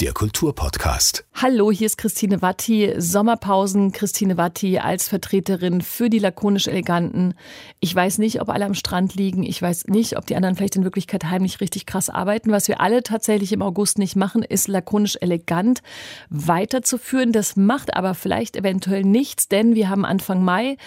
Der 0.00 0.14
Kulturpodcast. 0.14 1.26
Hallo, 1.34 1.70
hier 1.70 1.84
ist 1.84 1.98
Christine 1.98 2.40
Watti. 2.40 2.94
Sommerpausen, 2.96 3.92
Christine 3.92 4.38
Watti 4.38 4.78
als 4.78 5.08
Vertreterin 5.08 5.82
für 5.82 6.08
die 6.08 6.18
lakonisch 6.18 6.68
Eleganten. 6.68 7.34
Ich 7.80 7.94
weiß 7.94 8.16
nicht, 8.16 8.40
ob 8.40 8.48
alle 8.48 8.64
am 8.64 8.72
Strand 8.72 9.14
liegen. 9.14 9.42
Ich 9.42 9.60
weiß 9.60 9.88
nicht, 9.88 10.16
ob 10.16 10.24
die 10.26 10.36
anderen 10.36 10.56
vielleicht 10.56 10.76
in 10.76 10.84
Wirklichkeit 10.84 11.24
heimlich 11.24 11.60
richtig 11.60 11.84
krass 11.84 12.08
arbeiten. 12.08 12.50
Was 12.50 12.68
wir 12.68 12.80
alle 12.80 13.02
tatsächlich 13.02 13.52
im 13.52 13.60
August 13.60 13.98
nicht 13.98 14.16
machen, 14.16 14.42
ist 14.42 14.68
lakonisch 14.68 15.18
elegant 15.20 15.82
weiterzuführen. 16.30 17.32
Das 17.32 17.56
macht 17.56 17.94
aber 17.94 18.14
vielleicht 18.14 18.56
eventuell 18.56 19.02
nichts, 19.02 19.48
denn 19.48 19.74
wir 19.74 19.90
haben 19.90 20.06
Anfang 20.06 20.42
Mai 20.42 20.78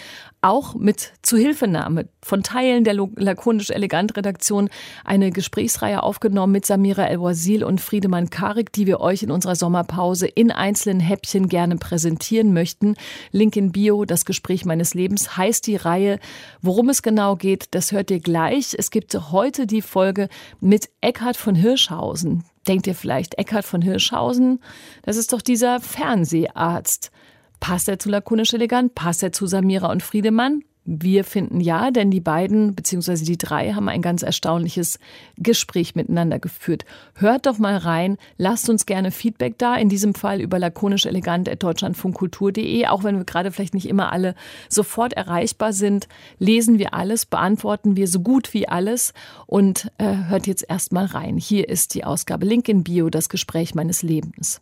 auch 0.43 0.75
mit 0.75 1.14
Zuhilfenahme 1.21 2.09
von 2.21 2.43
Teilen 2.43 2.84
der 2.84 2.95
lakonisch 3.16 3.70
elegant 3.70 4.17
Redaktion 4.17 4.70
eine 5.05 5.31
Gesprächsreihe 5.31 6.03
aufgenommen 6.03 6.52
mit 6.52 6.66
Samira 6.66 7.05
El-Wazil 7.05 7.64
und 7.64 7.80
Friedemann 7.80 8.30
Karik, 8.30 8.73
die 8.73 8.86
wir 8.86 9.00
euch 9.03 9.21
in 9.21 9.30
unserer 9.30 9.55
Sommerpause 9.55 10.25
in 10.25 10.49
einzelnen 10.49 10.99
Häppchen 10.99 11.49
gerne 11.49 11.77
präsentieren 11.77 12.53
möchten. 12.53 12.95
Link 13.31 13.55
in 13.55 13.71
Bio, 13.71 14.05
das 14.05 14.25
Gespräch 14.25 14.66
meines 14.66 14.95
Lebens 14.95 15.38
heißt 15.38 15.67
die 15.67 15.75
Reihe. 15.75 16.20
Worum 16.61 16.89
es 16.89 17.03
genau 17.03 17.35
geht, 17.35 17.67
das 17.71 17.91
hört 17.91 18.09
ihr 18.09 18.20
gleich. 18.20 18.75
Es 18.77 18.89
gibt 18.89 19.13
heute 19.31 19.67
die 19.67 19.81
Folge 19.81 20.30
mit 20.59 20.89
Eckhard 21.02 21.38
von 21.38 21.53
Hirschhausen. 21.53 22.44
Denkt 22.67 22.88
ihr 22.88 22.95
vielleicht, 22.95 23.38
Eckhard 23.38 23.66
von 23.66 23.81
Hirschhausen? 23.81 24.59
Das 25.03 25.17
ist 25.17 25.33
doch 25.33 25.41
dieser 25.41 25.80
Fernseharzt. 25.81 27.11
Passt 27.59 27.88
er 27.88 27.99
zu 27.99 28.09
lakonisch 28.09 28.53
elegant? 28.53 28.95
Passt 28.95 29.22
er 29.22 29.31
zu 29.31 29.47
Samira 29.47 29.91
und 29.91 30.02
Friedemann? 30.02 30.63
Wir 30.86 31.23
finden 31.23 31.62
ja, 31.62 31.92
denn 31.92 32.12
die 32.12 32.20
beiden 32.20 32.76
bzw. 32.76 33.23
die 33.23 33.38
drei 33.38 33.72
haben 33.72 33.88
ein 33.88 34.02
ganz 34.02 34.22
erstaunliches 34.22 35.00
Gespräch 35.38 35.95
miteinander 35.95 36.40
geführt. 36.40 36.84
Hört 37.16 37.45
doch 37.45 37.58
mal 37.58 37.78
rein, 37.78 38.17
lasst 38.38 38.70
uns 38.70 38.86
gerne 38.86 39.12
Feedback 39.12 39.58
da, 39.58 39.75
in 39.75 39.88
diesem 39.88 40.14
Fall 40.14 40.42
über 40.42 40.59
lakonisch 40.59 41.06
elegant 41.06 41.50
deutschlandfunkkultur.de, 41.64 42.88
auch 42.88 43.06
wenn 43.06 43.17
wir 43.17 43.23
gerade 43.23 43.52
vielleicht 43.52 43.73
nicht 43.73 43.88
immer 43.88 44.12
alle 44.12 44.36
sofort 44.67 45.14
erreichbar 45.14 45.72
sind, 45.72 46.09
lesen 46.38 46.80
wir 46.80 46.94
alles, 46.94 47.25
beantworten 47.25 47.95
wir 47.95 48.09
so 48.09 48.20
gut 48.20 48.53
wie 48.53 48.68
alles 48.68 49.14
und 49.47 49.90
äh, 50.00 50.16
hört 50.28 50.47
jetzt 50.47 50.66
erstmal 50.68 51.06
rein. 51.06 51.38
Hier 51.38 51.70
ist 51.70 51.94
die 51.94 52.03
Ausgabe 52.03 52.45
Link 52.45 52.68
in 52.68 52.84
Bio, 52.84 53.09
das 53.09 53.30
Gespräch 53.30 53.73
meines 53.73 54.03
Lebens. 54.03 54.59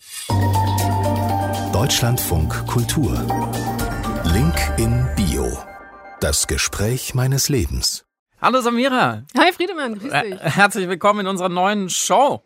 Deutschlandfunk 1.74 2.68
Kultur. 2.68 3.26
Link 4.26 4.56
in 4.78 5.08
Bio. 5.16 5.71
Das 6.22 6.46
Gespräch 6.46 7.16
meines 7.16 7.50
Lebens. 7.50 8.06
Hallo 8.40 8.62
Samira. 8.62 9.24
Hi 9.36 9.52
Friedemann, 9.52 9.98
grüß 9.98 10.12
dich. 10.22 10.40
Herzlich 10.40 10.88
willkommen 10.88 11.22
in 11.22 11.28
unserer 11.28 11.50
neuen 11.50 11.90
Show. 11.90 12.44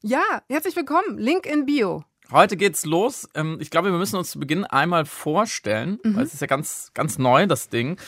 Ja, 0.00 0.22
herzlich 0.48 0.74
willkommen. 0.74 1.18
Link 1.18 1.44
in 1.44 1.66
Bio. 1.66 2.04
Heute 2.32 2.56
geht's 2.56 2.86
los. 2.86 3.28
Ähm, 3.34 3.58
ich 3.60 3.68
glaube, 3.68 3.92
wir 3.92 3.98
müssen 3.98 4.16
uns 4.16 4.30
zu 4.30 4.40
Beginn 4.40 4.64
einmal 4.64 5.04
vorstellen, 5.04 5.98
mhm. 6.02 6.16
weil 6.16 6.24
es 6.24 6.32
ist 6.32 6.40
ja 6.40 6.46
ganz, 6.46 6.90
ganz 6.94 7.18
neu, 7.18 7.46
das 7.46 7.68
Ding. 7.68 7.98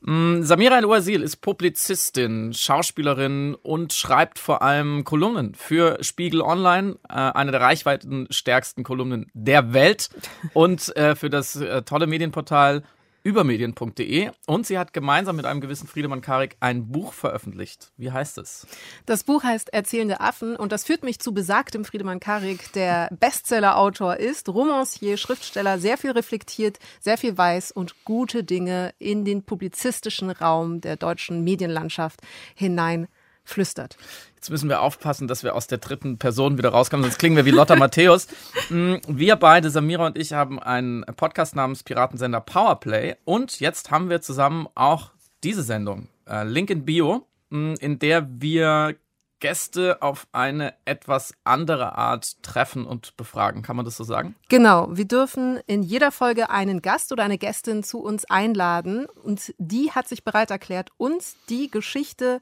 Mm, 0.00 0.44
Samira 0.44 0.78
El-Ouazil 0.78 1.20
ist 1.20 1.42
Publizistin, 1.42 2.54
Schauspielerin 2.54 3.56
und 3.56 3.92
schreibt 3.92 4.38
vor 4.38 4.62
allem 4.62 5.04
Kolumnen 5.04 5.54
für 5.54 6.02
Spiegel 6.02 6.40
Online, 6.40 6.96
äh, 7.06 7.16
eine 7.16 7.50
der 7.50 7.60
reichweitenstärksten 7.60 8.82
Kolumnen 8.82 9.30
der 9.34 9.74
Welt 9.74 10.08
und 10.54 10.96
äh, 10.96 11.14
für 11.16 11.28
das 11.28 11.56
äh, 11.56 11.82
tolle 11.82 12.06
Medienportal 12.06 12.82
übermedien.de 13.22 14.30
und 14.46 14.66
sie 14.66 14.78
hat 14.78 14.92
gemeinsam 14.92 15.36
mit 15.36 15.44
einem 15.44 15.60
gewissen 15.60 15.86
Friedemann 15.86 16.20
Karik 16.20 16.56
ein 16.60 16.88
Buch 16.88 17.12
veröffentlicht. 17.12 17.92
Wie 17.96 18.10
heißt 18.10 18.38
es? 18.38 18.66
Das 19.06 19.24
Buch 19.24 19.42
heißt 19.42 19.72
Erzählende 19.72 20.20
Affen 20.20 20.56
und 20.56 20.72
das 20.72 20.84
führt 20.84 21.02
mich 21.02 21.18
zu 21.18 21.34
besagtem 21.34 21.84
Friedemann 21.84 22.20
Karik, 22.20 22.72
der 22.72 23.08
Bestseller-Autor 23.18 24.16
ist, 24.16 24.48
Romancier, 24.48 25.16
Schriftsteller, 25.16 25.78
sehr 25.78 25.98
viel 25.98 26.12
reflektiert, 26.12 26.78
sehr 27.00 27.18
viel 27.18 27.36
weiß 27.36 27.72
und 27.72 28.04
gute 28.04 28.44
Dinge 28.44 28.94
in 28.98 29.24
den 29.24 29.42
publizistischen 29.42 30.30
Raum 30.30 30.80
der 30.80 30.96
deutschen 30.96 31.44
Medienlandschaft 31.44 32.20
hinein 32.54 33.08
flüstert. 33.44 33.96
Jetzt 34.40 34.48
müssen 34.48 34.70
wir 34.70 34.80
aufpassen, 34.80 35.28
dass 35.28 35.44
wir 35.44 35.54
aus 35.54 35.66
der 35.66 35.76
dritten 35.76 36.16
Person 36.16 36.56
wieder 36.56 36.70
rauskommen, 36.70 37.04
sonst 37.04 37.18
klingen 37.18 37.36
wir 37.36 37.44
wie 37.44 37.50
Lotta 37.50 37.76
Matthäus. 37.76 38.26
Mm, 38.70 38.96
wir 39.08 39.34
beide, 39.34 39.68
Samira 39.68 40.06
und 40.06 40.16
ich, 40.16 40.32
haben 40.32 40.60
einen 40.60 41.04
Podcast 41.16 41.56
namens 41.56 41.82
Piratensender 41.82 42.40
Powerplay 42.40 43.16
und 43.24 43.58
jetzt 43.58 43.90
haben 43.90 44.08
wir 44.10 44.20
zusammen 44.20 44.68
auch 44.76 45.10
diese 45.42 45.64
Sendung, 45.64 46.06
äh, 46.28 46.44
Link 46.44 46.70
in 46.70 46.84
Bio, 46.84 47.26
mm, 47.48 47.74
in 47.80 47.98
der 47.98 48.28
wir 48.30 48.94
Gäste 49.40 50.02
auf 50.02 50.28
eine 50.30 50.74
etwas 50.84 51.34
andere 51.42 51.98
Art 51.98 52.40
treffen 52.44 52.86
und 52.86 53.16
befragen. 53.16 53.62
Kann 53.62 53.74
man 53.74 53.84
das 53.84 53.96
so 53.96 54.04
sagen? 54.04 54.36
Genau. 54.48 54.88
Wir 54.92 55.06
dürfen 55.06 55.58
in 55.66 55.82
jeder 55.82 56.12
Folge 56.12 56.48
einen 56.50 56.80
Gast 56.80 57.10
oder 57.10 57.24
eine 57.24 57.38
Gästin 57.38 57.82
zu 57.82 58.00
uns 58.00 58.24
einladen 58.26 59.06
und 59.06 59.52
die 59.58 59.90
hat 59.90 60.06
sich 60.06 60.22
bereit 60.22 60.52
erklärt, 60.52 60.90
uns 60.96 61.34
die 61.48 61.70
Geschichte 61.70 62.40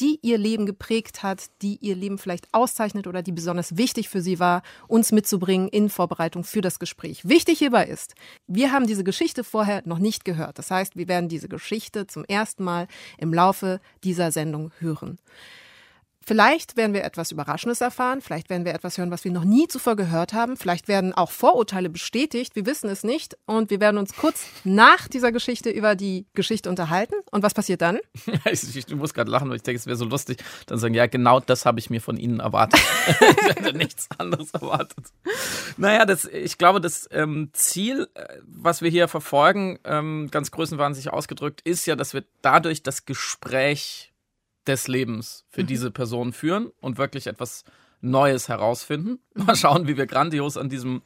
die 0.00 0.18
ihr 0.22 0.38
Leben 0.38 0.66
geprägt 0.66 1.22
hat, 1.22 1.46
die 1.62 1.78
ihr 1.80 1.94
Leben 1.96 2.18
vielleicht 2.18 2.48
auszeichnet 2.52 3.06
oder 3.06 3.22
die 3.22 3.32
besonders 3.32 3.76
wichtig 3.76 4.08
für 4.08 4.20
sie 4.20 4.38
war, 4.38 4.62
uns 4.88 5.12
mitzubringen 5.12 5.68
in 5.68 5.88
Vorbereitung 5.88 6.44
für 6.44 6.60
das 6.60 6.78
Gespräch. 6.78 7.28
Wichtig 7.28 7.58
hierbei 7.58 7.86
ist, 7.86 8.14
wir 8.46 8.72
haben 8.72 8.86
diese 8.86 9.04
Geschichte 9.04 9.44
vorher 9.44 9.82
noch 9.84 9.98
nicht 9.98 10.24
gehört. 10.24 10.58
Das 10.58 10.70
heißt, 10.70 10.96
wir 10.96 11.08
werden 11.08 11.28
diese 11.28 11.48
Geschichte 11.48 12.06
zum 12.06 12.24
ersten 12.24 12.64
Mal 12.64 12.88
im 13.18 13.32
Laufe 13.32 13.80
dieser 14.04 14.32
Sendung 14.32 14.72
hören. 14.78 15.18
Vielleicht 16.24 16.76
werden 16.76 16.94
wir 16.94 17.04
etwas 17.04 17.32
Überraschendes 17.32 17.80
erfahren, 17.80 18.20
vielleicht 18.20 18.50
werden 18.50 18.64
wir 18.64 18.74
etwas 18.74 18.98
hören, 18.98 19.10
was 19.10 19.24
wir 19.24 19.32
noch 19.32 19.44
nie 19.44 19.68
zuvor 19.68 19.96
gehört 19.96 20.32
haben, 20.32 20.56
vielleicht 20.56 20.88
werden 20.88 21.12
auch 21.12 21.30
Vorurteile 21.30 21.90
bestätigt, 21.90 22.54
wir 22.54 22.66
wissen 22.66 22.88
es 22.88 23.02
nicht 23.04 23.36
und 23.46 23.70
wir 23.70 23.80
werden 23.80 23.98
uns 23.98 24.14
kurz 24.14 24.44
nach 24.64 25.08
dieser 25.08 25.32
Geschichte 25.32 25.70
über 25.70 25.94
die 25.96 26.26
Geschichte 26.34 26.68
unterhalten. 26.68 27.14
Und 27.30 27.42
was 27.42 27.54
passiert 27.54 27.82
dann? 27.82 27.98
ich, 28.50 28.76
ich 28.76 28.94
muss 28.94 29.14
gerade 29.14 29.30
lachen, 29.30 29.48
weil 29.48 29.56
ich 29.56 29.62
denke, 29.62 29.78
es 29.78 29.86
wäre 29.86 29.96
so 29.96 30.04
lustig, 30.04 30.38
dann 30.66 30.78
sagen, 30.78 30.94
ja, 30.94 31.06
genau 31.06 31.40
das 31.40 31.66
habe 31.66 31.78
ich 31.78 31.90
mir 31.90 32.00
von 32.00 32.16
Ihnen 32.16 32.40
erwartet. 32.40 32.80
ich 33.08 33.56
hätte 33.56 33.76
nichts 33.76 34.08
anderes 34.18 34.52
erwartet. 34.52 35.06
Naja, 35.76 36.04
das, 36.04 36.24
ich 36.24 36.58
glaube, 36.58 36.80
das 36.80 37.08
ähm, 37.10 37.50
Ziel, 37.52 38.08
äh, 38.14 38.38
was 38.42 38.82
wir 38.82 38.90
hier 38.90 39.08
verfolgen, 39.08 39.78
ähm, 39.84 40.28
ganz 40.30 40.50
größenwahnsinnig 40.50 41.12
ausgedrückt, 41.12 41.60
ist 41.62 41.86
ja, 41.86 41.96
dass 41.96 42.14
wir 42.14 42.24
dadurch 42.42 42.82
das 42.82 43.06
Gespräch 43.06 44.11
des 44.66 44.88
Lebens 44.88 45.44
für 45.48 45.62
mhm. 45.62 45.66
diese 45.66 45.90
Person 45.90 46.32
führen 46.32 46.70
und 46.80 46.98
wirklich 46.98 47.26
etwas 47.26 47.64
Neues 48.00 48.48
herausfinden. 48.48 49.20
Mhm. 49.34 49.44
Mal 49.46 49.56
schauen, 49.56 49.86
wie 49.86 49.96
wir 49.96 50.06
grandios 50.06 50.56
an 50.56 50.68
diesem 50.68 51.02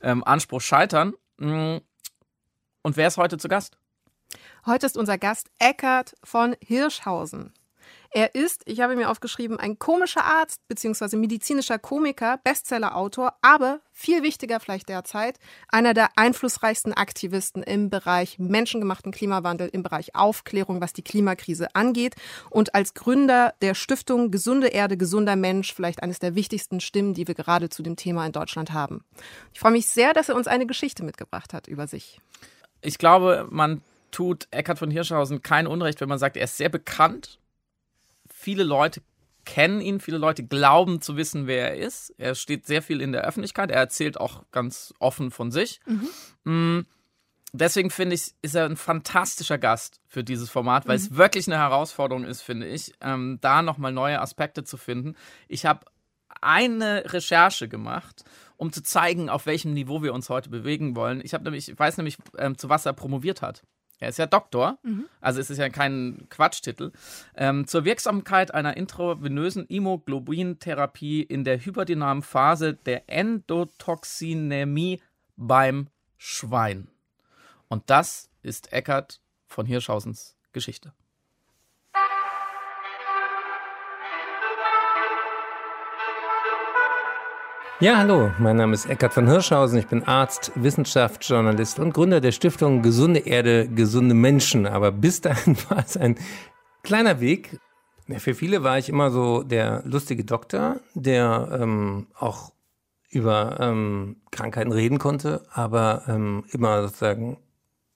ähm, 0.00 0.24
Anspruch 0.24 0.60
scheitern. 0.60 1.14
Mm. 1.38 1.78
Und 2.82 2.96
wer 2.96 3.08
ist 3.08 3.16
heute 3.16 3.38
zu 3.38 3.48
Gast? 3.48 3.76
Heute 4.66 4.86
ist 4.86 4.96
unser 4.96 5.18
Gast 5.18 5.50
Eckart 5.58 6.14
von 6.22 6.56
Hirschhausen. 6.60 7.52
Er 8.10 8.34
ist, 8.34 8.62
ich 8.64 8.80
habe 8.80 8.96
mir 8.96 9.10
aufgeschrieben, 9.10 9.60
ein 9.60 9.78
komischer 9.78 10.24
Arzt 10.24 10.66
bzw. 10.68 11.16
medizinischer 11.16 11.78
Komiker, 11.78 12.40
Bestsellerautor, 12.42 13.34
aber 13.42 13.80
viel 13.92 14.22
wichtiger 14.22 14.60
vielleicht 14.60 14.88
derzeit, 14.88 15.38
einer 15.68 15.92
der 15.92 16.08
einflussreichsten 16.16 16.94
Aktivisten 16.94 17.62
im 17.62 17.90
Bereich 17.90 18.38
menschengemachten 18.38 19.12
Klimawandel, 19.12 19.68
im 19.68 19.82
Bereich 19.82 20.14
Aufklärung, 20.14 20.80
was 20.80 20.94
die 20.94 21.02
Klimakrise 21.02 21.74
angeht 21.74 22.14
und 22.48 22.74
als 22.74 22.94
Gründer 22.94 23.52
der 23.60 23.74
Stiftung 23.74 24.30
Gesunde 24.30 24.68
Erde, 24.68 24.96
gesunder 24.96 25.36
Mensch 25.36 25.74
vielleicht 25.74 26.02
eines 26.02 26.18
der 26.18 26.34
wichtigsten 26.34 26.80
Stimmen, 26.80 27.12
die 27.12 27.28
wir 27.28 27.34
gerade 27.34 27.68
zu 27.68 27.82
dem 27.82 27.96
Thema 27.96 28.24
in 28.24 28.32
Deutschland 28.32 28.72
haben. 28.72 29.04
Ich 29.52 29.60
freue 29.60 29.72
mich 29.72 29.86
sehr, 29.86 30.14
dass 30.14 30.30
er 30.30 30.36
uns 30.36 30.46
eine 30.46 30.66
Geschichte 30.66 31.04
mitgebracht 31.04 31.52
hat 31.52 31.68
über 31.68 31.86
sich. 31.86 32.20
Ich 32.80 32.96
glaube, 32.96 33.46
man 33.50 33.82
tut 34.12 34.48
Eckhard 34.50 34.78
von 34.78 34.90
Hirschhausen 34.90 35.42
kein 35.42 35.66
Unrecht, 35.66 36.00
wenn 36.00 36.08
man 36.08 36.18
sagt, 36.18 36.38
er 36.38 36.44
ist 36.44 36.56
sehr 36.56 36.70
bekannt 36.70 37.38
viele 38.38 38.62
Leute 38.62 39.02
kennen 39.44 39.80
ihn, 39.80 39.98
viele 39.98 40.18
Leute 40.18 40.44
glauben 40.44 41.00
zu 41.00 41.16
wissen, 41.16 41.46
wer 41.46 41.70
er 41.70 41.86
ist. 41.86 42.14
Er 42.18 42.34
steht 42.34 42.66
sehr 42.66 42.82
viel 42.82 43.00
in 43.00 43.12
der 43.12 43.22
Öffentlichkeit, 43.22 43.70
er 43.70 43.78
erzählt 43.78 44.20
auch 44.20 44.44
ganz 44.52 44.92
offen 44.98 45.30
von 45.30 45.50
sich. 45.50 45.80
Mhm. 46.44 46.86
Deswegen 47.52 47.90
finde 47.90 48.14
ich, 48.14 48.34
ist 48.42 48.54
er 48.54 48.66
ein 48.66 48.76
fantastischer 48.76 49.56
Gast 49.56 50.00
für 50.06 50.22
dieses 50.22 50.50
Format, 50.50 50.86
weil 50.86 50.98
mhm. 50.98 51.04
es 51.04 51.16
wirklich 51.16 51.46
eine 51.46 51.56
Herausforderung 51.56 52.24
ist, 52.24 52.42
finde 52.42 52.66
ich, 52.66 52.92
ähm, 53.00 53.38
da 53.40 53.62
nochmal 53.62 53.92
neue 53.92 54.20
Aspekte 54.20 54.64
zu 54.64 54.76
finden. 54.76 55.16
Ich 55.48 55.64
habe 55.64 55.86
eine 56.42 57.04
Recherche 57.12 57.68
gemacht, 57.68 58.24
um 58.58 58.70
zu 58.70 58.82
zeigen, 58.82 59.30
auf 59.30 59.46
welchem 59.46 59.72
Niveau 59.72 60.02
wir 60.02 60.12
uns 60.12 60.28
heute 60.28 60.50
bewegen 60.50 60.94
wollen. 60.94 61.22
Ich 61.24 61.32
habe 61.32 61.44
nämlich, 61.44 61.70
ich 61.70 61.78
weiß 61.78 61.96
nämlich, 61.96 62.18
ähm, 62.36 62.58
zu 62.58 62.68
was 62.68 62.84
er 62.84 62.92
promoviert 62.92 63.40
hat. 63.40 63.62
Er 63.98 64.10
ist 64.10 64.18
ja 64.18 64.26
Doktor, 64.26 64.78
mhm. 64.82 65.06
also 65.20 65.40
es 65.40 65.50
ist 65.50 65.58
ja 65.58 65.68
kein 65.68 66.26
Quatschtitel. 66.30 66.92
Ähm, 67.36 67.66
zur 67.66 67.84
Wirksamkeit 67.84 68.54
einer 68.54 68.76
intravenösen 68.76 69.66
Immunoglobulintherapie 69.66 71.22
in 71.22 71.44
der 71.44 71.58
hyperdynamischen 71.58 72.28
Phase 72.28 72.74
der 72.74 73.08
Endotoxinämie 73.08 75.00
beim 75.36 75.88
Schwein. 76.16 76.88
Und 77.68 77.90
das 77.90 78.30
ist 78.42 78.72
Eckart 78.72 79.20
von 79.46 79.66
Hirschhausens 79.66 80.36
Geschichte. 80.52 80.92
Ja, 87.80 87.98
hallo, 87.98 88.32
mein 88.40 88.56
Name 88.56 88.74
ist 88.74 88.86
Eckhard 88.86 89.14
von 89.14 89.28
Hirschhausen. 89.28 89.78
Ich 89.78 89.86
bin 89.86 90.02
Arzt, 90.02 90.50
Wissenschaftsjournalist 90.56 91.78
und 91.78 91.94
Gründer 91.94 92.20
der 92.20 92.32
Stiftung 92.32 92.82
Gesunde 92.82 93.20
Erde, 93.20 93.68
gesunde 93.68 94.16
Menschen. 94.16 94.66
Aber 94.66 94.90
bis 94.90 95.20
dahin 95.20 95.56
war 95.68 95.78
es 95.78 95.96
ein 95.96 96.18
kleiner 96.82 97.20
Weg. 97.20 97.60
Für 98.16 98.34
viele 98.34 98.64
war 98.64 98.78
ich 98.78 98.88
immer 98.88 99.12
so 99.12 99.44
der 99.44 99.84
lustige 99.84 100.24
Doktor, 100.24 100.80
der 100.94 101.56
ähm, 101.60 102.08
auch 102.18 102.50
über 103.10 103.58
ähm, 103.60 104.16
Krankheiten 104.32 104.72
reden 104.72 104.98
konnte, 104.98 105.46
aber 105.52 106.02
ähm, 106.08 106.46
immer 106.50 106.82
sozusagen 106.82 107.38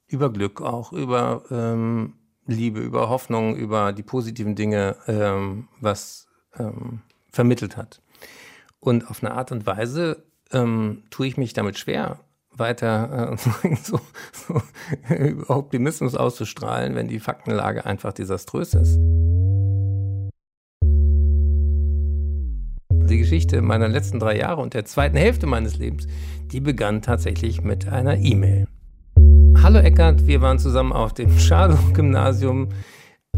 über 0.06 0.32
Glück 0.32 0.60
auch, 0.60 0.92
über 0.92 1.42
ähm, 1.50 2.12
Liebe, 2.46 2.78
über 2.78 3.08
Hoffnung, 3.08 3.56
über 3.56 3.92
die 3.92 4.04
positiven 4.04 4.54
Dinge 4.54 4.94
ähm, 5.08 5.66
was 5.80 6.28
ähm, 6.56 7.00
vermittelt 7.32 7.76
hat. 7.76 8.00
Und 8.84 9.08
auf 9.08 9.22
eine 9.22 9.32
Art 9.32 9.52
und 9.52 9.64
Weise 9.64 10.24
ähm, 10.52 11.04
tue 11.10 11.28
ich 11.28 11.36
mich 11.36 11.52
damit 11.52 11.78
schwer, 11.78 12.18
weiter 12.50 13.32
äh, 13.32 13.76
so, 13.82 14.00
so 14.32 14.60
Optimismus 15.46 16.16
auszustrahlen, 16.16 16.96
wenn 16.96 17.06
die 17.06 17.20
Faktenlage 17.20 17.86
einfach 17.86 18.12
desaströs 18.12 18.74
ist. 18.74 18.98
Die 23.08 23.18
Geschichte 23.18 23.62
meiner 23.62 23.86
letzten 23.86 24.18
drei 24.18 24.36
Jahre 24.36 24.60
und 24.60 24.74
der 24.74 24.84
zweiten 24.84 25.16
Hälfte 25.16 25.46
meines 25.46 25.76
Lebens, 25.78 26.08
die 26.50 26.60
begann 26.60 27.02
tatsächlich 27.02 27.62
mit 27.62 27.86
einer 27.88 28.16
E-Mail. 28.16 28.66
Hallo 29.62 29.78
Eckart, 29.78 30.26
wir 30.26 30.40
waren 30.40 30.58
zusammen 30.58 30.92
auf 30.92 31.14
dem 31.14 31.30
Schalow-Gymnasium 31.38 32.70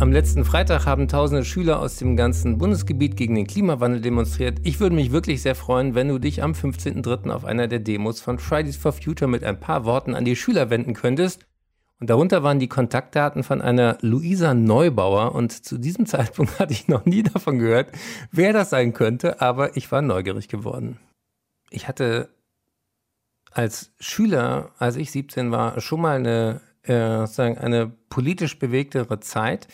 am 0.01 0.11
letzten 0.11 0.45
Freitag 0.45 0.87
haben 0.87 1.07
tausende 1.07 1.45
Schüler 1.45 1.79
aus 1.79 1.97
dem 1.97 2.17
ganzen 2.17 2.59
Bundesgebiet 2.59 3.17
gegen 3.17 3.37
den 3.37 3.47
Klimawandel 3.47 4.01
demonstriert. 4.01 4.59
Ich 4.65 4.81
würde 4.81 4.97
mich 4.97 5.13
wirklich 5.13 5.41
sehr 5.41 5.55
freuen, 5.55 5.95
wenn 5.95 6.09
du 6.09 6.19
dich 6.19 6.43
am 6.43 6.53
15.03. 6.53 7.31
auf 7.31 7.45
einer 7.45 7.69
der 7.69 7.79
Demos 7.79 8.21
von 8.21 8.39
Fridays 8.39 8.77
for 8.77 8.93
Future 8.93 9.31
mit 9.31 9.45
ein 9.45 9.61
paar 9.61 9.85
Worten 9.85 10.15
an 10.15 10.25
die 10.25 10.35
Schüler 10.35 10.69
wenden 10.69 10.95
könntest. 10.95 11.47
Und 12.01 12.11
darunter 12.11 12.43
waren 12.43 12.59
die 12.59 12.69
Kontaktdaten 12.69 13.45
von 13.45 13.63
einer 13.63 13.97
Luisa 14.01 14.53
Neubauer. 14.53 15.35
Und 15.35 15.65
zu 15.65 15.79
diesem 15.79 16.07
Zeitpunkt 16.07 16.59
hatte 16.59 16.73
ich 16.73 16.89
noch 16.89 17.07
nie 17.07 17.23
davon 17.23 17.61
gehört, 17.61 17.93
wer 18.33 18.53
das 18.53 18.71
sein 18.71 18.93
könnte, 18.95 19.41
aber 19.41 19.77
ich 19.77 19.93
war 19.93 20.03
neugierig 20.03 20.49
geworden. 20.49 20.99
Ich 21.71 21.87
hatte 21.87 22.29
als 23.53 23.93
Schüler, 24.01 24.73
als 24.77 24.97
ich 24.97 25.13
17 25.13 25.53
war, 25.53 25.81
schon 25.81 26.01
mal 26.01 26.17
eine 26.17 26.61
äh, 26.85 27.19
sozusagen 27.21 27.59
eine 27.59 27.93
politisch 28.09 28.59
bewegtere 28.59 29.21
Zeit. 29.21 29.69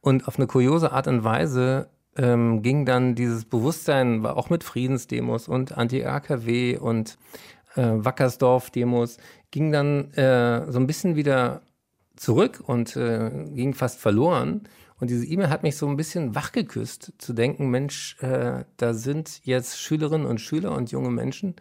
Und 0.00 0.28
auf 0.28 0.38
eine 0.38 0.46
kuriose 0.46 0.92
Art 0.92 1.06
und 1.08 1.24
Weise 1.24 1.88
ähm, 2.16 2.62
ging 2.62 2.84
dann 2.84 3.14
dieses 3.14 3.44
Bewusstsein, 3.44 4.22
war 4.22 4.36
auch 4.36 4.50
mit 4.50 4.62
Friedensdemos 4.62 5.48
und 5.48 5.76
Anti-AKW 5.76 6.76
und 6.76 7.18
äh, 7.74 7.82
Wackersdorf-Demos, 7.82 9.18
ging 9.50 9.72
dann 9.72 10.12
äh, 10.12 10.70
so 10.70 10.78
ein 10.78 10.86
bisschen 10.86 11.16
wieder 11.16 11.62
zurück 12.16 12.62
und 12.64 12.96
äh, 12.96 13.30
ging 13.54 13.74
fast 13.74 13.98
verloren. 13.98 14.68
Und 15.00 15.10
diese 15.10 15.26
E-Mail 15.26 15.50
hat 15.50 15.64
mich 15.64 15.76
so 15.76 15.88
ein 15.88 15.96
bisschen 15.96 16.34
wachgeküsst, 16.34 17.14
zu 17.18 17.32
denken, 17.32 17.70
Mensch, 17.70 18.16
äh, 18.22 18.64
da 18.76 18.94
sind 18.94 19.40
jetzt 19.44 19.80
Schülerinnen 19.80 20.26
und 20.26 20.40
Schüler 20.40 20.72
und 20.72 20.92
junge 20.92 21.10
Menschen 21.10 21.56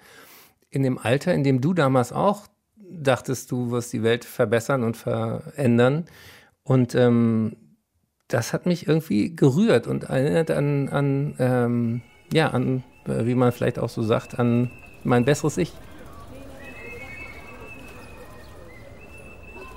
in 0.69 0.83
dem 0.83 0.97
Alter, 0.97 1.33
in 1.33 1.43
dem 1.43 1.61
du 1.61 1.73
damals 1.73 2.13
auch 2.13 2.47
dachtest, 2.89 3.51
du 3.51 3.71
wirst 3.71 3.93
die 3.93 4.03
Welt 4.03 4.25
verbessern 4.25 4.83
und 4.83 4.97
verändern. 4.97 6.05
Und 6.63 6.95
ähm, 6.95 7.55
das 8.27 8.53
hat 8.53 8.65
mich 8.65 8.87
irgendwie 8.87 9.35
gerührt 9.35 9.87
und 9.87 10.05
erinnert 10.05 10.51
an, 10.51 10.89
an 10.89 11.35
ähm, 11.39 12.01
ja, 12.31 12.47
an, 12.47 12.83
wie 13.05 13.35
man 13.35 13.51
vielleicht 13.51 13.79
auch 13.79 13.89
so 13.89 14.01
sagt, 14.01 14.39
an 14.39 14.71
mein 15.03 15.25
besseres 15.25 15.57
Ich. 15.57 15.73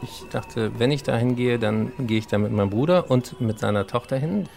Ich 0.03 0.25
dachte, 0.31 0.73
wenn 0.79 0.91
ich 0.91 1.03
da 1.03 1.17
hingehe, 1.17 1.59
dann 1.59 1.93
gehe 1.99 2.19
ich 2.19 2.27
da 2.27 2.39
mit 2.39 2.53
meinem 2.53 2.71
Bruder 2.71 3.11
und 3.11 3.41
mit 3.41 3.59
seiner 3.59 3.87
Tochter 3.87 4.17
hin. 4.17 4.49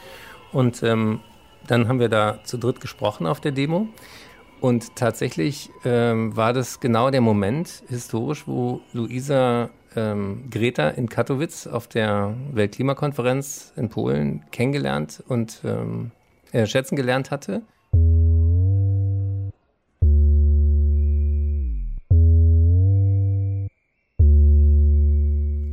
Und 0.52 0.84
ähm, 0.84 1.22
dann 1.68 1.88
haben 1.88 2.00
wir 2.00 2.10
da 2.10 2.40
zu 2.44 2.58
dritt 2.58 2.82
gesprochen 2.82 3.26
auf 3.26 3.40
der 3.40 3.52
Demo. 3.52 3.88
Und 4.62 4.96
tatsächlich 4.96 5.70
ähm, 5.86 6.36
war 6.36 6.52
das 6.52 6.80
genau 6.80 7.10
der 7.10 7.22
Moment 7.22 7.84
historisch, 7.88 8.46
wo 8.46 8.82
Luisa 8.92 9.70
ähm, 9.96 10.50
Greta 10.52 10.90
in 10.90 11.08
Katowice 11.08 11.68
auf 11.68 11.88
der 11.88 12.36
Weltklimakonferenz 12.52 13.72
in 13.78 13.90
Polen 13.90 14.44
kennengelernt 14.52 15.24
und 15.28 15.62
ähm, 15.64 16.12
äh, 16.52 16.66
schätzen 16.66 16.96
gelernt 16.96 17.32
hatte. 17.32 17.62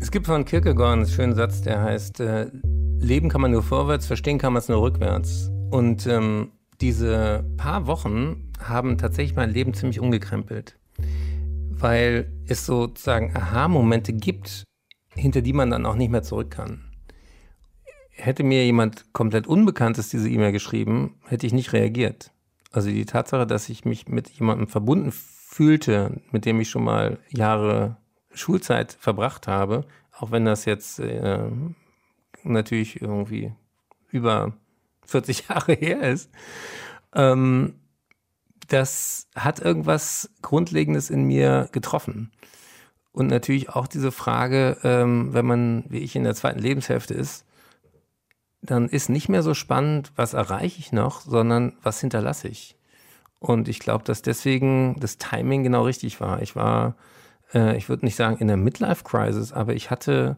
Es 0.01 0.13
gibt 0.13 0.27
von 0.27 0.45
Kierkegaard 0.45 0.93
einen 0.93 1.07
schönen 1.07 1.35
Satz, 1.35 1.63
der 1.63 1.83
heißt, 1.83 2.21
äh, 2.21 2.47
Leben 3.01 3.29
kann 3.29 3.41
man 3.41 3.51
nur 3.51 3.65
vorwärts, 3.65 4.07
verstehen 4.07 4.39
kann 4.39 4.53
man 4.53 4.61
es 4.61 4.69
nur 4.69 4.81
rückwärts. 4.81 5.51
Und 5.71 6.07
ähm, 6.07 6.53
diese 6.81 7.45
paar 7.57 7.87
Wochen 7.87 8.53
haben 8.61 8.99
tatsächlich 8.99 9.37
mein 9.37 9.51
Leben 9.51 9.75
ziemlich 9.75 10.01
umgekrempelt, 10.01 10.79
weil 11.71 12.33
es 12.47 12.67
sozusagen 12.67 13.35
Aha-Momente 13.37 14.13
gibt, 14.13 14.65
hinter 15.15 15.43
die 15.43 15.53
man 15.53 15.71
dann 15.71 15.87
auch 15.87 15.95
nicht 15.95 16.11
mehr 16.11 16.23
zurück 16.23 16.51
kann. 16.51 16.85
Hätte 18.11 18.45
mir 18.45 18.65
jemand 18.65 19.13
komplett 19.13 19.47
Unbekanntes 19.47 20.09
diese 20.09 20.29
E-Mail 20.29 20.53
geschrieben, 20.53 21.17
hätte 21.27 21.47
ich 21.47 21.53
nicht 21.53 21.73
reagiert. 21.73 22.33
Also 22.73 22.89
die 22.91 23.05
Tatsache, 23.05 23.47
dass 23.47 23.69
ich 23.69 23.85
mich 23.85 24.09
mit 24.09 24.29
jemandem 24.31 24.69
verbunden 24.69 25.13
fühlte, 25.13 26.21
mit 26.31 26.45
dem 26.45 26.61
ich 26.61 26.71
schon 26.71 26.85
mal 26.85 27.19
Jahre 27.31 27.97
Schulzeit 28.33 28.93
verbracht 28.93 29.47
habe, 29.47 29.87
auch 30.13 30.31
wenn 30.31 30.45
das 30.45 30.65
jetzt 30.65 30.99
äh, 30.99 31.51
natürlich 32.43 33.01
irgendwie 33.01 33.53
über 34.11 34.55
40 35.07 35.49
Jahre 35.49 35.73
her 35.73 36.03
ist, 36.03 36.31
ähm, 37.15 37.75
das 38.69 39.29
hat 39.35 39.61
irgendwas 39.61 40.31
Grundlegendes 40.43 41.11
in 41.11 41.25
mir 41.25 41.69
getroffen. 41.73 42.33
Und 43.13 43.29
natürlich 43.29 43.71
auch 43.71 43.87
diese 43.87 44.13
Frage, 44.13 44.77
ähm, 44.83 45.33
wenn 45.33 45.47
man, 45.47 45.85
wie 45.89 46.01
ich, 46.01 46.17
in 46.17 46.25
der 46.25 46.35
zweiten 46.35 46.59
Lebenshälfte 46.59 47.15
ist, 47.15 47.47
dann 48.61 48.89
ist 48.89 49.09
nicht 49.09 49.29
mehr 49.29 49.43
so 49.43 49.55
spannend, 49.55 50.13
was 50.17 50.35
erreiche 50.35 50.81
ich 50.81 50.93
noch, 50.93 51.21
sondern 51.21 51.77
was 51.83 52.01
hinterlasse 52.01 52.49
ich. 52.49 52.77
Und 53.39 53.69
ich 53.69 53.79
glaube, 53.79 54.05
dass 54.05 54.23
deswegen 54.23 54.97
das 54.99 55.19
Timing 55.19 55.63
genau 55.63 55.85
richtig 55.85 56.21
war. 56.21 56.43
Ich 56.43 56.57
war, 56.57 56.97
äh, 57.55 57.77
ich 57.77 57.89
würde 57.89 58.05
nicht 58.05 58.17
sagen 58.17 58.39
in 58.39 58.49
der 58.49 58.57
Midlife-Crisis, 58.57 59.53
aber 59.53 59.75
ich 59.75 59.91
hatte 59.91 60.37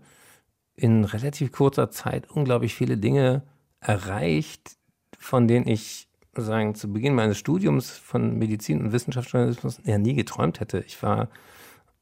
in 0.76 1.04
relativ 1.04 1.52
kurzer 1.52 1.90
Zeit 1.90 2.30
unglaublich 2.30 2.74
viele 2.74 2.96
Dinge 2.96 3.42
erreicht, 3.80 4.76
von 5.18 5.48
denen 5.48 5.66
ich 5.66 6.08
sagen, 6.34 6.74
zu 6.74 6.92
Beginn 6.92 7.14
meines 7.14 7.38
Studiums 7.38 7.90
von 7.90 8.38
Medizin 8.38 8.80
und 8.80 8.92
Wissenschaftsjournalismus 8.92 9.80
ja 9.84 9.98
nie 9.98 10.14
geträumt 10.14 10.60
hätte. 10.60 10.84
Ich 10.86 11.02
war 11.02 11.28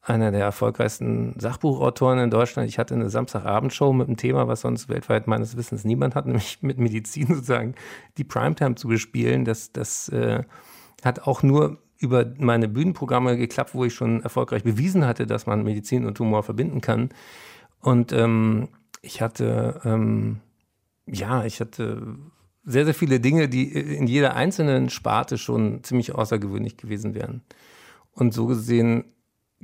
einer 0.01 0.31
der 0.31 0.41
erfolgreichsten 0.41 1.37
Sachbuchautoren 1.37 2.19
in 2.19 2.29
Deutschland. 2.29 2.69
Ich 2.69 2.79
hatte 2.79 2.95
eine 2.95 3.09
Samstagabendshow 3.09 3.91
mit 3.93 4.07
einem 4.07 4.17
Thema, 4.17 4.47
was 4.47 4.61
sonst 4.61 4.89
weltweit 4.89 5.27
meines 5.27 5.57
Wissens 5.57 5.83
niemand 5.83 6.15
hat, 6.15 6.25
nämlich 6.27 6.59
mit 6.61 6.77
Medizin 6.77 7.27
sozusagen 7.27 7.75
die 8.17 8.23
Primetime 8.23 8.75
zu 8.75 8.87
bespielen. 8.87 9.43
Das, 9.43 9.71
das 9.71 10.09
äh, 10.09 10.43
hat 11.03 11.27
auch 11.27 11.43
nur 11.43 11.79
über 11.99 12.25
meine 12.37 12.67
Bühnenprogramme 12.67 13.37
geklappt, 13.37 13.73
wo 13.73 13.83
ich 13.83 13.93
schon 13.93 14.21
erfolgreich 14.21 14.63
bewiesen 14.63 15.05
hatte, 15.05 15.25
dass 15.25 15.45
man 15.45 15.63
Medizin 15.63 16.05
und 16.05 16.19
Humor 16.19 16.43
verbinden 16.43 16.79
kann. 16.79 17.09
Und 17.81 18.13
ähm, 18.13 18.69
ich 19.01 19.21
hatte, 19.21 19.81
ähm, 19.83 20.39
ja, 21.07 21.45
ich 21.45 21.59
hatte 21.59 22.17
sehr, 22.63 22.85
sehr 22.85 22.93
viele 22.93 23.19
Dinge, 23.19 23.47
die 23.47 23.71
in 23.71 24.07
jeder 24.07 24.35
einzelnen 24.35 24.89
Sparte 24.89 25.37
schon 25.37 25.83
ziemlich 25.83 26.13
außergewöhnlich 26.13 26.77
gewesen 26.77 27.15
wären. 27.15 27.41
Und 28.11 28.33
so 28.33 28.45
gesehen 28.45 29.05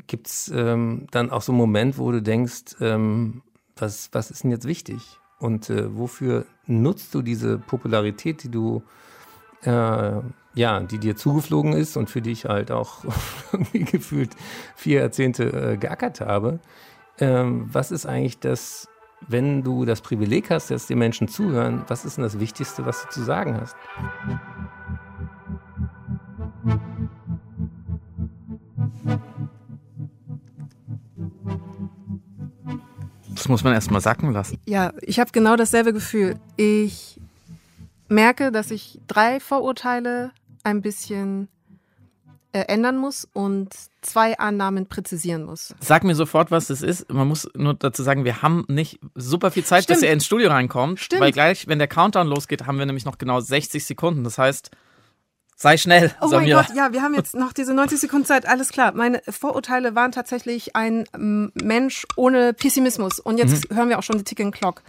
gibt 0.08 0.28
es 0.28 0.52
ähm, 0.54 1.08
dann 1.12 1.30
auch 1.30 1.42
so 1.42 1.52
einen 1.52 1.60
Moment, 1.60 1.98
wo 1.98 2.12
du 2.12 2.22
denkst, 2.22 2.78
ähm, 2.80 3.42
was, 3.76 4.10
was 4.14 4.32
ist 4.32 4.44
denn 4.44 4.52
jetzt 4.52 4.68
wichtig? 4.68 5.20
Und 5.40 5.70
äh, 5.70 5.96
wofür 5.96 6.46
nutzt 6.66 7.14
du 7.14 7.22
diese 7.22 7.58
Popularität, 7.58 8.44
die 8.44 8.50
du, 8.50 8.84
äh, 9.64 10.22
ja, 10.56 10.80
die 10.80 11.00
dir 11.00 11.16
zugeflogen 11.16 11.74
ist 11.74 11.98
und 11.98 12.10
für 12.10 12.22
die 12.22 12.32
ich 12.32 12.46
halt 12.46 12.72
auch 12.72 13.04
gefühlt 13.74 14.36
vier 14.76 15.02
Jahrzehnte 15.02 15.74
äh, 15.74 15.78
geackert 15.78 16.22
habe? 16.22 16.60
Ähm, 17.20 17.68
was 17.72 17.92
ist 17.92 18.06
eigentlich 18.06 18.40
das, 18.40 18.88
wenn 19.28 19.64
du 19.64 19.86
das 19.86 20.02
Privileg 20.02 20.50
hast, 20.50 20.72
dass 20.72 20.88
die 20.88 20.96
Menschen 20.96 21.28
zuhören, 21.28 21.84
was 21.88 22.06
ist 22.06 22.18
denn 22.18 22.24
das 22.24 22.40
Wichtigste, 22.40 22.86
was 22.86 23.04
du 23.04 23.10
zu 23.10 23.24
sagen 23.24 23.60
hast? 23.60 23.76
Das 33.34 33.50
muss 33.50 33.64
man 33.64 33.74
erstmal 33.74 34.02
sacken 34.02 34.32
lassen. 34.32 34.58
Ja, 34.66 34.94
ich 35.02 35.20
habe 35.20 35.32
genau 35.32 35.56
dasselbe 35.56 35.92
Gefühl. 35.92 36.40
Ich 36.56 37.20
merke, 38.08 38.52
dass 38.52 38.72
ich 38.72 39.02
drei 39.08 39.40
Vorurteile 39.40 40.32
ein 40.64 40.82
bisschen 40.82 41.50
äh, 42.54 42.62
ändern 42.68 42.98
muss 42.98 43.28
und 43.34 43.74
zwei 44.02 44.38
Annahmen 44.38 44.86
präzisieren 44.88 45.44
muss. 45.44 45.74
Sag 45.80 46.04
mir 46.04 46.16
sofort, 46.16 46.52
was 46.52 46.68
das 46.68 46.82
ist. 46.82 47.12
Man 47.12 47.28
muss 47.28 47.50
nur 47.56 47.74
dazu 47.74 48.04
sagen, 48.04 48.26
wir 48.26 48.42
haben 48.42 48.64
nicht 48.68 49.00
super 49.16 49.52
viel 49.52 49.64
Zeit, 49.66 49.84
Stimmt. 49.84 49.98
dass 49.98 50.04
er 50.04 50.14
ins 50.14 50.26
Studio 50.26 50.50
reinkommt. 50.50 51.00
Stimmt. 51.00 51.22
Weil 51.22 51.32
gleich, 51.32 51.68
wenn 51.68 51.80
der 51.80 51.88
Countdown 51.88 52.28
losgeht, 52.28 52.66
haben 52.66 52.78
wir 52.78 52.86
nämlich 52.86 53.06
noch 53.06 53.18
genau 53.18 53.40
60 53.40 53.84
Sekunden. 53.84 54.24
Das 54.24 54.38
heißt, 54.38 54.72
sei 55.56 55.78
schnell, 55.78 56.12
Oh 56.22 56.28
Samira. 56.28 56.58
mein 56.58 56.68
Gott, 56.68 56.76
ja, 56.76 56.94
wir 56.94 57.02
haben 57.02 57.16
jetzt 57.16 57.36
noch 57.36 57.54
diese 57.54 57.74
90 57.74 58.00
Sekunden 58.00 58.26
Zeit, 58.26 58.46
alles 58.48 58.70
klar. 58.70 58.94
Meine 58.94 59.22
Vorurteile 59.28 59.96
waren 59.96 60.12
tatsächlich 60.12 60.76
ein 60.76 61.06
ähm, 61.14 61.52
Mensch 61.56 62.06
ohne 62.16 62.54
Pessimismus. 62.54 63.20
Und 63.20 63.38
jetzt 63.38 63.70
hören 63.74 63.90
wir 63.90 63.98
auch 63.98 64.04
schon 64.04 64.18
die 64.18 64.24
Ticking 64.24 64.52
Clock. 64.52 64.84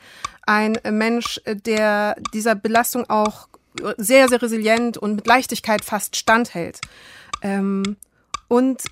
Ein 0.47 0.75
äh, 0.77 0.91
Mensch, 0.91 1.41
äh, 1.45 1.57
der 1.57 2.17
dieser 2.35 2.55
Belastung 2.55 3.09
auch 3.09 3.49
sehr, 3.97 4.29
sehr 4.29 4.41
resilient 4.41 4.99
und 4.99 5.17
mit 5.17 5.27
Leichtigkeit 5.27 5.85
fast 5.85 6.17
standhält. 6.17 6.81
Ähm, 7.45 7.97
und 8.49 8.83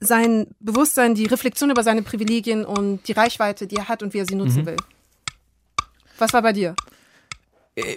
sein 0.00 0.46
Bewusstsein, 0.60 1.14
die 1.14 1.26
Reflexion 1.26 1.70
über 1.70 1.82
seine 1.82 2.02
Privilegien 2.02 2.64
und 2.64 3.06
die 3.06 3.12
Reichweite, 3.12 3.66
die 3.66 3.76
er 3.76 3.88
hat 3.88 4.02
und 4.02 4.14
wie 4.14 4.18
er 4.18 4.26
sie 4.26 4.34
nutzen 4.34 4.64
will. 4.66 4.76
Was 6.18 6.32
war 6.32 6.42
bei 6.42 6.52
dir? 6.52 6.74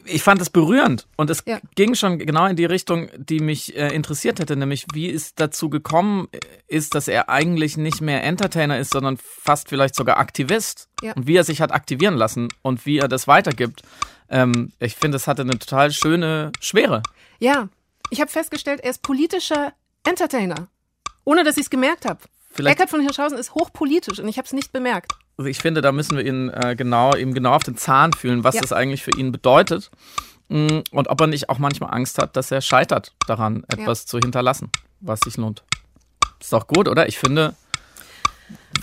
ich 0.05 0.23
fand 0.23 0.39
es 0.41 0.49
berührend 0.49 1.05
und 1.17 1.29
es 1.29 1.43
Ja. 1.45 1.59
ging 1.75 1.95
schon 1.95 2.17
genau 2.17 2.45
in 2.45 2.55
die 2.55 2.63
Richtung, 2.63 3.09
die 3.17 3.41
mich 3.41 3.75
äh, 3.75 3.93
interessiert 3.93 4.39
hätte, 4.39 4.55
nämlich 4.55 4.85
wie 4.93 5.11
es 5.11 5.35
dazu 5.35 5.69
gekommen 5.69 6.29
ist, 6.69 6.95
dass 6.95 7.09
er 7.09 7.27
eigentlich 7.27 7.75
nicht 7.75 7.99
mehr 7.99 8.23
Entertainer 8.23 8.79
ist, 8.79 8.93
sondern 8.93 9.17
fast 9.17 9.67
vielleicht 9.67 9.93
sogar 9.95 10.15
Aktivist 10.17 10.87
Ja. 11.03 11.11
und 11.11 11.27
wie 11.27 11.35
er 11.35 11.43
sich 11.43 11.59
hat 11.59 11.73
aktivieren 11.73 12.15
lassen 12.15 12.47
und 12.61 12.85
wie 12.85 12.99
er 12.99 13.09
das 13.09 13.27
weitergibt. 13.27 13.81
Ähm, 14.29 14.71
ich 14.79 14.95
finde, 14.95 15.17
es 15.17 15.27
hatte 15.27 15.41
eine 15.41 15.59
total 15.59 15.91
schöne 15.91 16.53
Schwere. 16.61 17.03
Ja, 17.39 17.67
ich 18.09 18.21
habe 18.21 18.31
festgestellt, 18.31 18.81
er 18.81 18.91
ist 18.91 19.01
politischer 19.01 19.73
Entertainer. 20.03 20.67
Ohne 21.23 21.43
dass 21.43 21.57
ich 21.57 21.63
es 21.63 21.69
gemerkt 21.69 22.05
habe. 22.05 22.19
Eckart 22.57 22.89
von 22.89 23.01
Hirschhausen 23.01 23.37
ist 23.37 23.53
hochpolitisch 23.55 24.19
und 24.19 24.27
ich 24.27 24.37
habe 24.37 24.45
es 24.45 24.53
nicht 24.53 24.71
bemerkt. 24.71 25.11
Also 25.37 25.49
ich 25.49 25.57
finde, 25.59 25.81
da 25.81 25.91
müssen 25.91 26.15
wir 26.15 26.25
ihn 26.25 26.49
äh, 26.49 26.75
genau, 26.77 27.13
ihm 27.15 27.33
genau 27.33 27.53
auf 27.53 27.63
den 27.63 27.75
Zahn 27.77 28.13
fühlen, 28.13 28.43
was 28.43 28.55
Ja. 28.55 28.61
das 28.61 28.71
eigentlich 28.71 29.03
für 29.03 29.11
ihn 29.17 29.31
bedeutet. 29.33 29.91
Mm, 30.47 30.79
Und 30.91 31.07
ob 31.09 31.19
er 31.19 31.27
nicht 31.27 31.49
auch 31.49 31.57
manchmal 31.57 31.93
Angst 31.93 32.17
hat, 32.21 32.37
dass 32.37 32.51
er 32.51 32.61
scheitert 32.61 33.13
daran, 33.27 33.65
etwas 33.67 34.05
zu 34.05 34.19
hinterlassen, 34.19 34.71
was 35.01 35.19
sich 35.21 35.35
lohnt. 35.37 35.63
Ist 36.39 36.53
doch 36.53 36.67
gut, 36.67 36.87
oder? 36.87 37.07
Ich 37.09 37.17
finde, 37.17 37.55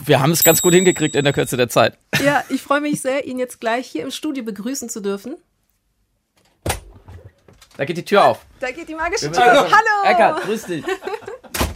wir 0.05 0.21
haben 0.21 0.33
es 0.33 0.43
ganz 0.45 0.61
gut 0.61 0.75
hingekriegt 0.75 1.15
in 1.17 1.25
der 1.25 1.33
Kürze 1.33 1.57
der 1.57 1.69
Zeit. 1.69 1.97
Ja, 2.23 2.43
ich 2.49 2.61
freue 2.61 2.81
mich 2.81 3.01
sehr, 3.01 3.25
ihn 3.27 3.39
jetzt 3.39 3.61
gleich 3.61 3.87
hier 3.87 4.03
im 4.03 4.11
Studio 4.11 4.43
begrüßen 4.45 4.89
zu 4.89 5.01
dürfen. 5.01 5.37
Da 7.77 7.85
geht 7.85 7.97
die 7.97 8.05
Tür 8.05 8.25
auf. 8.25 8.41
Da 8.61 8.71
geht 8.71 8.89
die 8.89 8.95
magische 8.95 9.31
Tür. 9.33 9.45
das- 9.45 9.73
Hallo! 9.73 10.11
Eckart, 10.11 10.43
grüß 10.43 10.65
dich. 10.67 10.85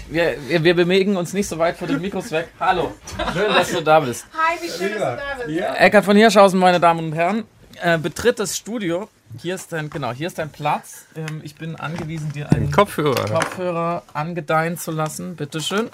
Wir, 0.08 0.36
wir, 0.46 0.62
wir 0.62 0.74
bewegen 0.74 1.16
uns 1.16 1.32
nicht 1.32 1.48
so 1.48 1.58
weit 1.58 1.76
vor 1.76 1.88
den 1.88 2.00
Mikros 2.00 2.30
weg. 2.30 2.48
Hallo. 2.60 2.94
Schön, 3.32 3.48
dass 3.52 3.70
du 3.72 3.80
da 3.80 3.98
bist. 4.00 4.24
Hi, 4.32 4.56
wie 4.62 4.68
schön, 4.70 4.98
dass 4.98 5.16
du 5.46 5.52
da 5.56 5.66
bist. 5.72 5.80
Eckart 5.80 6.04
von 6.04 6.16
Hirschhausen, 6.16 6.60
meine 6.60 6.78
Damen 6.78 7.06
und 7.06 7.12
Herren, 7.12 7.44
äh, 7.82 7.98
betritt 7.98 8.38
das 8.38 8.56
Studio. 8.56 9.08
Hier 9.42 9.56
ist 9.56 9.72
dein, 9.72 9.90
genau, 9.90 10.12
hier 10.12 10.28
ist 10.28 10.38
dein 10.38 10.50
Platz. 10.50 11.06
Ähm, 11.16 11.40
ich 11.42 11.56
bin 11.56 11.74
angewiesen, 11.76 12.30
dir 12.32 12.50
einen 12.52 12.70
Kopfhörer. 12.70 13.24
Kopfhörer 13.28 14.02
angedeihen 14.12 14.78
zu 14.78 14.92
lassen. 14.92 15.34
Bitteschön. 15.34 15.90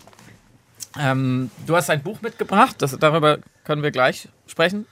Ähm, 1.00 1.50
du 1.66 1.74
hast 1.74 1.88
ein 1.88 2.02
Buch 2.02 2.20
mitgebracht, 2.20 2.76
das, 2.80 2.94
darüber 2.98 3.38
können 3.64 3.82
wir 3.82 3.92
gleich 3.92 4.28
sprechen. 4.46 4.86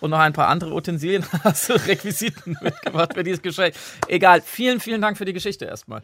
Und 0.00 0.10
noch 0.10 0.18
ein 0.18 0.32
paar 0.32 0.48
andere 0.48 0.72
Utensilien 0.72 1.24
hast 1.44 1.68
du 1.68 1.74
Requisiten 1.74 2.56
mitgebracht 2.60 3.14
für 3.14 3.24
dieses 3.24 3.42
Gespräch. 3.42 3.74
Egal, 4.06 4.42
vielen, 4.42 4.80
vielen 4.80 5.00
Dank 5.00 5.18
für 5.18 5.24
die 5.24 5.32
Geschichte 5.32 5.64
erstmal. 5.64 6.02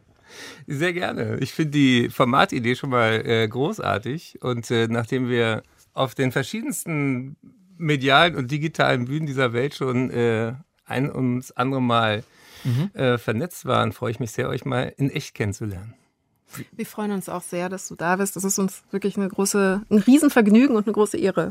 Sehr 0.66 0.92
gerne. 0.92 1.38
Ich 1.40 1.52
finde 1.52 1.72
die 1.72 2.10
Formatidee 2.10 2.74
schon 2.74 2.90
mal 2.90 3.22
äh, 3.24 3.46
großartig. 3.46 4.42
Und 4.42 4.70
äh, 4.70 4.88
nachdem 4.88 5.28
wir 5.28 5.62
auf 5.92 6.14
den 6.14 6.32
verschiedensten 6.32 7.36
medialen 7.76 8.34
und 8.34 8.50
digitalen 8.50 9.04
Bühnen 9.04 9.26
dieser 9.26 9.52
Welt 9.52 9.74
schon 9.74 10.10
äh, 10.10 10.54
ein 10.86 11.14
ums 11.14 11.52
andere 11.52 11.82
Mal 11.82 12.24
äh, 12.94 13.18
vernetzt 13.18 13.66
waren, 13.66 13.92
freue 13.92 14.10
ich 14.10 14.20
mich 14.20 14.32
sehr, 14.32 14.48
euch 14.48 14.64
mal 14.64 14.92
in 14.96 15.10
echt 15.10 15.34
kennenzulernen. 15.34 15.94
Wir 16.72 16.86
freuen 16.86 17.10
uns 17.10 17.28
auch 17.28 17.42
sehr, 17.42 17.68
dass 17.68 17.88
du 17.88 17.94
da 17.94 18.16
bist. 18.16 18.36
Das 18.36 18.44
ist 18.44 18.58
uns 18.58 18.84
wirklich 18.90 19.16
eine 19.16 19.28
große, 19.28 19.82
ein 19.88 19.98
Riesenvergnügen 19.98 20.76
und 20.76 20.86
eine 20.86 20.92
große 20.92 21.18
Ehre. 21.18 21.50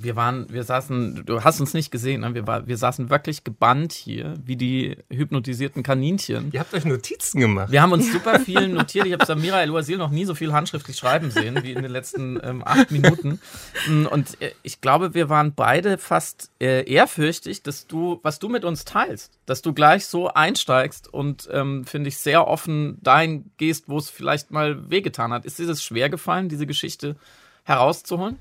Wir 0.00 0.16
waren, 0.16 0.46
wir 0.48 0.62
saßen, 0.62 1.24
du 1.26 1.42
hast 1.42 1.60
uns 1.60 1.74
nicht 1.74 1.90
gesehen, 1.90 2.20
ne? 2.20 2.34
wir, 2.34 2.46
war, 2.46 2.66
wir 2.66 2.76
saßen 2.76 3.10
wirklich 3.10 3.44
gebannt 3.44 3.92
hier, 3.92 4.34
wie 4.44 4.56
die 4.56 4.96
hypnotisierten 5.10 5.82
Kaninchen. 5.82 6.50
Ihr 6.52 6.60
habt 6.60 6.72
euch 6.72 6.84
Notizen 6.84 7.40
gemacht. 7.40 7.72
Wir 7.72 7.82
haben 7.82 7.92
uns 7.92 8.12
super 8.12 8.38
viel 8.40 8.68
notiert. 8.68 9.06
Ich 9.06 9.12
habe 9.12 9.26
Samira 9.26 9.60
El-Wazil 9.60 9.98
noch 9.98 10.10
nie 10.10 10.24
so 10.24 10.34
viel 10.34 10.52
handschriftlich 10.52 10.96
schreiben 10.96 11.30
sehen 11.30 11.58
wie 11.62 11.72
in 11.72 11.82
den 11.82 11.90
letzten 11.90 12.38
ähm, 12.42 12.62
acht 12.64 12.90
Minuten. 12.90 13.40
Mm, 13.88 14.06
Und 14.06 14.40
äh, 14.40 14.52
ich 14.62 14.80
glaube, 14.80 15.14
wir 15.14 15.28
waren 15.28 15.54
beide 15.54 15.98
fast 15.98 16.50
äh, 16.60 16.88
ehrfürchtig, 16.90 17.62
dass 17.62 17.86
du, 17.86 18.20
was 18.22 18.38
du 18.38 18.48
mit 18.48 18.64
uns 18.64 18.84
teilst, 18.84 19.32
dass 19.46 19.62
du 19.62 19.72
gleich 19.72 20.06
so 20.06 20.28
einsteigst 20.28 21.12
und 21.12 21.48
ähm, 21.52 21.84
finde 21.84 22.08
ich 22.08 22.18
sehr 22.18 22.46
offen 22.46 22.98
dahin 23.02 23.50
gehst, 23.56 23.88
wo 23.88 23.98
es 23.98 24.10
vielleicht 24.10 24.50
mal 24.50 24.90
wehgetan 24.90 25.32
hat. 25.32 25.44
Ist 25.44 25.58
dir 25.58 25.66
das 25.66 25.82
schwer 25.82 26.08
gefallen, 26.08 26.48
diese 26.48 26.66
Geschichte 26.66 27.16
herauszuholen? 27.64 28.38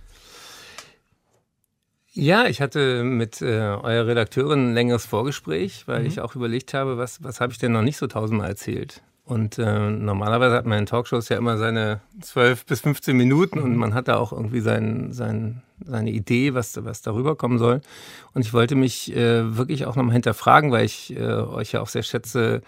Ja, 2.20 2.48
ich 2.48 2.62
hatte 2.62 3.04
mit 3.04 3.44
äh, 3.44 3.46
eurer 3.46 4.08
Redakteurin 4.08 4.72
ein 4.72 4.74
längeres 4.74 5.06
Vorgespräch, 5.06 5.88
weil 5.88 6.08
ich 6.08 6.20
auch 6.20 6.36
überlegt 6.36 6.74
habe, 6.74 6.98
was, 6.98 7.24
was 7.24 7.40
habe 7.40 7.54
ich 7.54 7.60
denn 7.60 7.74
noch 7.74 7.84
nicht 7.84 7.98
so 7.98 8.08
tausendmal 8.08 8.50
erzählt. 8.50 9.04
Und 9.24 9.60
äh, 9.60 9.92
normalerweise 9.92 10.56
hat 10.56 10.66
man 10.66 10.80
in 10.80 10.88
Talkshows 10.88 11.30
ja 11.30 11.38
immer 11.38 11.60
seine 11.60 12.02
12 12.20 12.66
bis 12.66 12.82
15 12.82 13.16
Minuten 13.16 13.60
und 13.60 13.76
man 13.76 13.94
hat 13.94 14.08
da 14.08 14.18
auch 14.18 14.32
irgendwie 14.32 14.62
sein, 14.62 15.14
sein, 15.14 15.62
seine 15.86 16.10
Idee, 16.10 16.56
was, 16.56 16.84
was 16.84 17.04
darüber 17.04 17.36
kommen 17.36 17.60
soll. 17.60 17.82
Und 18.34 18.42
ich 18.42 18.52
wollte 18.52 18.74
mich 18.74 19.16
äh, 19.16 19.56
wirklich 19.56 19.86
auch 19.86 19.96
nochmal 19.96 20.14
hinterfragen, 20.14 20.72
weil 20.72 20.86
ich 20.86 21.16
äh, 21.16 21.22
euch 21.22 21.74
ja 21.74 21.82
auch 21.82 21.88
sehr 21.88 22.02
schätze 22.02 22.64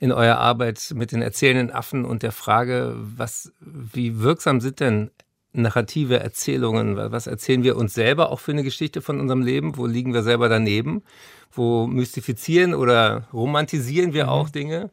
in 0.00 0.12
eurer 0.12 0.36
Arbeit 0.36 0.92
mit 0.94 1.12
den 1.12 1.22
erzählenden 1.22 1.74
Affen 1.74 2.04
und 2.04 2.22
der 2.22 2.32
Frage, 2.32 2.94
was, 2.98 3.52
wie 3.60 4.20
wirksam 4.20 4.60
sind 4.60 4.80
denn 4.80 5.10
narrative 5.52 6.20
Erzählungen? 6.20 6.96
Was 6.96 7.26
erzählen 7.26 7.62
wir 7.62 7.76
uns 7.76 7.94
selber 7.94 8.30
auch 8.30 8.40
für 8.40 8.52
eine 8.52 8.62
Geschichte 8.62 9.02
von 9.02 9.20
unserem 9.20 9.42
Leben? 9.42 9.76
Wo 9.76 9.86
liegen 9.86 10.14
wir 10.14 10.22
selber 10.22 10.48
daneben? 10.48 11.02
Wo 11.50 11.86
mystifizieren 11.86 12.74
oder 12.74 13.28
romantisieren 13.32 14.12
wir 14.14 14.30
auch 14.30 14.48
Dinge? 14.48 14.90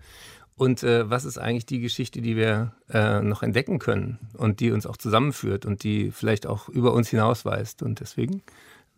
Und 0.55 0.83
äh, 0.83 1.09
was 1.09 1.23
ist 1.23 1.37
eigentlich 1.37 1.65
die 1.65 1.79
Geschichte, 1.79 2.21
die 2.21 2.35
wir 2.35 2.73
äh, 2.89 3.21
noch 3.21 3.43
entdecken 3.43 3.79
können 3.79 4.19
und 4.37 4.59
die 4.59 4.71
uns 4.71 4.85
auch 4.85 4.97
zusammenführt 4.97 5.65
und 5.65 5.83
die 5.83 6.11
vielleicht 6.11 6.45
auch 6.47 6.67
über 6.67 6.91
uns 6.91 7.09
hinausweist? 7.09 7.81
Und 7.81 8.01
deswegen 8.01 8.41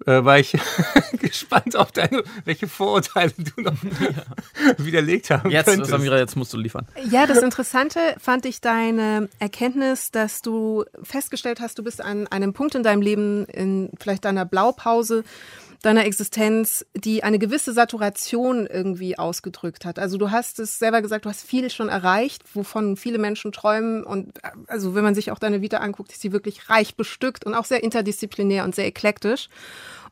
äh, 0.05 0.24
war 0.24 0.39
ich 0.39 0.58
gespannt 1.13 1.75
auf 1.75 1.91
deine, 1.91 2.24
welche 2.46 2.67
Vorurteile 2.67 3.31
du 3.38 3.62
noch 3.62 3.75
widerlegt 4.77 5.29
haben 5.29 5.50
Jetzt, 5.50 5.65
könntest. 5.65 5.91
Samira, 5.91 6.17
jetzt 6.17 6.36
musst 6.36 6.53
du 6.53 6.58
liefern. 6.58 6.88
Ja, 7.10 7.27
das 7.27 7.39
Interessante 7.39 8.00
fand 8.20 8.46
ich 8.46 8.62
deine 8.62 9.29
Erkenntnis, 9.39 10.12
dass 10.12 10.41
du 10.41 10.86
festgestellt 11.03 11.60
hast, 11.60 11.77
du 11.77 11.84
bist 11.84 12.01
an 12.01 12.27
einem 12.27 12.53
Punkt 12.53 12.75
in 12.75 12.84
deinem 12.84 13.01
Leben, 13.01 13.46
in 13.46 13.89
vielleicht 14.00 14.25
deiner 14.25 14.46
Blaupause, 14.46 15.24
deiner 15.81 16.05
Existenz, 16.05 16.85
die 16.93 17.23
eine 17.23 17.39
gewisse 17.39 17.73
Saturation 17.73 18.67
irgendwie 18.67 19.17
ausgedrückt 19.17 19.83
hat. 19.83 19.97
Also 19.97 20.17
du 20.17 20.29
hast 20.29 20.59
es 20.59 20.77
selber 20.77 21.01
gesagt, 21.01 21.25
du 21.25 21.29
hast 21.29 21.43
viel 21.43 21.69
schon 21.69 21.89
erreicht, 21.89 22.43
wovon 22.53 22.97
viele 22.97 23.17
Menschen 23.17 23.51
träumen. 23.51 24.03
Und 24.03 24.39
also 24.67 24.93
wenn 24.93 25.03
man 25.03 25.15
sich 25.15 25.31
auch 25.31 25.39
deine 25.39 25.61
Vita 25.61 25.77
anguckt, 25.77 26.11
ist 26.11 26.21
sie 26.21 26.31
wirklich 26.31 26.69
reich 26.69 26.95
bestückt 26.95 27.45
und 27.45 27.55
auch 27.55 27.65
sehr 27.65 27.83
interdisziplinär 27.83 28.63
und 28.63 28.75
sehr 28.75 28.85
eklektisch. 28.85 29.50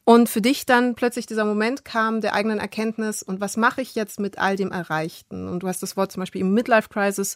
Und 0.06 0.28
für 0.28 0.42
dich 0.42 0.66
dann 0.66 0.96
plötzlich 0.96 1.28
dieser 1.28 1.46
Moment 1.46 1.86
kam 1.86 2.20
der 2.20 2.34
eigenen 2.34 2.58
Erkenntnis 2.58 3.22
und 3.22 3.42
was 3.42 3.58
mache 3.58 3.82
ich 3.82 3.94
jetzt 3.94 4.20
mit 4.20 4.40
all 4.40 4.56
dem 4.56 4.72
Erreichten? 4.72 5.48
Und 5.48 5.62
du 5.62 5.68
hast 5.68 5.84
das 5.84 5.98
Wort 5.98 6.12
zum 6.12 6.22
Beispiel 6.22 6.42
im 6.42 6.52
Midlife 6.52 6.90
Crisis 6.90 7.36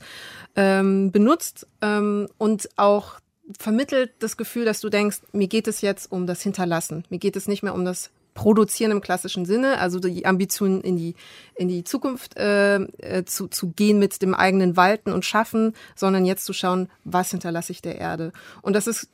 ähm, 0.56 1.12
benutzt 1.12 1.68
ähm, 1.82 2.28
und 2.40 2.70
auch 2.78 3.20
vermittelt 3.60 4.14
das 4.20 4.38
Gefühl, 4.38 4.66
dass 4.66 4.80
du 4.82 4.90
denkst, 4.90 5.20
mir 5.34 5.48
geht 5.48 5.68
es 5.68 5.82
jetzt 5.82 6.12
um 6.12 6.26
das 6.26 6.42
Hinterlassen. 6.42 7.04
Mir 7.10 7.20
geht 7.20 7.36
es 7.36 7.48
nicht 7.48 7.62
mehr 7.62 7.76
um 7.76 7.86
das 7.86 8.10
Produzieren 8.34 8.92
im 8.92 9.02
klassischen 9.02 9.46
Sinne, 9.46 9.80
also 9.80 10.00
die 10.00 10.26
Ambition 10.26 10.82
in 10.82 10.98
die, 10.98 11.16
in 11.56 11.68
die 11.68 11.84
Zukunft 11.84 12.38
äh, 12.38 12.76
äh, 12.76 13.26
zu, 13.26 13.48
zu 13.48 13.72
gehen 13.72 14.00
mit 14.00 14.22
dem 14.22 14.34
eigenen 14.34 14.76
Walten 14.76 15.12
und 15.12 15.26
Schaffen, 15.26 15.74
sondern 15.96 16.26
jetzt 16.26 16.46
zu 16.46 16.54
schauen, 16.54 16.90
was 17.04 17.32
hinterlasse 17.32 17.72
ich 17.72 17.82
der 17.82 18.00
Erde. 18.00 18.32
Und 18.62 18.76
das 18.76 18.88
ist, 18.88 19.10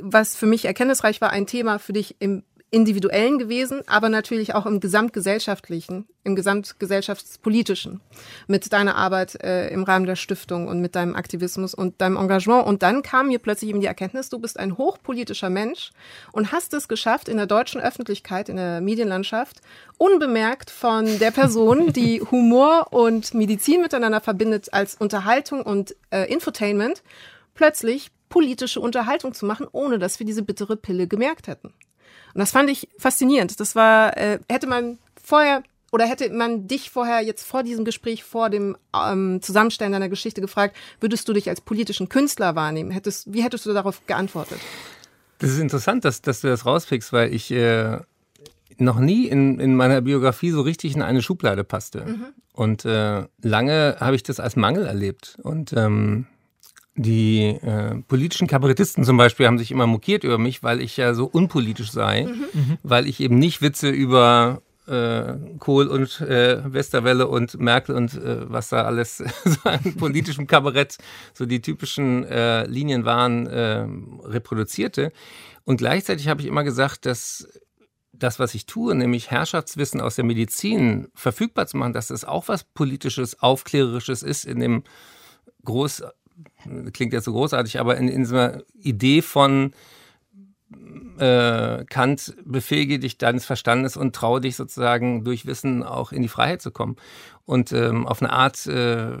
was 0.00 0.36
für 0.36 0.46
mich 0.46 0.64
erkenntnisreich 0.64 1.20
war, 1.20 1.30
ein 1.30 1.46
Thema 1.46 1.78
für 1.78 1.92
dich 1.92 2.16
im 2.18 2.42
Individuellen 2.70 3.38
gewesen, 3.38 3.80
aber 3.86 4.10
natürlich 4.10 4.54
auch 4.54 4.66
im 4.66 4.80
Gesamtgesellschaftlichen, 4.80 6.06
im 6.22 6.36
Gesamtgesellschaftspolitischen, 6.36 8.00
mit 8.46 8.70
deiner 8.74 8.96
Arbeit 8.96 9.42
äh, 9.42 9.68
im 9.68 9.84
Rahmen 9.84 10.04
der 10.04 10.16
Stiftung 10.16 10.68
und 10.68 10.80
mit 10.80 10.94
deinem 10.94 11.16
Aktivismus 11.16 11.72
und 11.72 12.00
deinem 12.00 12.18
Engagement. 12.18 12.66
Und 12.66 12.82
dann 12.82 13.02
kam 13.02 13.28
mir 13.28 13.38
plötzlich 13.38 13.70
eben 13.70 13.80
die 13.80 13.86
Erkenntnis, 13.86 14.28
du 14.28 14.38
bist 14.38 14.58
ein 14.58 14.76
hochpolitischer 14.76 15.48
Mensch 15.48 15.92
und 16.32 16.52
hast 16.52 16.74
es 16.74 16.88
geschafft, 16.88 17.28
in 17.28 17.38
der 17.38 17.46
deutschen 17.46 17.80
Öffentlichkeit, 17.80 18.50
in 18.50 18.56
der 18.56 18.82
Medienlandschaft, 18.82 19.62
unbemerkt 19.96 20.70
von 20.70 21.18
der 21.18 21.30
Person, 21.30 21.94
die 21.94 22.20
Humor 22.30 22.88
und 22.90 23.32
Medizin 23.32 23.80
miteinander 23.80 24.20
verbindet 24.20 24.74
als 24.74 24.94
Unterhaltung 24.94 25.62
und 25.62 25.96
äh, 26.10 26.30
Infotainment, 26.30 27.02
plötzlich 27.54 28.10
politische 28.28 28.80
Unterhaltung 28.80 29.32
zu 29.32 29.46
machen, 29.46 29.66
ohne 29.72 29.98
dass 29.98 30.18
wir 30.18 30.26
diese 30.26 30.42
bittere 30.42 30.76
Pille 30.76 31.08
gemerkt 31.08 31.46
hätten. 31.46 31.72
Und 32.34 32.40
das 32.40 32.50
fand 32.50 32.70
ich 32.70 32.88
faszinierend. 32.98 33.60
Das 33.60 33.74
war, 33.74 34.16
äh, 34.16 34.38
hätte 34.48 34.66
man 34.66 34.98
vorher 35.22 35.62
oder 35.90 36.06
hätte 36.06 36.30
man 36.30 36.68
dich 36.68 36.90
vorher 36.90 37.22
jetzt 37.22 37.46
vor 37.46 37.62
diesem 37.62 37.84
Gespräch, 37.84 38.22
vor 38.22 38.50
dem 38.50 38.76
ähm, 38.94 39.40
Zusammenstellen 39.40 39.92
deiner 39.92 40.08
Geschichte 40.08 40.40
gefragt, 40.40 40.76
würdest 41.00 41.28
du 41.28 41.32
dich 41.32 41.48
als 41.48 41.60
politischen 41.60 42.08
Künstler 42.08 42.54
wahrnehmen? 42.54 42.90
Hättest, 42.90 43.32
wie 43.32 43.42
hättest 43.42 43.64
du 43.64 43.72
darauf 43.72 44.06
geantwortet? 44.06 44.58
Das 45.38 45.50
ist 45.50 45.58
interessant, 45.58 46.04
dass, 46.04 46.20
dass 46.20 46.40
du 46.40 46.48
das 46.48 46.66
rauspickst, 46.66 47.12
weil 47.12 47.32
ich 47.32 47.50
äh, 47.52 47.98
noch 48.76 48.98
nie 48.98 49.26
in, 49.26 49.60
in 49.60 49.76
meiner 49.76 50.00
Biografie 50.00 50.50
so 50.50 50.60
richtig 50.60 50.94
in 50.94 51.02
eine 51.02 51.22
Schublade 51.22 51.64
passte. 51.64 52.04
Mhm. 52.04 52.26
Und 52.52 52.84
äh, 52.84 53.24
lange 53.40 53.96
habe 54.00 54.16
ich 54.16 54.22
das 54.22 54.40
als 54.40 54.56
Mangel 54.56 54.84
erlebt. 54.84 55.38
Und 55.42 55.72
ähm, 55.72 56.26
die 56.98 57.44
äh, 57.44 57.94
politischen 58.08 58.48
Kabarettisten 58.48 59.04
zum 59.04 59.16
Beispiel 59.16 59.46
haben 59.46 59.58
sich 59.58 59.70
immer 59.70 59.86
mokiert 59.86 60.24
über 60.24 60.36
mich, 60.36 60.64
weil 60.64 60.80
ich 60.80 60.96
ja 60.96 61.14
so 61.14 61.26
unpolitisch 61.26 61.92
sei, 61.92 62.24
mhm. 62.24 62.78
weil 62.82 63.06
ich 63.06 63.20
eben 63.20 63.38
nicht 63.38 63.62
Witze 63.62 63.88
über 63.88 64.62
äh, 64.88 65.34
Kohl 65.60 65.86
und 65.86 66.20
äh, 66.20 66.60
Westerwelle 66.72 67.28
und 67.28 67.60
Merkel 67.60 67.94
und 67.94 68.14
äh, 68.14 68.50
was 68.50 68.70
da 68.70 68.82
alles 68.82 69.18
so 69.18 69.24
an 69.64 69.94
politischem 69.96 70.48
Kabarett 70.48 70.98
so 71.34 71.46
die 71.46 71.60
typischen 71.60 72.24
äh, 72.24 72.66
Linien 72.66 73.04
waren, 73.04 73.46
äh, 73.46 73.86
reproduzierte. 74.24 75.12
Und 75.64 75.76
gleichzeitig 75.76 76.26
habe 76.26 76.40
ich 76.40 76.48
immer 76.48 76.64
gesagt, 76.64 77.06
dass 77.06 77.46
das, 78.12 78.40
was 78.40 78.54
ich 78.54 78.66
tue, 78.66 78.96
nämlich 78.96 79.30
Herrschaftswissen 79.30 80.00
aus 80.00 80.16
der 80.16 80.24
Medizin 80.24 81.06
verfügbar 81.14 81.68
zu 81.68 81.76
machen, 81.76 81.92
dass 81.92 82.08
das 82.08 82.24
auch 82.24 82.48
was 82.48 82.64
politisches, 82.64 83.40
aufklärerisches 83.40 84.24
ist 84.24 84.44
in 84.44 84.58
dem 84.58 84.82
groß 85.64 86.02
klingt 86.92 87.12
jetzt 87.12 87.24
so 87.24 87.32
großartig, 87.32 87.80
aber 87.80 87.96
in, 87.96 88.08
in 88.08 88.24
so 88.24 88.36
einer 88.36 88.62
Idee 88.74 89.22
von 89.22 89.72
äh, 91.18 91.84
Kant 91.86 92.36
befähige 92.44 92.98
dich 92.98 93.18
deines 93.18 93.44
Verstandes 93.46 93.96
und 93.96 94.14
traue 94.14 94.40
dich 94.40 94.56
sozusagen 94.56 95.24
durch 95.24 95.46
Wissen 95.46 95.82
auch 95.82 96.12
in 96.12 96.22
die 96.22 96.28
Freiheit 96.28 96.62
zu 96.62 96.70
kommen. 96.70 96.96
Und 97.44 97.72
ähm, 97.72 98.06
auf 98.06 98.22
eine 98.22 98.32
Art 98.32 98.66
äh, 98.66 99.16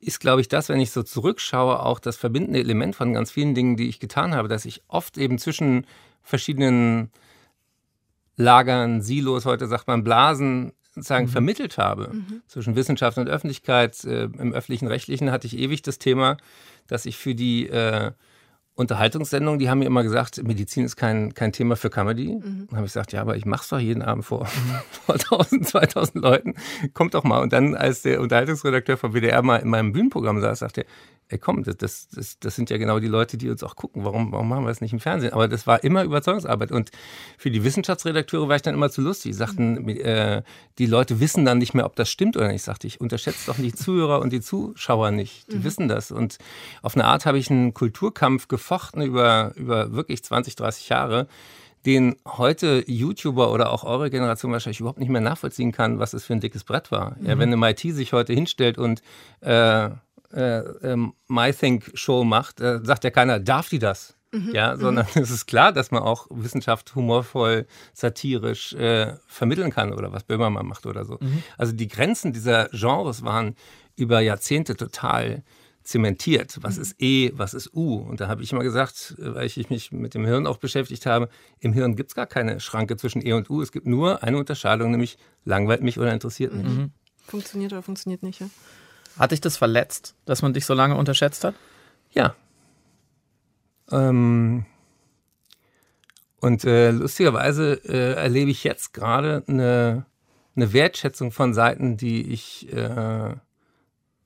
ist, 0.00 0.20
glaube 0.20 0.40
ich, 0.40 0.48
das, 0.48 0.68
wenn 0.68 0.80
ich 0.80 0.90
so 0.90 1.02
zurückschaue, 1.02 1.80
auch 1.80 2.00
das 2.00 2.16
verbindende 2.16 2.58
Element 2.58 2.96
von 2.96 3.12
ganz 3.12 3.30
vielen 3.30 3.54
Dingen, 3.54 3.76
die 3.76 3.88
ich 3.88 4.00
getan 4.00 4.34
habe, 4.34 4.48
dass 4.48 4.64
ich 4.64 4.82
oft 4.88 5.18
eben 5.18 5.38
zwischen 5.38 5.86
verschiedenen 6.22 7.10
Lagern, 8.36 9.02
Silos, 9.02 9.44
heute 9.44 9.66
sagt 9.66 9.86
man 9.86 10.02
Blasen, 10.02 10.72
sozusagen 11.00 11.26
mhm. 11.26 11.30
vermittelt 11.30 11.78
habe 11.78 12.10
mhm. 12.12 12.42
zwischen 12.46 12.76
Wissenschaft 12.76 13.18
und 13.18 13.28
Öffentlichkeit. 13.28 14.04
Äh, 14.04 14.24
Im 14.24 14.52
öffentlichen 14.52 14.86
Rechtlichen 14.86 15.30
hatte 15.30 15.46
ich 15.46 15.58
ewig 15.58 15.82
das 15.82 15.98
Thema, 15.98 16.36
dass 16.86 17.06
ich 17.06 17.16
für 17.16 17.34
die 17.34 17.68
äh, 17.68 18.12
Unterhaltungssendungen, 18.74 19.58
die 19.58 19.68
haben 19.68 19.80
mir 19.80 19.84
immer 19.84 20.02
gesagt, 20.02 20.42
Medizin 20.42 20.84
ist 20.86 20.96
kein, 20.96 21.34
kein 21.34 21.52
Thema 21.52 21.76
für 21.76 21.90
Comedy. 21.90 22.36
Mhm. 22.36 22.66
Dann 22.68 22.76
habe 22.76 22.86
ich 22.86 22.92
gesagt, 22.92 23.12
ja, 23.12 23.20
aber 23.20 23.36
ich 23.36 23.44
mache 23.44 23.62
es 23.62 23.68
doch 23.68 23.78
jeden 23.78 24.02
Abend 24.02 24.24
vor, 24.24 24.46
vor 24.90 25.16
1000, 25.16 25.68
2000 25.68 26.22
Leuten. 26.22 26.54
Kommt 26.94 27.14
doch 27.14 27.24
mal. 27.24 27.42
Und 27.42 27.52
dann, 27.52 27.74
als 27.74 28.02
der 28.02 28.20
Unterhaltungsredakteur 28.20 28.96
vom 28.96 29.12
WDR 29.12 29.42
mal 29.42 29.56
in 29.56 29.68
meinem 29.68 29.92
Bühnenprogramm 29.92 30.40
saß, 30.40 30.60
sagte 30.60 30.82
er, 30.82 30.86
ey 31.30 31.38
komm, 31.38 31.62
das, 31.62 32.08
das, 32.08 32.38
das 32.38 32.56
sind 32.56 32.70
ja 32.70 32.76
genau 32.76 32.98
die 32.98 33.06
Leute, 33.06 33.36
die 33.36 33.48
uns 33.48 33.62
auch 33.62 33.76
gucken. 33.76 34.04
Warum, 34.04 34.32
warum 34.32 34.48
machen 34.48 34.64
wir 34.64 34.68
das 34.68 34.80
nicht 34.80 34.92
im 34.92 35.00
Fernsehen? 35.00 35.32
Aber 35.32 35.48
das 35.48 35.66
war 35.66 35.82
immer 35.84 36.02
Überzeugungsarbeit. 36.02 36.72
Und 36.72 36.90
für 37.38 37.50
die 37.50 37.64
Wissenschaftsredakteure 37.64 38.48
war 38.48 38.56
ich 38.56 38.62
dann 38.62 38.74
immer 38.74 38.90
zu 38.90 39.00
lustig. 39.00 39.30
Die 39.30 39.36
sagten, 39.36 39.88
äh, 39.88 40.42
die 40.78 40.86
Leute 40.86 41.20
wissen 41.20 41.44
dann 41.44 41.58
nicht 41.58 41.72
mehr, 41.72 41.86
ob 41.86 41.96
das 41.96 42.10
stimmt 42.10 42.36
oder 42.36 42.48
nicht. 42.48 42.56
Ich 42.56 42.62
sagte, 42.62 42.86
ich 42.86 43.00
unterschätze 43.00 43.46
doch 43.46 43.56
die 43.56 43.72
Zuhörer 43.72 44.20
und 44.20 44.32
die 44.32 44.40
Zuschauer 44.40 45.12
nicht. 45.12 45.50
Die 45.52 45.58
mhm. 45.58 45.64
wissen 45.64 45.88
das. 45.88 46.10
Und 46.10 46.38
auf 46.82 46.96
eine 46.96 47.04
Art 47.04 47.26
habe 47.26 47.38
ich 47.38 47.50
einen 47.50 47.74
Kulturkampf 47.74 48.48
gefochten 48.48 49.02
über, 49.02 49.52
über 49.54 49.92
wirklich 49.92 50.24
20, 50.24 50.56
30 50.56 50.88
Jahre 50.88 51.28
den 51.86 52.16
heute 52.26 52.84
YouTuber 52.86 53.52
oder 53.52 53.72
auch 53.72 53.84
eure 53.84 54.10
Generation 54.10 54.52
wahrscheinlich 54.52 54.80
überhaupt 54.80 54.98
nicht 54.98 55.08
mehr 55.08 55.20
nachvollziehen 55.20 55.72
kann, 55.72 55.98
was 55.98 56.12
es 56.12 56.24
für 56.24 56.34
ein 56.34 56.40
dickes 56.40 56.64
Brett 56.64 56.92
war. 56.92 57.16
Mhm. 57.18 57.26
Ja, 57.26 57.38
wenn 57.38 57.48
eine 57.48 57.56
MIT 57.56 57.80
sich 57.94 58.12
heute 58.12 58.34
hinstellt 58.34 58.76
und 58.76 59.02
äh, 59.40 59.88
äh, 60.32 60.60
ähm, 60.82 61.14
MyThink-Show 61.28 62.24
macht, 62.24 62.60
äh, 62.60 62.80
sagt 62.82 63.04
ja 63.04 63.10
keiner, 63.10 63.40
darf 63.40 63.68
die 63.68 63.78
das? 63.78 64.16
Mhm. 64.32 64.50
Ja, 64.54 64.76
sondern 64.76 65.06
mhm. 65.14 65.22
es 65.22 65.30
ist 65.30 65.46
klar, 65.46 65.72
dass 65.72 65.90
man 65.90 66.02
auch 66.02 66.26
Wissenschaft 66.30 66.94
humorvoll, 66.94 67.66
satirisch 67.92 68.72
äh, 68.74 69.14
vermitteln 69.26 69.70
kann 69.70 69.92
oder 69.92 70.12
was 70.12 70.24
Böhmermann 70.24 70.66
macht 70.66 70.86
oder 70.86 71.04
so. 71.04 71.18
Mhm. 71.20 71.42
Also 71.58 71.72
die 71.72 71.88
Grenzen 71.88 72.32
dieser 72.32 72.68
Genres 72.70 73.24
waren 73.24 73.56
über 73.96 74.20
Jahrzehnte 74.20 74.76
total 74.76 75.42
zementiert. 75.82 76.58
Was 76.60 76.76
mhm. 76.76 76.82
ist 76.82 76.94
E, 76.98 77.32
was 77.34 77.54
ist 77.54 77.74
U? 77.74 77.96
Und 77.96 78.20
da 78.20 78.28
habe 78.28 78.42
ich 78.42 78.52
immer 78.52 78.62
gesagt, 78.62 79.16
äh, 79.18 79.34
weil 79.34 79.46
ich 79.46 79.70
mich 79.70 79.90
mit 79.90 80.14
dem 80.14 80.24
Hirn 80.24 80.46
auch 80.46 80.58
beschäftigt 80.58 81.06
habe, 81.06 81.28
im 81.58 81.72
Hirn 81.72 81.96
gibt 81.96 82.10
es 82.10 82.14
gar 82.14 82.26
keine 82.26 82.60
Schranke 82.60 82.96
zwischen 82.96 83.24
E 83.26 83.32
und 83.32 83.50
U. 83.50 83.60
Es 83.62 83.72
gibt 83.72 83.86
nur 83.86 84.22
eine 84.22 84.38
Unterscheidung, 84.38 84.92
nämlich 84.92 85.18
langweilt 85.44 85.82
mich 85.82 85.98
oder 85.98 86.12
interessiert 86.12 86.54
mich. 86.54 86.66
Mhm. 86.66 86.92
Funktioniert 87.26 87.72
oder 87.72 87.82
funktioniert 87.82 88.22
nicht, 88.22 88.40
ja? 88.40 88.48
Hat 89.20 89.32
dich 89.32 89.42
das 89.42 89.58
verletzt, 89.58 90.14
dass 90.24 90.40
man 90.40 90.54
dich 90.54 90.64
so 90.64 90.72
lange 90.72 90.96
unterschätzt 90.96 91.44
hat? 91.44 91.54
Ja. 92.10 92.34
Ähm, 93.92 94.64
und 96.40 96.64
äh, 96.64 96.90
lustigerweise 96.90 97.74
äh, 97.84 98.14
erlebe 98.14 98.50
ich 98.50 98.64
jetzt 98.64 98.94
gerade 98.94 99.44
eine, 99.46 100.06
eine 100.56 100.72
Wertschätzung 100.72 101.32
von 101.32 101.52
Seiten, 101.52 101.98
die 101.98 102.32
ich 102.32 102.72
äh, 102.72 103.34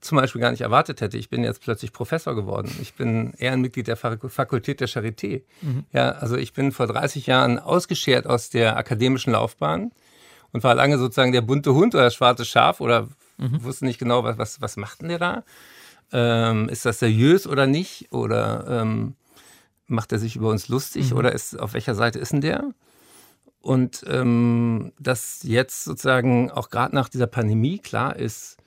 zum 0.00 0.16
Beispiel 0.16 0.40
gar 0.40 0.52
nicht 0.52 0.60
erwartet 0.60 1.00
hätte. 1.00 1.18
Ich 1.18 1.28
bin 1.28 1.42
jetzt 1.42 1.62
plötzlich 1.62 1.92
Professor 1.92 2.36
geworden. 2.36 2.70
Ich 2.80 2.94
bin 2.94 3.34
Ehrenmitglied 3.36 3.88
der 3.88 3.96
Fakultät 3.96 4.78
der 4.78 4.88
Charité. 4.88 5.42
Mhm. 5.60 5.86
Ja, 5.92 6.12
also 6.12 6.36
ich 6.36 6.52
bin 6.52 6.70
vor 6.70 6.86
30 6.86 7.26
Jahren 7.26 7.58
ausgeschert 7.58 8.28
aus 8.28 8.48
der 8.48 8.76
akademischen 8.76 9.32
Laufbahn 9.32 9.90
und 10.52 10.62
war 10.62 10.76
lange 10.76 10.98
sozusagen 10.98 11.32
der 11.32 11.40
bunte 11.40 11.74
Hund 11.74 11.96
oder 11.96 12.04
das 12.04 12.14
schwarze 12.14 12.44
Schaf 12.44 12.80
oder 12.80 13.08
Mhm. 13.36 13.62
Wusste 13.64 13.84
nicht 13.84 13.98
genau, 13.98 14.24
was, 14.24 14.38
was, 14.38 14.60
was 14.60 14.76
macht 14.76 15.02
denn 15.02 15.08
der 15.08 15.18
da? 15.18 15.44
Ähm, 16.12 16.68
ist 16.68 16.84
das 16.84 16.98
seriös 16.98 17.46
oder 17.46 17.66
nicht? 17.66 18.12
Oder 18.12 18.66
ähm, 18.82 19.14
macht 19.86 20.12
er 20.12 20.18
sich 20.18 20.36
über 20.36 20.50
uns 20.50 20.68
lustig? 20.68 21.10
Mhm. 21.10 21.16
Oder 21.16 21.32
ist, 21.32 21.58
auf 21.58 21.74
welcher 21.74 21.94
Seite 21.94 22.18
ist 22.18 22.32
denn 22.32 22.40
der? 22.40 22.72
Und 23.60 24.04
ähm, 24.08 24.92
dass 24.98 25.42
jetzt 25.42 25.84
sozusagen 25.84 26.50
auch 26.50 26.68
gerade 26.68 26.94
nach 26.94 27.08
dieser 27.08 27.26
Pandemie 27.26 27.78
klar 27.78 28.16
ist, 28.16 28.58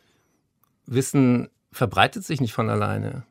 Wissen 0.87 1.49
verbreitet 1.71 2.23
sich 2.25 2.41
nicht 2.41 2.53
von 2.53 2.69
alleine. 2.69 3.23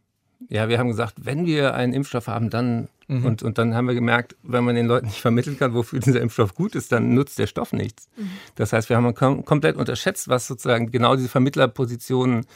Ja, 0.49 0.69
wir 0.69 0.79
haben 0.79 0.89
gesagt, 0.89 1.15
wenn 1.17 1.47
wir 1.47 1.75
einen 1.75 1.93
Impfstoff 1.93 2.27
haben, 2.27 2.51
dann 2.51 2.89
mhm. 3.09 3.25
und, 3.25 3.43
und 3.43 3.59
dann 3.59 3.75
haben 3.75 3.89
wir 3.89 3.95
gemerkt, 3.95 4.37
wenn 4.43 4.65
man 4.65 4.75
den 4.75 4.87
Leuten 4.87 5.07
nicht 5.07 5.21
vermitteln 5.21 5.59
kann, 5.59 5.75
wofür 5.75 5.99
dieser 6.01 6.21
Impfstoff 6.21 6.55
gut 6.55 6.75
ist, 6.75 6.93
dann 6.93 7.15
nutzt 7.15 7.39
der 7.39 7.47
Stoff 7.47 7.73
nichts. 7.73 8.09
Mhm. 8.17 8.31
Das 8.55 8.73
heißt, 8.73 8.89
wir 8.89 8.97
haben 8.97 9.15
kom 9.15 9.45
komplett 9.45 9.77
unterschätzt, 9.77 10.29
was 10.29 10.47
sozusagen 10.47 10.91
genau 10.91 11.17
diese 11.17 11.29
Vermittlerpositionen, 11.29 12.47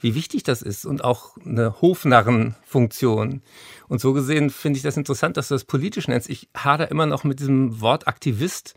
wie 0.00 0.14
wichtig 0.14 0.42
das 0.42 0.62
ist 0.62 0.84
und 0.84 1.02
auch 1.04 1.36
eine 1.44 1.80
Hofnarrenfunktion. 1.80 3.42
Und 3.88 4.00
so 4.00 4.12
gesehen 4.12 4.50
finde 4.50 4.76
ich 4.76 4.82
das 4.82 4.96
interessant, 4.96 5.36
dass 5.36 5.48
du 5.48 5.54
das 5.54 5.64
politisch 5.64 6.08
nennst. 6.08 6.28
Ich 6.28 6.48
hader 6.56 6.90
immer 6.90 7.06
noch 7.06 7.24
mit 7.24 7.40
diesem 7.40 7.80
Wort 7.80 8.06
Aktivist, 8.06 8.74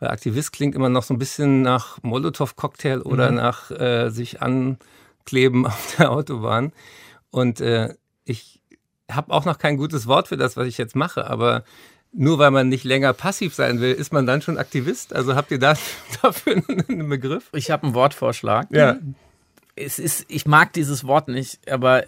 weil 0.00 0.10
Aktivist 0.10 0.52
klingt 0.52 0.74
immer 0.74 0.88
noch 0.88 1.02
so 1.02 1.14
ein 1.14 1.18
bisschen 1.18 1.62
nach 1.62 2.02
Molotow-Cocktail 2.02 3.02
oder 3.02 3.30
mhm. 3.30 3.36
nach 3.36 3.70
äh, 3.70 4.10
sich 4.10 4.42
ankleben 4.42 5.66
auf 5.66 5.96
der 5.98 6.10
Autobahn. 6.10 6.72
Und 7.30 7.60
äh, 7.60 7.94
ich 8.24 8.60
habe 9.10 9.32
auch 9.32 9.44
noch 9.44 9.58
kein 9.58 9.76
gutes 9.76 10.06
Wort 10.06 10.28
für 10.28 10.36
das, 10.36 10.56
was 10.56 10.66
ich 10.66 10.78
jetzt 10.78 10.96
mache, 10.96 11.28
aber 11.28 11.64
nur 12.12 12.38
weil 12.38 12.50
man 12.50 12.68
nicht 12.68 12.84
länger 12.84 13.12
passiv 13.12 13.54
sein 13.54 13.80
will, 13.80 13.92
ist 13.92 14.12
man 14.12 14.26
dann 14.26 14.40
schon 14.40 14.56
Aktivist? 14.56 15.14
Also 15.14 15.34
habt 15.34 15.50
ihr 15.50 15.58
da, 15.58 15.74
dafür 16.22 16.62
einen 16.68 17.08
Begriff? 17.08 17.50
Ich 17.52 17.70
habe 17.70 17.84
einen 17.84 17.94
Wortvorschlag. 17.94 18.68
Ja. 18.70 18.98
Es 19.76 19.98
ist, 19.98 20.24
ich 20.28 20.46
mag 20.46 20.72
dieses 20.72 21.04
Wort 21.04 21.28
nicht, 21.28 21.68
aber 21.68 22.04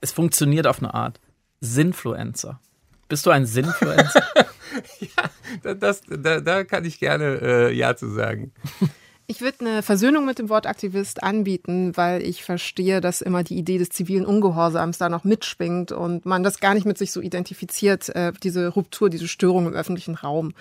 es 0.00 0.10
funktioniert 0.12 0.66
auf 0.66 0.78
eine 0.78 0.92
Art. 0.92 1.20
Sinfluencer. 1.60 2.60
Bist 3.08 3.26
du 3.26 3.30
ein 3.30 3.46
Sinfluencer? 3.46 4.22
ja, 5.00 5.74
das, 5.74 6.02
da, 6.08 6.40
da 6.40 6.64
kann 6.64 6.84
ich 6.84 6.98
gerne 6.98 7.38
äh, 7.40 7.72
Ja 7.72 7.96
zu 7.96 8.08
sagen. 8.08 8.52
Ich 9.30 9.42
würde 9.42 9.60
eine 9.60 9.82
Versöhnung 9.82 10.24
mit 10.24 10.38
dem 10.38 10.48
Wort 10.48 10.66
Aktivist 10.66 11.22
anbieten, 11.22 11.94
weil 11.98 12.22
ich 12.22 12.42
verstehe, 12.42 13.02
dass 13.02 13.20
immer 13.20 13.44
die 13.44 13.58
Idee 13.58 13.76
des 13.76 13.90
zivilen 13.90 14.24
Ungehorsams 14.24 14.96
da 14.96 15.10
noch 15.10 15.22
mitschwingt 15.22 15.92
und 15.92 16.24
man 16.24 16.42
das 16.42 16.60
gar 16.60 16.72
nicht 16.72 16.86
mit 16.86 16.96
sich 16.96 17.12
so 17.12 17.20
identifiziert, 17.20 18.08
äh, 18.16 18.32
diese 18.42 18.68
Ruptur, 18.68 19.10
diese 19.10 19.28
Störung 19.28 19.66
im 19.66 19.74
öffentlichen 19.74 20.14
Raum. 20.14 20.54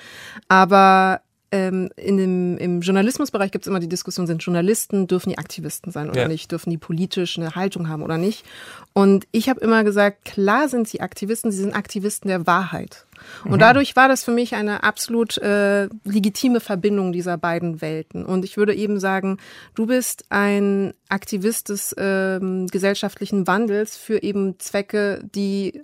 Aber 0.49 1.21
ähm, 1.49 1.91
in 1.95 2.17
dem, 2.17 2.57
im 2.57 2.81
Journalismusbereich 2.81 3.51
gibt 3.51 3.63
es 3.63 3.69
immer 3.69 3.79
die 3.79 3.87
Diskussion, 3.87 4.27
sind 4.27 4.43
Journalisten, 4.43 5.07
dürfen 5.07 5.29
die 5.29 5.37
Aktivisten 5.37 5.93
sein 5.93 6.09
oder 6.09 6.23
ja. 6.23 6.27
nicht, 6.27 6.51
dürfen 6.51 6.69
die 6.69 6.77
politisch 6.77 7.37
eine 7.37 7.55
Haltung 7.55 7.87
haben 7.87 8.03
oder 8.03 8.17
nicht. 8.17 8.45
Und 8.91 9.27
ich 9.31 9.47
habe 9.47 9.61
immer 9.61 9.85
gesagt, 9.85 10.25
klar 10.25 10.67
sind 10.67 10.89
sie 10.89 10.99
Aktivisten, 10.99 11.51
sie 11.51 11.59
sind 11.59 11.73
Aktivisten 11.73 12.27
der 12.27 12.45
Wahrheit. 12.45 13.06
Und 13.43 13.51
mhm. 13.51 13.59
dadurch 13.59 13.95
war 13.95 14.07
das 14.07 14.23
für 14.23 14.31
mich 14.31 14.55
eine 14.55 14.83
absolut 14.83 15.37
äh, 15.37 15.87
legitime 16.03 16.59
Verbindung 16.59 17.11
dieser 17.11 17.37
beiden 17.37 17.81
Welten. 17.81 18.25
Und 18.25 18.45
ich 18.45 18.57
würde 18.57 18.75
eben 18.75 18.99
sagen, 18.99 19.37
du 19.75 19.85
bist 19.85 20.25
ein 20.29 20.93
Aktivist 21.09 21.69
des 21.69 21.93
äh, 21.93 22.39
gesellschaftlichen 22.71 23.47
Wandels 23.47 23.97
für 23.97 24.21
eben 24.23 24.59
Zwecke, 24.59 25.21
die 25.35 25.81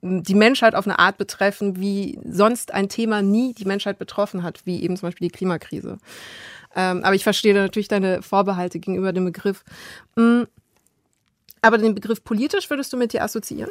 die 0.00 0.34
Menschheit 0.34 0.74
auf 0.74 0.86
eine 0.86 0.98
Art 0.98 1.18
betreffen, 1.18 1.80
wie 1.80 2.20
sonst 2.24 2.72
ein 2.72 2.88
Thema 2.88 3.20
nie 3.20 3.52
die 3.52 3.64
Menschheit 3.64 3.98
betroffen 3.98 4.42
hat, 4.44 4.64
wie 4.64 4.82
eben 4.82 4.96
zum 4.96 5.08
Beispiel 5.08 5.28
die 5.28 5.36
Klimakrise. 5.36 5.98
Ähm, 6.76 7.02
aber 7.02 7.14
ich 7.14 7.24
verstehe 7.24 7.54
natürlich 7.54 7.88
deine 7.88 8.22
Vorbehalte 8.22 8.78
gegenüber 8.78 9.12
dem 9.12 9.24
Begriff. 9.24 9.64
Mm, 10.14 10.42
aber 11.62 11.78
den 11.78 11.94
Begriff 11.94 12.22
politisch 12.22 12.70
würdest 12.70 12.92
du 12.92 12.96
mit 12.96 13.12
dir 13.12 13.24
assoziieren? 13.24 13.70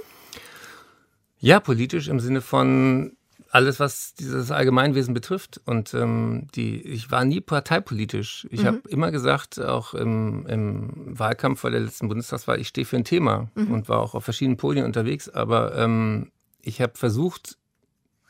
Ja, 1.39 1.60
politisch 1.60 2.08
im 2.08 2.19
Sinne 2.19 2.41
von 2.41 3.17
alles, 3.50 3.80
was 3.80 4.13
dieses 4.13 4.52
Allgemeinwesen 4.52 5.13
betrifft. 5.13 5.62
Und 5.65 5.93
ähm, 5.93 6.47
die, 6.56 6.82
ich 6.82 7.12
war 7.12 7.26
nie 7.26 7.41
parteipolitisch. 7.41 8.47
Ich 8.52 8.62
mhm. 8.62 8.65
habe 8.65 8.82
immer 8.89 9.12
gesagt, 9.12 9.60
auch 9.60 9.93
im, 9.93 10.45
im, 10.47 11.17
Wahlkampf 11.19 11.62
vor 11.62 11.71
der 11.71 11.80
letzten 11.80 12.08
Bundestagswahl, 12.08 12.60
ich 12.60 12.67
stehe 12.67 12.86
für 12.86 12.97
ein 12.97 13.04
Thema 13.04 13.50
mhm. 13.56 13.71
und 13.71 13.89
war 13.89 14.00
auch 14.00 14.15
auf 14.15 14.23
verschiedenen 14.23 14.58
Podien 14.58 14.86
unterwegs. 14.86 15.30
Aber 15.30 15.76
ähm, 15.76 16.32
ich 16.62 16.82
habe 16.82 16.93
versucht, 16.95 17.58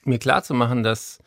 mir 0.04 0.20
klarzumachen, 0.20 0.84
dass 0.84 1.20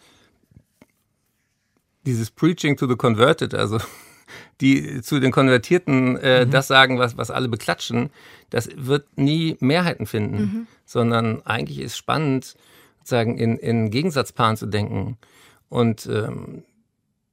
dieses 2.07 2.31
Preaching 2.31 2.77
to 2.77 2.87
the 2.87 2.97
Converted, 2.97 3.55
also 3.55 3.79
die 4.61 5.03
zu 5.03 5.21
den 5.21 5.33
Konvertierten 5.33 6.17
äh, 6.17 6.47
mhm. 6.47 6.51
das 6.51 6.69
sagen, 6.69 6.99
was, 6.99 7.17
was 7.17 7.31
alle 7.31 7.49
beklatschen, 7.49 8.11
das 8.51 8.69
wird 8.77 9.19
nie 9.19 9.57
Mehrheiten 9.61 10.07
finden, 10.07 10.37
mhm. 10.37 10.67
Sondern 10.91 11.47
eigentlich 11.47 11.79
ist 11.79 11.97
spannend, 11.97 12.57
sozusagen 12.99 13.39
in, 13.39 13.57
in 13.59 13.91
Gegensatzpaaren 13.93 14.57
zu 14.57 14.67
denken 14.67 15.19
und 15.69 16.07
ähm, 16.07 16.65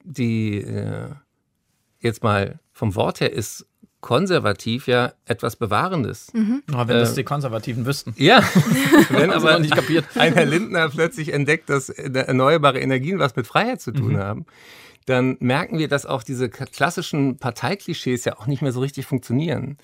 die 0.03 0.59
äh, 0.59 1.09
jetzt 1.99 2.23
mal 2.23 2.59
vom 2.71 2.93
Wort 2.93 3.19
her 3.19 3.33
ist 3.33 3.65
konservativ 3.99 4.85
ja 4.85 5.13
etwas 5.25 5.55
Bewahrendes. 5.55 6.31
Mhm. 6.33 6.61
Oh, 6.71 6.77
wenn 6.87 6.97
äh, 6.97 6.99
das 6.99 7.15
die 7.15 7.23
Konservativen 7.23 7.87
wüssten. 7.87 8.13
Ja, 8.17 8.43
wenn 9.09 9.31
aber 9.31 9.57
nicht 9.57 9.73
kapiert. 9.73 10.05
ein 10.15 10.35
Herr 10.35 10.45
Lindner 10.45 10.89
plötzlich 10.89 11.33
entdeckt, 11.33 11.67
dass 11.71 11.89
erneuerbare 11.89 12.79
Energien 12.79 13.17
was 13.17 13.35
mit 13.35 13.47
Freiheit 13.47 13.81
zu 13.81 13.91
tun 13.91 14.13
mhm. 14.13 14.17
haben, 14.19 14.45
dann 15.07 15.37
merken 15.39 15.79
wir, 15.79 15.87
dass 15.87 16.05
auch 16.05 16.21
diese 16.21 16.49
klassischen 16.49 17.37
Parteiklischees 17.37 18.25
ja 18.25 18.37
auch 18.37 18.45
nicht 18.45 18.61
mehr 18.61 18.73
so 18.73 18.81
richtig 18.81 19.05
funktionieren. 19.05 19.77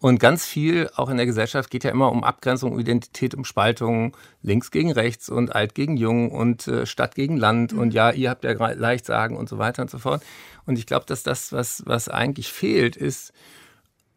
Und 0.00 0.18
ganz 0.18 0.44
viel 0.44 0.90
auch 0.96 1.08
in 1.08 1.16
der 1.16 1.26
Gesellschaft 1.26 1.70
geht 1.70 1.84
ja 1.84 1.92
immer 1.92 2.10
um 2.10 2.24
Abgrenzung, 2.24 2.72
um 2.72 2.80
Identität, 2.80 3.36
um 3.36 3.44
Spaltung, 3.44 4.16
links 4.42 4.72
gegen 4.72 4.90
rechts 4.90 5.28
und 5.28 5.54
alt 5.54 5.76
gegen 5.76 5.96
jung 5.96 6.32
und 6.32 6.66
äh, 6.66 6.86
Stadt 6.86 7.14
gegen 7.14 7.36
Land 7.36 7.72
mhm. 7.72 7.78
und 7.78 7.94
ja, 7.94 8.10
ihr 8.10 8.30
habt 8.30 8.42
ja 8.42 8.52
leicht 8.72 9.06
sagen 9.06 9.36
und 9.36 9.48
so 9.48 9.58
weiter 9.58 9.80
und 9.80 9.90
so 9.90 9.98
fort. 9.98 10.24
Und 10.66 10.76
ich 10.76 10.86
glaube, 10.86 11.06
dass 11.06 11.22
das, 11.22 11.52
was, 11.52 11.84
was 11.86 12.08
eigentlich 12.08 12.52
fehlt, 12.52 12.96
ist 12.96 13.32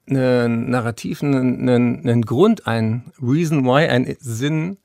ein 0.10 0.72
Narrativ, 0.72 1.22
ein, 1.22 1.70
ein, 1.70 2.10
ein 2.10 2.22
Grund, 2.24 2.66
ein 2.66 3.14
Reason 3.22 3.64
why, 3.64 3.88
ein 3.88 4.18
Sinn. 4.20 4.78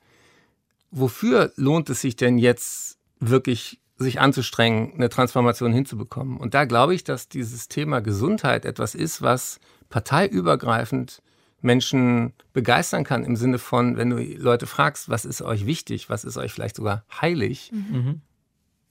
Wofür 0.91 1.51
lohnt 1.55 1.89
es 1.89 2.01
sich 2.01 2.15
denn 2.15 2.37
jetzt 2.37 2.99
wirklich 3.19 3.79
sich 3.97 4.19
anzustrengen, 4.19 4.93
eine 4.95 5.09
Transformation 5.09 5.71
hinzubekommen. 5.71 6.37
Und 6.37 6.53
da 6.53 6.65
glaube 6.65 6.95
ich, 6.95 7.03
dass 7.03 7.29
dieses 7.29 7.67
Thema 7.67 8.01
Gesundheit 8.01 8.65
etwas 8.65 8.95
ist, 8.95 9.21
was 9.21 9.59
parteiübergreifend 9.89 11.21
Menschen 11.61 12.33
begeistern 12.51 13.03
kann 13.03 13.23
im 13.23 13.35
Sinne 13.35 13.57
von, 13.57 13.97
wenn 13.97 14.09
du 14.09 14.17
Leute 14.17 14.67
fragst, 14.67 15.09
was 15.09 15.25
ist 15.25 15.41
euch 15.41 15.65
wichtig, 15.65 16.09
was 16.09 16.25
ist 16.25 16.37
euch 16.37 16.51
vielleicht 16.51 16.75
sogar 16.75 17.05
heilig, 17.21 17.71
mhm. 17.71 18.21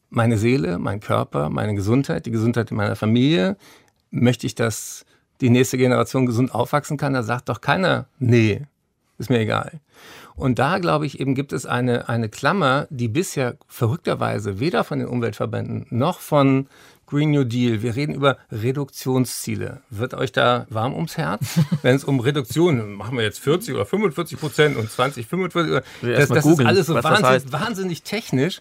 meine 0.09 0.39
Seele, 0.39 0.79
mein 0.79 1.01
Körper, 1.01 1.51
meine 1.51 1.75
Gesundheit, 1.75 2.25
die 2.25 2.31
Gesundheit 2.31 2.71
in 2.71 2.77
meiner 2.77 2.97
Familie, 2.97 3.57
möchte 4.11 4.47
ich, 4.47 4.55
dass 4.55 5.05
die 5.41 5.51
nächste 5.51 5.77
Generation 5.77 6.25
gesund 6.25 6.55
aufwachsen 6.55 6.97
kann, 6.97 7.13
da 7.13 7.23
sagt 7.23 7.49
doch 7.49 7.61
keiner, 7.61 8.07
nee, 8.19 8.67
ist 9.19 9.29
mir 9.29 9.41
egal. 9.41 9.81
Und 10.43 10.59
da, 10.59 10.79
glaube 10.79 11.07
ich, 11.07 11.21
eben 11.21 11.37
gibt 11.37 11.53
es 11.53 11.67
eine, 11.67 12.09
eine 12.09 12.29
Klammer, 12.29 12.89
die 12.91 13.07
bisher 13.07 13.59
verrückterweise 13.69 14.59
weder 14.59 14.83
von 14.83 14.99
den 14.99 15.07
Umweltverbänden 15.07 15.87
noch 15.91 16.19
von 16.19 16.67
Green 17.07 17.31
New 17.31 17.45
Deal, 17.45 17.83
wir 17.83 17.95
reden 17.95 18.13
über 18.13 18.39
Reduktionsziele. 18.51 19.83
Wird 19.91 20.15
euch 20.15 20.33
da 20.33 20.67
warm 20.69 20.95
ums 20.95 21.17
Herz? 21.17 21.61
Wenn 21.83 21.95
es 21.95 22.03
um 22.03 22.19
Reduktion, 22.19 22.95
machen 22.95 23.17
wir 23.17 23.23
jetzt 23.23 23.39
40 23.39 23.73
oder 23.77 23.87
45 23.87 24.41
Prozent 24.41 24.77
und 24.77 24.91
20, 24.91 25.29
45, 25.29 25.85
das, 26.03 26.29
das 26.29 26.45
ist 26.45 26.67
alles 26.67 26.87
so 26.89 26.95
wahnsinnig, 26.95 27.25
heißt. 27.25 27.53
wahnsinnig 27.53 28.03
technisch. 28.03 28.61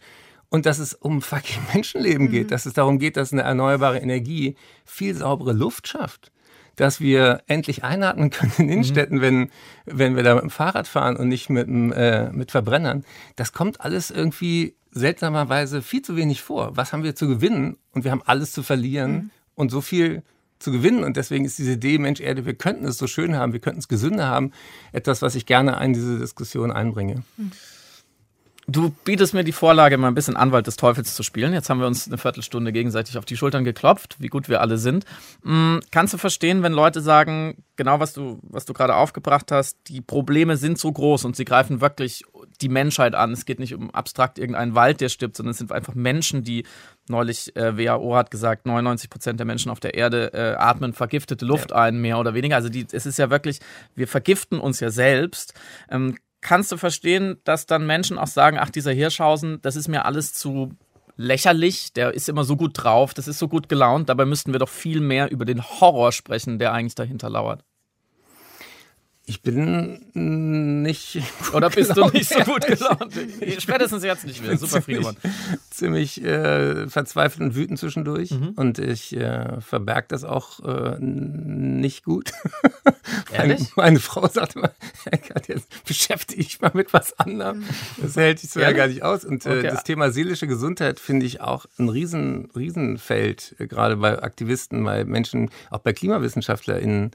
Und 0.50 0.68
dass 0.68 0.78
es 0.78 0.94
um 0.94 1.24
fucking 1.24 1.64
Menschenleben 1.74 2.30
geht, 2.30 2.44
mhm. 2.44 2.50
dass 2.50 2.68
es 2.68 2.74
darum 2.74 3.00
geht, 3.00 3.18
dass 3.18 3.34
eine 3.34 3.42
erneuerbare 3.42 3.98
Energie 3.98 4.56
viel 4.86 5.16
saubere 5.16 5.54
Luft 5.54 5.88
schafft 5.88 6.32
dass 6.76 7.00
wir 7.00 7.42
endlich 7.48 7.84
einatmen 7.84 8.30
können 8.30 8.54
in 8.58 8.70
Innenstädten, 8.70 9.18
mhm. 9.18 9.22
wenn, 9.22 9.50
wenn 9.86 10.16
wir 10.16 10.24
da 10.24 10.36
mit 10.36 10.44
dem 10.44 10.50
Fahrrad 10.50 10.88
fahren 10.88 11.18
und 11.18 11.28
nicht 11.28 11.50
mit, 11.50 11.68
äh, 11.68 12.30
mit 12.32 12.52
Verbrennern. 12.52 13.04
Das 13.36 13.54
kommt 13.54 13.82
alles 13.82 14.12
irgendwie 14.12 14.76
seltsamerweise 14.92 15.82
viel 15.82 16.02
zu 16.02 16.16
wenig 16.16 16.42
vor. 16.42 16.76
Was 16.76 16.94
haben 16.94 17.04
wir 17.04 17.16
zu 17.16 17.28
gewinnen? 17.28 17.78
Und 17.94 18.04
wir 18.04 18.12
haben 18.12 18.24
alles 18.26 18.52
zu 18.52 18.64
verlieren 18.64 19.12
mhm. 19.12 19.32
und 19.56 19.72
so 19.72 19.82
viel 19.82 20.24
zu 20.60 20.72
gewinnen. 20.72 21.04
Und 21.04 21.18
deswegen 21.18 21.46
ist 21.46 21.58
diese 21.58 21.74
Idee, 21.74 21.98
Mensch, 21.98 22.20
Erde, 22.20 22.46
wir 22.46 22.54
könnten 22.54 22.86
es 22.86 22.98
so 22.98 23.08
schön 23.08 23.36
haben, 23.36 23.54
wir 23.54 23.60
könnten 23.60 23.80
es 23.80 23.88
gesünder 23.88 24.28
haben, 24.28 24.52
etwas, 24.92 25.22
was 25.22 25.36
ich 25.36 25.46
gerne 25.46 25.84
in 25.84 25.94
diese 25.94 26.20
Diskussion 26.20 26.72
einbringe. 26.72 27.24
Mhm. 27.38 27.52
Du 28.72 28.96
bietest 29.04 29.34
mir 29.34 29.44
die 29.44 29.52
Vorlage, 29.52 29.98
mal 29.98 30.08
ein 30.08 30.16
bisschen 30.16 30.38
Anwalt 30.38 30.66
des 30.66 30.78
Teufels 30.78 31.14
zu 31.14 31.24
spielen. 31.24 31.52
Jetzt 31.52 31.70
haben 31.70 31.82
wir 31.82 31.88
uns 31.88 32.08
eine 32.08 32.18
Viertelstunde 32.18 32.72
gegenseitig 32.72 33.18
auf 33.18 33.26
die 33.26 33.36
Schultern 33.36 33.66
geklopft, 33.66 34.16
wie 34.20 34.30
gut 34.30 34.48
wir 34.48 34.62
alle 34.62 34.78
sind. 34.78 35.04
Hm, 35.44 35.82
kannst 35.92 36.14
du 36.14 36.18
verstehen, 36.18 36.64
wenn 36.64 36.72
Leute 36.72 37.02
sagen, 37.02 37.64
genau 37.76 38.00
was 38.00 38.14
du, 38.14 38.40
was 38.44 38.66
du 38.66 38.72
gerade 38.72 38.96
aufgebracht 38.96 39.52
hast, 39.52 39.78
die 39.88 40.00
Probleme 40.00 40.56
sind 40.56 40.80
so 40.80 40.90
groß 40.90 41.26
und 41.26 41.36
sie 41.36 41.44
greifen 41.44 41.82
wirklich 41.82 42.24
die 42.62 42.70
Menschheit 42.70 43.14
an. 43.14 43.34
Es 43.34 43.44
geht 43.44 43.60
nicht 43.60 43.76
um 43.76 43.92
abstrakt 43.92 44.40
irgendeinen 44.40 44.74
Wald, 44.74 45.02
der 45.02 45.10
stirbt, 45.10 45.36
sondern 45.36 45.52
es 45.52 45.58
sind 45.58 45.74
einfach 45.74 45.94
Menschen, 45.94 46.44
die 46.44 46.64
neulich, 47.10 47.54
äh, 47.58 47.78
WHO 47.78 48.16
hat 48.16 48.32
gesagt, 48.32 48.66
99 48.68 49.10
Prozent 49.10 49.40
der 49.40 49.46
Menschen 49.46 49.70
auf 49.70 49.82
der 49.82 49.96
Erde 49.96 50.32
äh, 50.34 50.56
atmen 50.56 50.94
vergiftete 50.94 51.44
Luft 51.46 51.72
ja. 51.72 51.78
ein, 51.78 52.00
mehr 52.00 52.20
oder 52.20 52.34
weniger. 52.36 52.56
Also 52.56 52.70
die, 52.70 52.88
es 52.90 53.06
ist 53.06 53.20
ja 53.20 53.30
wirklich, 53.30 53.60
wir 53.96 54.08
vergiften 54.08 54.62
uns 54.62 54.80
ja 54.80 54.92
selbst. 54.92 55.56
Ähm, 55.90 56.16
kannst 56.42 56.72
du 56.72 56.78
verstehen, 56.78 57.38
dass 57.44 57.66
dann 57.66 57.86
Menschen 57.86 58.18
auch 58.18 58.28
sagen, 58.28 58.58
ach, 58.60 58.70
dieser 58.70 58.92
Hirschhausen, 58.92 59.62
das 59.62 59.76
ist 59.76 59.88
mir 59.88 60.06
alles 60.06 60.34
zu 60.34 60.72
lächerlich, 61.16 61.94
der 61.94 62.14
ist 62.14 62.30
immer 62.30 62.44
so 62.44 62.56
gut 62.56 62.72
drauf, 62.76 63.14
das 63.14 63.28
ist 63.28 63.40
so 63.40 63.48
gut 63.48 63.70
gelaunt, 63.70 64.10
dabei 64.10 64.26
müssten 64.26 64.54
wir 64.54 64.60
doch 64.60 64.70
viel 64.70 65.02
mehr 65.02 65.32
über 65.32 65.46
den 65.46 65.64
Horror 65.64 66.12
sprechen, 66.12 66.58
der 66.58 66.74
eigentlich 66.74 66.96
dahinter 66.96 67.30
lauert. 67.30 67.64
Ich 69.28 69.44
bin 69.44 70.02
nicht. 70.82 71.22
Oder 71.54 71.70
bist 71.70 71.96
du 71.96 72.06
nicht 72.08 72.28
so 72.28 72.40
gut 72.40 72.66
gelaunt? 72.66 73.14
Spätestens 73.60 74.04
jetzt 74.04 74.26
nicht 74.26 74.44
mehr. 74.44 74.58
Super 74.58 74.82
Friedemann. 74.82 75.16
Ziemlich 75.70 76.24
äh, 76.24 76.90
verzweifelt 76.90 77.42
und 77.42 77.56
wütend 77.56 77.80
zwischendurch. 77.80 78.32
Mhm. 78.32 78.54
Und 78.56 78.80
ich 78.80 79.16
äh, 79.16 79.62
verberge 79.62 80.08
das 80.10 80.24
auch 80.24 80.60
äh, 80.66 80.98
nicht 81.00 82.04
gut. 82.04 82.32
Ehrlich? 83.32 83.60
Meine, 83.60 83.92
meine, 83.92 84.00
Frau 84.00 84.28
sagt 84.28 84.56
immer, 84.56 84.72
jetzt 85.48 85.86
beschäftige 85.86 86.42
ich 86.42 86.60
mal 86.60 86.72
mit 86.74 86.92
was 86.92 87.18
anderem. 87.20 87.64
Das 88.02 88.16
hält 88.16 88.40
sich 88.40 88.50
so 88.50 88.60
ja 88.60 88.72
gar 88.72 88.88
nicht 88.88 89.04
aus. 89.04 89.24
Und 89.24 89.46
äh, 89.46 89.50
okay. 89.50 89.70
das 89.70 89.84
Thema 89.84 90.12
seelische 90.12 90.48
Gesundheit 90.48 91.00
finde 91.00 91.26
ich 91.26 91.42
auch 91.42 91.68
ein 91.78 91.90
riesen, 91.90 92.50
Riesenfeld, 92.56 93.56
äh, 93.60 93.68
gerade 93.68 93.98
bei 93.98 94.22
Aktivisten, 94.22 94.84
bei 94.84 95.06
Menschen, 95.06 95.52
auch 95.70 95.80
bei 95.80 95.94
KlimawissenschaftlerInnen 95.94 97.12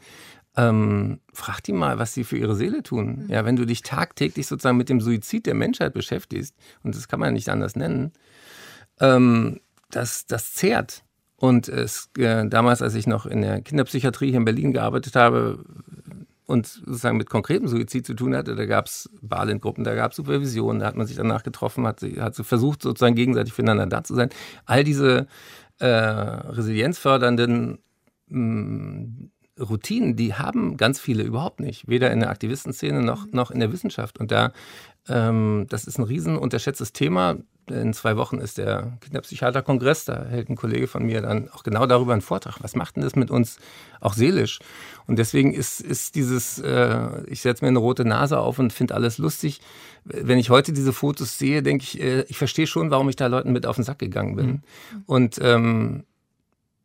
ähm, 0.57 1.21
frag 1.33 1.61
die 1.61 1.73
mal, 1.73 1.99
was 1.99 2.15
sie 2.15 2.25
für 2.25 2.39
ihre 2.39 2.57
Seele 2.57 2.83
tun. 2.83 3.25
Mhm. 3.25 3.31
Ja, 3.31 3.45
wenn 3.45 3.57
du 3.57 3.67
dich 3.67 3.83
tagtäglich 3.83 4.47
sozusagen 4.47 4.79
mit 4.79 4.89
dem 4.89 5.01
Suizid 5.01 5.47
der 5.47 5.55
Menschheit 5.55 5.93
beschäftigst, 5.93 6.55
und 6.83 6.97
das 6.97 7.09
kann 7.09 7.21
man 7.21 7.35
nicht 7.35 7.49
anders 7.49 7.77
nennen, 7.77 8.13
ähm, 9.01 9.61
das, 9.91 10.27
das 10.27 10.55
zehrt. 10.55 11.03
Und 11.37 11.69
es, 11.69 12.09
äh, 12.17 12.47
damals, 12.49 12.81
als 12.81 12.95
ich 12.95 13.07
noch 13.07 13.27
in 13.27 13.43
der 13.43 13.61
Kinderpsychiatrie 13.61 14.31
hier 14.31 14.39
in 14.39 14.47
Berlin 14.47 14.73
gearbeitet 14.73 15.15
habe 15.17 15.63
und 16.47 16.67
sozusagen 16.67 17.19
mit 17.19 17.29
konkretem 17.29 17.69
Suizid 17.69 18.07
zu 18.07 18.15
tun 18.15 18.35
hatte, 18.35 18.55
da 18.55 18.65
gab 18.65 18.87
es 18.87 19.11
Balint-Gruppen, 19.21 19.85
da 19.85 19.95
gab 19.95 20.13
es 20.13 20.17
Supervisionen, 20.17 20.81
da 20.81 20.87
hat 20.87 20.97
man 20.97 21.07
sich 21.07 21.17
danach 21.17 21.43
getroffen, 21.43 21.87
hat, 21.87 22.01
hat 22.01 22.37
versucht, 22.37 22.81
sozusagen 22.81 23.17
gegenseitig 23.17 23.53
füreinander 23.53 23.87
da 23.87 24.03
zu 24.03 24.15
sein. 24.15 24.31
All 24.65 24.83
diese 24.83 25.27
äh, 25.79 25.87
resilienzfördernden 25.87 27.81
mh, 28.29 28.39
mm, 28.39 29.31
Routinen, 29.59 30.17
die 30.17 30.35
haben 30.35 30.77
ganz 30.77 31.01
viele 31.01 31.23
überhaupt 31.23 31.61
nicht. 31.61 31.89
Weder 31.89 32.11
in 32.11 32.21
der 32.21 32.31
Aktivistenszene 32.31 33.03
noch, 33.03 33.27
noch 33.33 33.51
in 33.51 33.61
der 33.61 33.73
Wissenschaft. 33.73 34.19
Und 34.19 34.31
da, 34.31 34.53
ähm, 35.09 35.67
das 35.69 35.87
ist 35.87 35.99
ein 35.99 36.05
riesen 36.05 36.37
unterschätztes 36.37 36.93
Thema. 36.93 37.37
In 37.69 37.93
zwei 37.95 38.17
Wochen 38.17 38.39
ist 38.39 38.59
der 38.59 38.97
Kinderpsychiaterkongress, 39.01 40.05
da 40.05 40.25
hält 40.25 40.49
ein 40.49 40.57
Kollege 40.57 40.87
von 40.87 41.05
mir 41.05 41.21
dann 41.21 41.49
auch 41.51 41.65
genau 41.65 41.87
darüber 41.87 42.13
einen 42.13 42.23
Vortrag. 42.23 42.59
Was 42.63 42.77
macht 42.77 42.95
denn 42.95 43.03
das 43.03 43.17
mit 43.17 43.31
uns 43.31 43.59
auch 44.01 44.15
seelisch? 44.15 44.61
Und 45.09 45.19
deswegen 45.19 45.53
ist, 45.53 45.81
ist 45.81 46.15
dieses, 46.15 46.61
äh, 46.61 47.25
ich 47.27 47.41
setze 47.41 47.65
mir 47.65 47.69
eine 47.69 47.81
rote 47.81 48.05
Nase 48.05 48.39
auf 48.39 48.61
und 48.61 48.73
finde 48.73 48.95
alles 48.95 49.19
lustig. 49.19 49.61
Wenn 50.05 50.39
ich 50.39 50.51
heute 50.51 50.73
diese 50.73 50.93
Fotos 50.93 51.39
sehe, 51.39 51.63
denke 51.63 51.83
ich, 51.83 52.01
äh, 52.01 52.23
ich 52.29 52.39
verstehe 52.39 52.69
schon, 52.69 52.91
warum 52.91 53.09
ich 53.09 53.17
da 53.17 53.27
Leuten 53.27 53.53
mit 53.53 53.67
auf 53.67 53.77
den 53.77 53.85
Sack 53.85 53.99
gegangen 53.99 54.37
bin. 54.37 54.47
Mhm. 54.47 54.63
Und 55.07 55.39
ähm, 55.43 56.05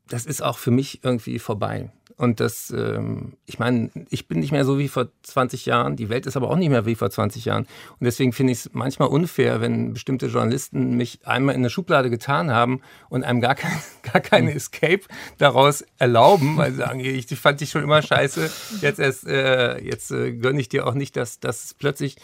das 0.08 0.26
ist 0.26 0.42
auch 0.42 0.58
für 0.58 0.72
mich 0.72 1.04
irgendwie 1.04 1.38
vorbei. 1.38 1.92
Und 2.22 2.40
das, 2.40 2.70
ähm, 2.70 3.34
ich 3.48 3.58
meine, 3.58 3.90
ich 4.12 4.28
bin 4.28 4.42
nicht 4.42 4.52
mehr 4.52 4.64
so 4.64 4.78
wie 4.78 4.90
vor 4.90 5.08
20 5.24 5.66
Jahren, 5.66 5.96
die 5.96 6.10
Welt 6.10 6.28
ist 6.28 6.38
aber 6.38 6.52
auch 6.52 6.56
nicht 6.56 6.70
mehr 6.70 6.86
wie 6.86 6.94
vor 6.94 7.10
20 7.10 7.46
Jahren. 7.46 7.64
Und 7.64 8.06
deswegen 8.06 8.32
finde 8.32 8.54
ich 8.54 8.60
es 8.60 8.70
manchmal 8.74 9.08
unfair, 9.08 9.60
wenn 9.60 9.94
bestimmte 9.94 10.28
Journalisten 10.28 10.98
mich 10.98 11.26
einmal 11.26 11.56
in 11.56 11.62
eine 11.62 11.72
Schublade 11.72 12.12
getan 12.12 12.52
haben 12.52 12.82
und 13.10 13.24
einem 13.24 13.42
gar, 13.42 13.56
kein, 13.56 13.72
gar 14.14 14.22
keine 14.22 14.52
hm. 14.52 14.58
Escape 14.58 15.02
daraus 15.40 15.84
erlauben, 15.98 16.58
weil 16.58 16.74
sie 16.74 16.78
sagen, 16.78 17.00
ich 17.00 17.26
fand 17.40 17.60
dich 17.60 17.72
schon 17.72 17.82
immer 17.82 18.04
scheiße, 18.04 18.52
jetzt 18.82 19.00
erst, 19.00 19.26
äh, 19.26 19.80
jetzt 19.80 20.12
äh, 20.12 20.32
gönne 20.34 20.62
ich 20.62 20.70
dir 20.70 20.86
auch 20.86 20.94
nicht, 20.94 21.18
dass, 21.18 21.40
dass 21.40 21.74
plötzlich 21.74 22.18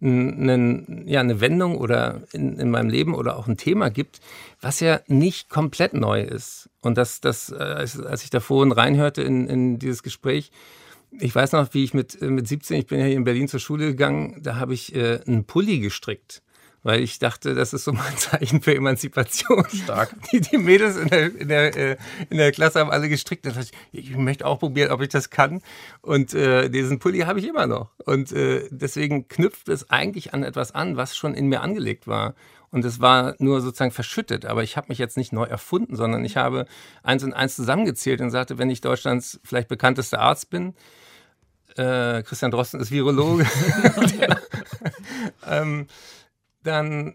einen, 0.00 1.06
ja, 1.06 1.20
eine 1.20 1.42
Wendung 1.42 1.76
oder 1.76 2.22
in, 2.32 2.58
in 2.58 2.70
meinem 2.70 2.88
Leben 2.88 3.14
oder 3.14 3.36
auch 3.36 3.48
ein 3.48 3.58
Thema 3.58 3.90
gibt, 3.90 4.20
was 4.62 4.80
ja 4.80 5.00
nicht 5.08 5.50
komplett 5.50 5.92
neu 5.92 6.22
ist. 6.22 6.70
Und 6.82 6.98
das, 6.98 7.20
das 7.20 7.50
äh, 7.50 7.54
als 7.56 8.24
ich 8.24 8.30
da 8.30 8.40
vorhin 8.40 8.72
reinhörte 8.72 9.22
in, 9.22 9.46
in 9.46 9.78
dieses 9.78 10.02
Gespräch, 10.02 10.50
ich 11.18 11.34
weiß 11.34 11.52
noch, 11.52 11.72
wie 11.72 11.84
ich 11.84 11.94
mit, 11.94 12.20
mit 12.20 12.48
17, 12.48 12.78
ich 12.78 12.86
bin 12.86 12.98
ja 12.98 13.06
hier 13.06 13.16
in 13.16 13.24
Berlin 13.24 13.48
zur 13.48 13.60
Schule 13.60 13.86
gegangen, 13.86 14.40
da 14.42 14.56
habe 14.56 14.74
ich 14.74 14.94
äh, 14.94 15.20
einen 15.26 15.44
Pulli 15.44 15.80
gestrickt 15.80 16.42
weil 16.82 17.00
ich 17.00 17.18
dachte, 17.18 17.54
das 17.54 17.72
ist 17.72 17.84
so 17.84 17.92
mein 17.92 18.16
Zeichen 18.16 18.60
für 18.60 18.74
Emanzipation. 18.74 19.64
Stark. 19.68 20.14
Die, 20.32 20.40
die 20.40 20.58
Mädels 20.58 20.96
in 20.96 21.08
der, 21.08 21.36
in, 21.36 21.48
der, 21.48 21.76
äh, 21.76 21.96
in 22.30 22.38
der 22.38 22.52
Klasse 22.52 22.80
haben 22.80 22.90
alle 22.90 23.08
gestrickt. 23.08 23.46
Da 23.46 23.52
ich, 23.60 23.72
ich 23.92 24.16
möchte 24.16 24.46
auch 24.46 24.58
probieren, 24.58 24.90
ob 24.90 25.00
ich 25.00 25.08
das 25.08 25.30
kann. 25.30 25.62
Und 26.00 26.34
äh, 26.34 26.68
diesen 26.68 26.98
Pulli 26.98 27.20
habe 27.20 27.38
ich 27.38 27.46
immer 27.46 27.66
noch. 27.66 27.90
Und 28.04 28.32
äh, 28.32 28.68
deswegen 28.70 29.28
knüpft 29.28 29.68
es 29.68 29.90
eigentlich 29.90 30.34
an 30.34 30.42
etwas 30.42 30.72
an, 30.74 30.96
was 30.96 31.16
schon 31.16 31.34
in 31.34 31.46
mir 31.48 31.60
angelegt 31.60 32.06
war. 32.06 32.34
Und 32.72 32.84
es 32.84 33.00
war 33.00 33.36
nur 33.38 33.60
sozusagen 33.60 33.92
verschüttet. 33.92 34.46
Aber 34.46 34.62
ich 34.64 34.76
habe 34.76 34.88
mich 34.88 34.98
jetzt 34.98 35.16
nicht 35.16 35.32
neu 35.32 35.44
erfunden, 35.44 35.94
sondern 35.94 36.24
ich 36.24 36.36
habe 36.36 36.66
eins 37.02 37.22
und 37.22 37.34
eins 37.34 37.54
zusammengezählt 37.54 38.20
und 38.20 38.30
sagte, 38.30 38.58
wenn 38.58 38.70
ich 38.70 38.80
Deutschlands 38.80 39.38
vielleicht 39.44 39.68
bekanntester 39.68 40.18
Arzt 40.18 40.50
bin, 40.50 40.74
äh, 41.76 42.22
Christian 42.22 42.50
Drosten 42.50 42.80
ist 42.80 42.90
Virologe, 42.90 43.46
der, 44.18 44.40
ähm, 45.46 45.86
dann 46.62 47.14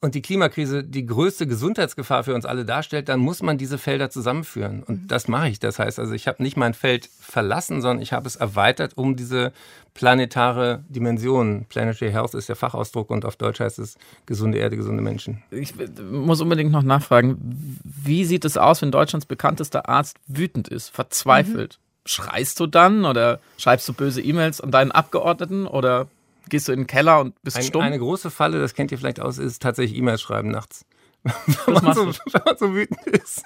und 0.00 0.14
die 0.14 0.22
Klimakrise 0.22 0.84
die 0.84 1.06
größte 1.06 1.48
Gesundheitsgefahr 1.48 2.22
für 2.22 2.34
uns 2.34 2.44
alle 2.44 2.64
darstellt, 2.64 3.08
dann 3.08 3.18
muss 3.18 3.42
man 3.42 3.58
diese 3.58 3.78
Felder 3.78 4.10
zusammenführen. 4.10 4.84
Und 4.84 5.02
mhm. 5.02 5.08
das 5.08 5.26
mache 5.26 5.48
ich. 5.48 5.58
Das 5.58 5.80
heißt 5.80 5.98
also, 5.98 6.12
ich 6.12 6.28
habe 6.28 6.42
nicht 6.42 6.56
mein 6.56 6.72
Feld 6.72 7.08
verlassen, 7.20 7.82
sondern 7.82 8.00
ich 8.00 8.12
habe 8.12 8.28
es 8.28 8.36
erweitert 8.36 8.96
um 8.96 9.16
diese 9.16 9.52
planetare 9.94 10.84
Dimension. 10.88 11.66
Planetary 11.68 12.12
Health 12.12 12.34
ist 12.34 12.48
der 12.48 12.54
Fachausdruck 12.54 13.10
und 13.10 13.24
auf 13.24 13.34
Deutsch 13.34 13.58
heißt 13.58 13.80
es 13.80 13.96
gesunde 14.26 14.58
Erde, 14.58 14.76
gesunde 14.76 15.02
Menschen. 15.02 15.42
Ich 15.50 15.74
muss 16.10 16.40
unbedingt 16.40 16.70
noch 16.70 16.84
nachfragen, 16.84 17.80
wie 17.82 18.24
sieht 18.24 18.44
es 18.44 18.56
aus, 18.56 18.82
wenn 18.82 18.92
Deutschlands 18.92 19.26
bekanntester 19.26 19.88
Arzt 19.88 20.16
wütend 20.28 20.68
ist, 20.68 20.90
verzweifelt? 20.90 21.78
Mhm. 21.80 22.08
Schreist 22.08 22.60
du 22.60 22.66
dann 22.68 23.04
oder 23.04 23.40
schreibst 23.58 23.88
du 23.88 23.92
böse 23.92 24.22
E-Mails 24.22 24.60
an 24.60 24.70
deinen 24.70 24.92
Abgeordneten 24.92 25.66
oder 25.66 26.06
gehst 26.48 26.68
du 26.68 26.72
in 26.72 26.80
den 26.80 26.86
Keller 26.86 27.20
und 27.20 27.40
bist 27.42 27.56
Ein, 27.56 27.62
stumm. 27.64 27.82
Eine 27.82 27.98
große 27.98 28.30
Falle, 28.30 28.60
das 28.60 28.74
kennt 28.74 28.92
ihr 28.92 28.98
vielleicht 28.98 29.20
aus, 29.20 29.38
ist 29.38 29.62
tatsächlich 29.62 29.98
E-Mails 29.98 30.20
schreiben 30.20 30.50
nachts. 30.50 30.84
wenn, 31.66 31.74
man 31.74 31.94
so, 31.94 32.06
wenn 32.06 32.42
man 32.44 32.58
so 32.58 32.74
wütend 32.74 33.06
ist. 33.06 33.42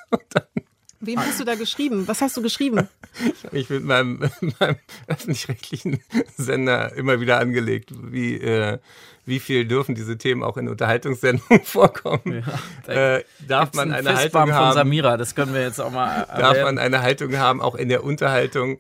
Wem 1.05 1.19
hast 1.19 1.41
du 1.41 1.45
da 1.45 1.57
geschrieben? 1.57 2.07
Was 2.07 2.21
hast 2.21 2.37
du 2.37 2.43
geschrieben? 2.43 2.89
Ich 3.21 3.45
habe 3.45 3.57
mich 3.57 3.69
mit 3.69 3.85
meinem, 3.85 4.31
meinem 4.59 4.77
öffentlich-rechtlichen 5.07 6.01
Sender 6.39 6.95
immer 6.95 7.21
wieder 7.21 7.39
angelegt, 7.41 7.91
wie, 7.93 8.37
äh, 8.37 8.79
wie 9.27 9.39
viel 9.39 9.67
dürfen 9.67 9.95
diese 9.95 10.17
Themen 10.17 10.43
auch 10.43 10.57
in 10.57 10.67
Unterhaltungssendungen 10.67 11.63
vorkommen. 11.63 12.43
Ja, 12.87 13.17
äh, 13.17 13.25
darf 13.47 13.75
man 13.75 13.93
eine 13.93 14.17
Haltung 14.17 14.51
haben? 14.51 14.69
von 14.69 14.73
Samira, 14.73 15.19
das 15.19 15.35
können 15.35 15.53
wir 15.53 15.61
jetzt 15.61 15.79
auch 15.79 15.91
mal 15.91 16.23
erwähnen. 16.23 16.41
Darf 16.41 16.63
man 16.63 16.79
eine 16.79 17.03
Haltung 17.03 17.37
haben, 17.37 17.61
auch 17.61 17.75
in 17.75 17.91
der 17.91 18.03
Unterhaltung? 18.03 18.79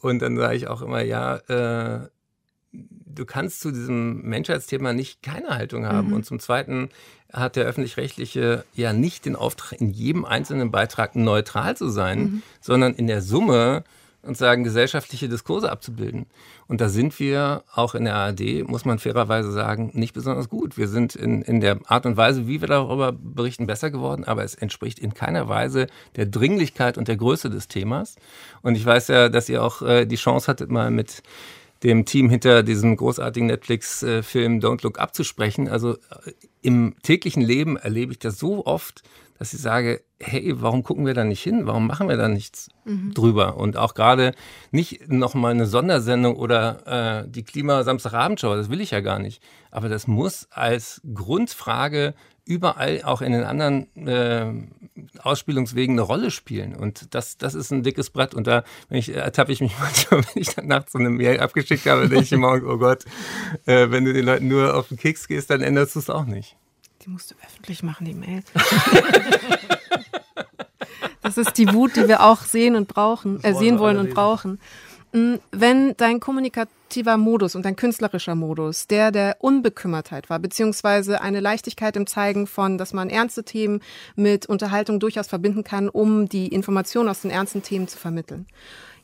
Und 0.00 0.20
dann 0.20 0.36
sage 0.36 0.56
ich 0.56 0.68
auch 0.68 0.82
immer, 0.82 1.00
ja, 1.00 1.36
äh, 1.36 2.08
du 3.14 3.24
kannst 3.24 3.60
zu 3.60 3.70
diesem 3.70 4.22
Menschheitsthema 4.22 4.92
nicht 4.92 5.22
keine 5.22 5.48
Haltung 5.48 5.86
haben. 5.86 6.08
Mhm. 6.08 6.14
Und 6.14 6.26
zum 6.26 6.40
Zweiten 6.40 6.90
hat 7.32 7.56
der 7.56 7.64
öffentlich-rechtliche 7.64 8.64
ja 8.74 8.92
nicht 8.92 9.24
den 9.24 9.36
Auftrag, 9.36 9.80
in 9.80 9.90
jedem 9.90 10.24
einzelnen 10.24 10.70
Beitrag 10.70 11.16
neutral 11.16 11.76
zu 11.76 11.88
sein, 11.88 12.18
mhm. 12.18 12.42
sondern 12.60 12.94
in 12.94 13.06
der 13.06 13.22
Summe 13.22 13.84
und 14.22 14.36
sagen, 14.36 14.64
gesellschaftliche 14.64 15.28
Diskurse 15.28 15.70
abzubilden. 15.70 16.26
Und 16.66 16.80
da 16.80 16.88
sind 16.88 17.18
wir 17.18 17.64
auch 17.74 17.94
in 17.94 18.04
der 18.04 18.16
ARD, 18.16 18.68
muss 18.68 18.84
man 18.84 18.98
fairerweise 18.98 19.50
sagen, 19.50 19.90
nicht 19.94 20.12
besonders 20.12 20.48
gut. 20.48 20.76
Wir 20.76 20.88
sind 20.88 21.16
in, 21.16 21.42
in 21.42 21.60
der 21.60 21.78
Art 21.86 22.04
und 22.04 22.16
Weise, 22.16 22.46
wie 22.46 22.60
wir 22.60 22.68
darüber 22.68 23.12
berichten, 23.12 23.66
besser 23.66 23.90
geworden, 23.90 24.24
aber 24.24 24.44
es 24.44 24.54
entspricht 24.54 24.98
in 24.98 25.14
keiner 25.14 25.48
Weise 25.48 25.86
der 26.16 26.26
Dringlichkeit 26.26 26.98
und 26.98 27.08
der 27.08 27.16
Größe 27.16 27.48
des 27.48 27.68
Themas. 27.68 28.16
Und 28.62 28.76
ich 28.76 28.84
weiß 28.84 29.08
ja, 29.08 29.28
dass 29.30 29.48
ihr 29.48 29.64
auch 29.64 29.80
äh, 29.82 30.04
die 30.04 30.16
Chance 30.16 30.48
hattet, 30.48 30.70
mal 30.70 30.90
mit 30.90 31.22
dem 31.82 32.04
Team 32.04 32.28
hinter 32.28 32.62
diesem 32.62 32.96
großartigen 32.96 33.46
Netflix-Film 33.46 34.60
Don't 34.60 34.82
Look 34.82 34.98
Up 34.98 35.14
zu 35.14 35.24
sprechen. 35.24 35.68
Also 35.68 35.94
äh, 35.94 36.32
im 36.62 36.94
täglichen 37.02 37.42
Leben 37.42 37.76
erlebe 37.76 38.12
ich 38.12 38.18
das 38.18 38.38
so 38.38 38.66
oft, 38.66 39.02
dass 39.40 39.54
ich 39.54 39.60
sage, 39.60 40.02
hey, 40.18 40.52
warum 40.60 40.82
gucken 40.82 41.06
wir 41.06 41.14
da 41.14 41.24
nicht 41.24 41.42
hin? 41.42 41.62
Warum 41.66 41.86
machen 41.86 42.10
wir 42.10 42.18
da 42.18 42.28
nichts 42.28 42.68
mhm. 42.84 43.14
drüber? 43.14 43.56
Und 43.56 43.78
auch 43.78 43.94
gerade 43.94 44.34
nicht 44.70 45.08
nochmal 45.08 45.52
eine 45.52 45.64
Sondersendung 45.64 46.36
oder 46.36 47.22
äh, 47.22 47.28
die 47.28 47.42
Klima-Samstagabendshow, 47.42 48.54
das 48.54 48.68
will 48.68 48.82
ich 48.82 48.90
ja 48.90 49.00
gar 49.00 49.18
nicht. 49.18 49.42
Aber 49.70 49.88
das 49.88 50.06
muss 50.06 50.46
als 50.50 51.00
Grundfrage 51.14 52.12
überall 52.50 53.02
auch 53.04 53.22
in 53.22 53.32
den 53.32 53.44
anderen 53.44 53.86
äh, 54.06 54.52
Ausspielungswegen 55.22 55.94
eine 55.94 56.02
Rolle 56.02 56.30
spielen. 56.30 56.74
Und 56.74 57.14
das, 57.14 57.38
das 57.38 57.54
ist 57.54 57.70
ein 57.70 57.84
dickes 57.84 58.10
Brett. 58.10 58.34
Und 58.34 58.46
da 58.46 58.64
ich, 58.90 59.14
ertappe 59.14 59.52
ich 59.52 59.60
mich 59.60 59.72
manchmal, 59.80 60.24
wenn 60.24 60.42
ich 60.42 60.54
dann 60.54 60.66
nachts 60.66 60.92
so 60.92 60.98
eine 60.98 61.10
Mail 61.10 61.40
abgeschickt 61.40 61.86
habe, 61.86 62.08
denke 62.08 62.24
ich 62.24 62.32
immer, 62.32 62.52
oh 62.66 62.76
Gott, 62.76 63.04
äh, 63.66 63.90
wenn 63.90 64.04
du 64.04 64.12
den 64.12 64.26
Leuten 64.26 64.48
nur 64.48 64.74
auf 64.74 64.88
den 64.88 64.98
Keks 64.98 65.28
gehst, 65.28 65.50
dann 65.50 65.60
änderst 65.60 65.94
du 65.94 66.00
es 66.00 66.10
auch 66.10 66.24
nicht. 66.24 66.56
Die 67.02 67.10
musst 67.10 67.30
du 67.30 67.34
öffentlich 67.46 67.82
machen, 67.82 68.04
die 68.04 68.14
Mail. 68.14 68.42
das 71.22 71.38
ist 71.38 71.56
die 71.56 71.72
Wut, 71.72 71.96
die 71.96 72.08
wir 72.08 72.22
auch 72.22 72.42
sehen 72.42 72.74
und 72.74 72.88
brauchen, 72.88 73.42
äh, 73.44 73.54
sehen 73.54 73.78
wollen 73.78 73.98
und 73.98 74.10
brauchen. 74.10 74.60
Mm, 75.12 75.36
wenn 75.52 75.96
dein 75.96 76.20
kommunikativer 76.90 77.16
Modus 77.18 77.54
und 77.54 77.64
dein 77.64 77.76
künstlerischer 77.76 78.34
Modus 78.34 78.88
der 78.88 79.12
der 79.12 79.36
Unbekümmertheit 79.38 80.28
war, 80.28 80.40
beziehungsweise 80.40 81.20
eine 81.20 81.38
Leichtigkeit 81.40 81.96
im 81.96 82.06
Zeigen 82.06 82.48
von, 82.48 82.78
dass 82.78 82.92
man 82.92 83.10
ernste 83.10 83.44
Themen 83.44 83.80
mit 84.16 84.46
Unterhaltung 84.46 84.98
durchaus 84.98 85.28
verbinden 85.28 85.62
kann, 85.62 85.88
um 85.88 86.28
die 86.28 86.48
Informationen 86.48 87.08
aus 87.08 87.22
den 87.22 87.30
ernsten 87.30 87.62
Themen 87.62 87.86
zu 87.86 87.96
vermitteln. 87.96 88.46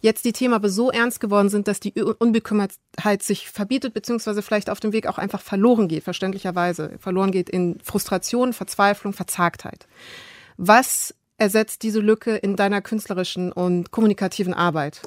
Jetzt 0.00 0.24
die 0.24 0.32
Themen 0.32 0.54
aber 0.54 0.68
so 0.68 0.90
ernst 0.90 1.20
geworden 1.20 1.48
sind, 1.48 1.68
dass 1.68 1.78
die 1.78 1.92
Unbekümmertheit 1.94 3.22
sich 3.22 3.48
verbietet, 3.50 3.94
beziehungsweise 3.94 4.42
vielleicht 4.42 4.68
auf 4.68 4.80
dem 4.80 4.92
Weg 4.92 5.06
auch 5.06 5.18
einfach 5.18 5.40
verloren 5.40 5.86
geht, 5.86 6.02
verständlicherweise. 6.02 6.96
Verloren 6.98 7.30
geht 7.30 7.48
in 7.48 7.78
Frustration, 7.82 8.52
Verzweiflung, 8.52 9.12
Verzagtheit. 9.12 9.86
Was 10.56 11.14
ersetzt 11.38 11.82
diese 11.82 12.00
Lücke 12.00 12.34
in 12.36 12.56
deiner 12.56 12.82
künstlerischen 12.82 13.52
und 13.52 13.90
kommunikativen 13.90 14.54
Arbeit? 14.54 15.02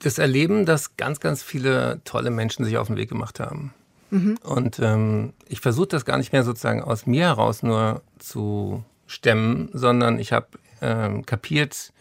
Das 0.00 0.18
Erleben, 0.18 0.64
dass 0.64 0.96
ganz, 0.96 1.20
ganz 1.20 1.42
viele 1.42 2.00
tolle 2.04 2.30
Menschen 2.30 2.64
sich 2.64 2.78
auf 2.78 2.86
den 2.86 2.96
Weg 2.96 3.08
gemacht 3.08 3.40
haben. 3.40 3.74
Mhm. 4.10 4.38
Und 4.42 4.78
ähm, 4.78 5.32
ich 5.48 5.60
versuche 5.60 5.88
das 5.88 6.04
gar 6.04 6.18
nicht 6.18 6.32
mehr 6.32 6.44
sozusagen 6.44 6.82
aus 6.82 7.06
mir 7.06 7.24
heraus 7.24 7.62
nur 7.62 8.02
zu 8.18 8.84
stemmen, 9.06 9.70
sondern 9.72 10.18
ich 10.18 10.32
habe 10.32 10.46
ähm, 10.80 11.26
kapiert, 11.26 11.92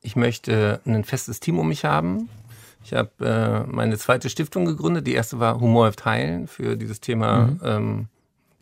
ich 0.00 0.16
möchte 0.16 0.80
ein 0.84 1.04
festes 1.04 1.40
Team 1.40 1.58
um 1.58 1.68
mich 1.68 1.84
haben. 1.84 2.28
Ich 2.84 2.92
habe 2.92 3.10
äh, 3.20 3.70
meine 3.70 3.96
zweite 3.96 4.28
Stiftung 4.28 4.66
gegründet. 4.66 5.06
Die 5.06 5.14
erste 5.14 5.40
war 5.40 5.58
Humor 5.60 5.86
hilft 5.86 6.04
heilen 6.04 6.46
für 6.46 6.76
dieses 6.76 7.00
Thema 7.00 7.46
mhm. 7.46 7.60
ähm, 7.64 8.08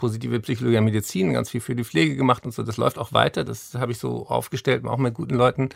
positive 0.02 0.40
Psychologie 0.40 0.78
und 0.78 0.84
Medizin, 0.84 1.32
ganz 1.32 1.48
viel 1.48 1.60
für 1.60 1.76
die 1.76 1.84
Pflege 1.84 2.16
gemacht 2.16 2.44
und 2.44 2.52
so. 2.52 2.64
Das 2.64 2.76
läuft 2.76 2.98
auch 2.98 3.12
weiter. 3.12 3.44
Das 3.44 3.74
habe 3.74 3.92
ich 3.92 3.98
so 3.98 4.26
aufgestellt, 4.26 4.84
auch 4.84 4.98
mit 4.98 5.14
guten 5.14 5.36
Leuten, 5.36 5.68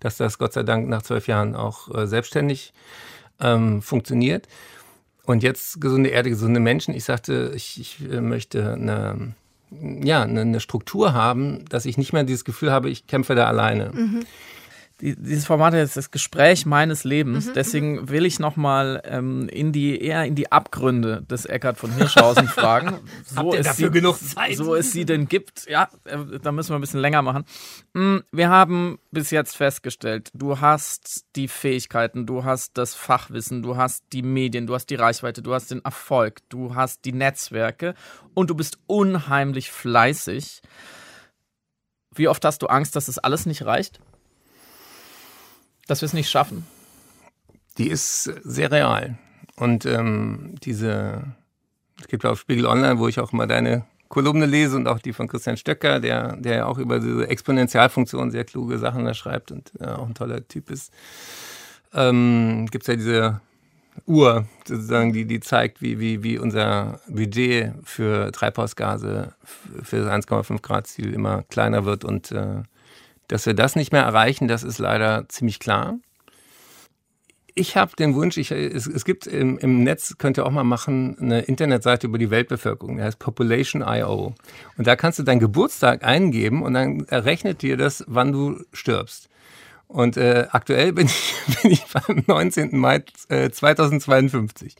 dass 0.00 0.16
das 0.16 0.38
Gott 0.38 0.54
sei 0.54 0.62
Dank 0.62 0.88
nach 0.88 1.02
zwölf 1.02 1.28
Jahren 1.28 1.54
auch 1.54 1.94
äh, 1.94 2.06
selbstständig 2.06 2.72
ähm, 3.40 3.82
funktioniert. 3.82 4.48
Und 5.26 5.42
jetzt 5.42 5.82
gesunde 5.82 6.08
Erde, 6.08 6.30
gesunde 6.30 6.60
Menschen. 6.60 6.94
Ich 6.94 7.04
sagte, 7.04 7.52
ich, 7.54 7.78
ich 7.78 8.10
äh, 8.10 8.22
möchte 8.22 8.72
eine 8.72 9.34
ja, 10.02 10.22
eine, 10.22 10.42
eine 10.42 10.60
Struktur 10.60 11.12
haben, 11.12 11.64
dass 11.68 11.84
ich 11.84 11.98
nicht 11.98 12.12
mehr 12.12 12.24
dieses 12.24 12.44
Gefühl 12.44 12.70
habe, 12.70 12.88
ich 12.88 13.06
kämpfe 13.06 13.34
da 13.34 13.46
alleine. 13.46 13.90
Mhm 13.92 14.24
die, 15.00 15.16
dieses 15.16 15.44
Format 15.44 15.74
ist 15.74 15.96
das 15.96 16.12
Gespräch 16.12 16.66
meines 16.66 17.02
Lebens. 17.02 17.46
Mhm, 17.46 17.52
Deswegen 17.54 17.92
mhm. 17.92 18.08
will 18.10 18.24
ich 18.24 18.38
nochmal 18.38 19.02
ähm, 19.04 19.48
in 19.48 19.72
die 19.72 20.00
eher 20.00 20.24
in 20.24 20.36
die 20.36 20.52
Abgründe 20.52 21.22
des 21.28 21.46
Eckart 21.46 21.78
von 21.78 21.92
Hirschhausen 21.92 22.46
fragen. 22.48 23.00
So 23.26 23.36
Habt 23.36 23.66
dafür 23.66 23.88
sie, 23.88 23.92
genug 23.92 24.18
Zeit? 24.18 24.56
So 24.56 24.74
es 24.74 24.92
sie 24.92 25.04
denn 25.04 25.26
gibt. 25.26 25.68
Ja, 25.68 25.88
äh, 26.04 26.38
da 26.40 26.52
müssen 26.52 26.70
wir 26.70 26.76
ein 26.76 26.80
bisschen 26.80 27.00
länger 27.00 27.22
machen. 27.22 27.44
Mm, 27.92 28.18
wir 28.30 28.48
haben 28.50 28.98
bis 29.10 29.30
jetzt 29.30 29.56
festgestellt, 29.56 30.30
du 30.32 30.60
hast 30.60 31.24
die 31.34 31.48
Fähigkeiten, 31.48 32.24
du 32.24 32.44
hast 32.44 32.78
das 32.78 32.94
Fachwissen, 32.94 33.62
du 33.62 33.76
hast 33.76 34.04
die 34.12 34.22
Medien, 34.22 34.68
du 34.68 34.74
hast 34.74 34.86
die 34.86 34.94
Reichweite, 34.94 35.42
du 35.42 35.54
hast 35.54 35.72
den 35.72 35.84
Erfolg, 35.84 36.40
du 36.50 36.76
hast 36.76 37.04
die 37.04 37.12
Netzwerke 37.12 37.94
und 38.32 38.48
du 38.48 38.54
bist 38.54 38.78
unheimlich 38.86 39.72
fleißig. 39.72 40.62
Wie 42.14 42.28
oft 42.28 42.44
hast 42.44 42.62
du 42.62 42.68
Angst, 42.68 42.94
dass 42.94 43.08
es 43.08 43.16
das 43.16 43.24
alles 43.24 43.44
nicht 43.44 43.64
reicht? 43.64 44.00
Dass 45.86 46.00
wir 46.00 46.06
es 46.06 46.12
nicht 46.12 46.30
schaffen? 46.30 46.66
Die 47.78 47.88
ist 47.88 48.24
sehr 48.44 48.70
real. 48.70 49.18
Und 49.56 49.86
ähm, 49.86 50.54
diese, 50.62 51.22
es 52.00 52.08
gibt 52.08 52.24
auf 52.24 52.40
Spiegel 52.40 52.66
Online, 52.66 52.98
wo 52.98 53.08
ich 53.08 53.20
auch 53.20 53.32
mal 53.32 53.46
deine 53.46 53.84
Kolumne 54.08 54.46
lese 54.46 54.76
und 54.76 54.86
auch 54.86 54.98
die 54.98 55.12
von 55.12 55.28
Christian 55.28 55.56
Stöcker, 55.56 55.98
der, 56.00 56.36
der 56.36 56.56
ja 56.56 56.66
auch 56.66 56.78
über 56.78 57.00
diese 57.00 57.28
Exponentialfunktion 57.28 58.30
sehr 58.30 58.44
kluge 58.44 58.78
Sachen 58.78 59.04
da 59.04 59.14
schreibt 59.14 59.50
und 59.50 59.72
äh, 59.80 59.86
auch 59.86 60.06
ein 60.06 60.14
toller 60.14 60.46
Typ 60.46 60.70
ist. 60.70 60.92
Ähm, 61.92 62.66
gibt 62.70 62.84
es 62.84 62.88
ja 62.88 62.96
diese 62.96 63.40
Uhr, 64.06 64.46
sozusagen, 64.66 65.12
die, 65.12 65.24
die 65.24 65.40
zeigt, 65.40 65.80
wie, 65.80 65.98
wie, 65.98 66.22
wie 66.22 66.38
unser 66.38 67.00
Budget 67.08 67.72
für 67.84 68.32
Treibhausgase 68.32 69.34
für 69.82 70.04
das 70.04 70.26
1,5 70.26 70.60
Grad 70.62 70.86
Ziel 70.86 71.14
immer 71.14 71.42
kleiner 71.44 71.84
wird 71.84 72.04
und 72.04 72.32
äh, 72.32 72.62
dass 73.28 73.46
wir 73.46 73.54
das 73.54 73.76
nicht 73.76 73.92
mehr 73.92 74.02
erreichen, 74.02 74.48
das 74.48 74.62
ist 74.62 74.78
leider 74.78 75.28
ziemlich 75.28 75.58
klar. 75.58 75.98
Ich 77.56 77.76
habe 77.76 77.94
den 77.96 78.14
Wunsch, 78.16 78.36
ich, 78.36 78.50
es, 78.50 78.86
es 78.88 79.04
gibt 79.04 79.28
im, 79.28 79.58
im, 79.58 79.84
Netz, 79.84 80.16
könnt 80.18 80.38
ihr 80.38 80.44
auch 80.44 80.50
mal 80.50 80.64
machen, 80.64 81.16
eine 81.20 81.42
Internetseite 81.42 82.08
über 82.08 82.18
die 82.18 82.30
Weltbevölkerung, 82.30 82.96
die 82.96 83.02
heißt 83.02 83.20
Population.io. 83.20 84.34
Und 84.76 84.86
da 84.86 84.96
kannst 84.96 85.20
du 85.20 85.22
deinen 85.22 85.38
Geburtstag 85.38 86.02
eingeben 86.02 86.62
und 86.62 86.74
dann 86.74 87.04
errechnet 87.04 87.62
dir 87.62 87.76
das, 87.76 88.04
wann 88.08 88.32
du 88.32 88.64
stirbst. 88.72 89.28
Und 89.86 90.16
äh, 90.16 90.48
aktuell 90.50 90.92
bin 90.92 91.06
ich, 91.06 91.34
bin 91.62 91.70
ich 91.70 91.84
beim 91.86 92.24
19. 92.26 92.76
Mai 92.76 93.04
äh, 93.28 93.50
2052. 93.50 94.74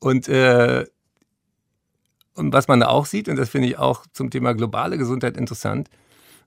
Und, 0.00 0.28
äh, 0.28 0.86
und 2.34 2.52
was 2.52 2.66
man 2.66 2.80
da 2.80 2.88
auch 2.88 3.06
sieht, 3.06 3.28
und 3.28 3.36
das 3.36 3.48
finde 3.48 3.68
ich 3.68 3.78
auch 3.78 4.04
zum 4.12 4.30
Thema 4.30 4.54
globale 4.54 4.98
Gesundheit 4.98 5.36
interessant, 5.36 5.88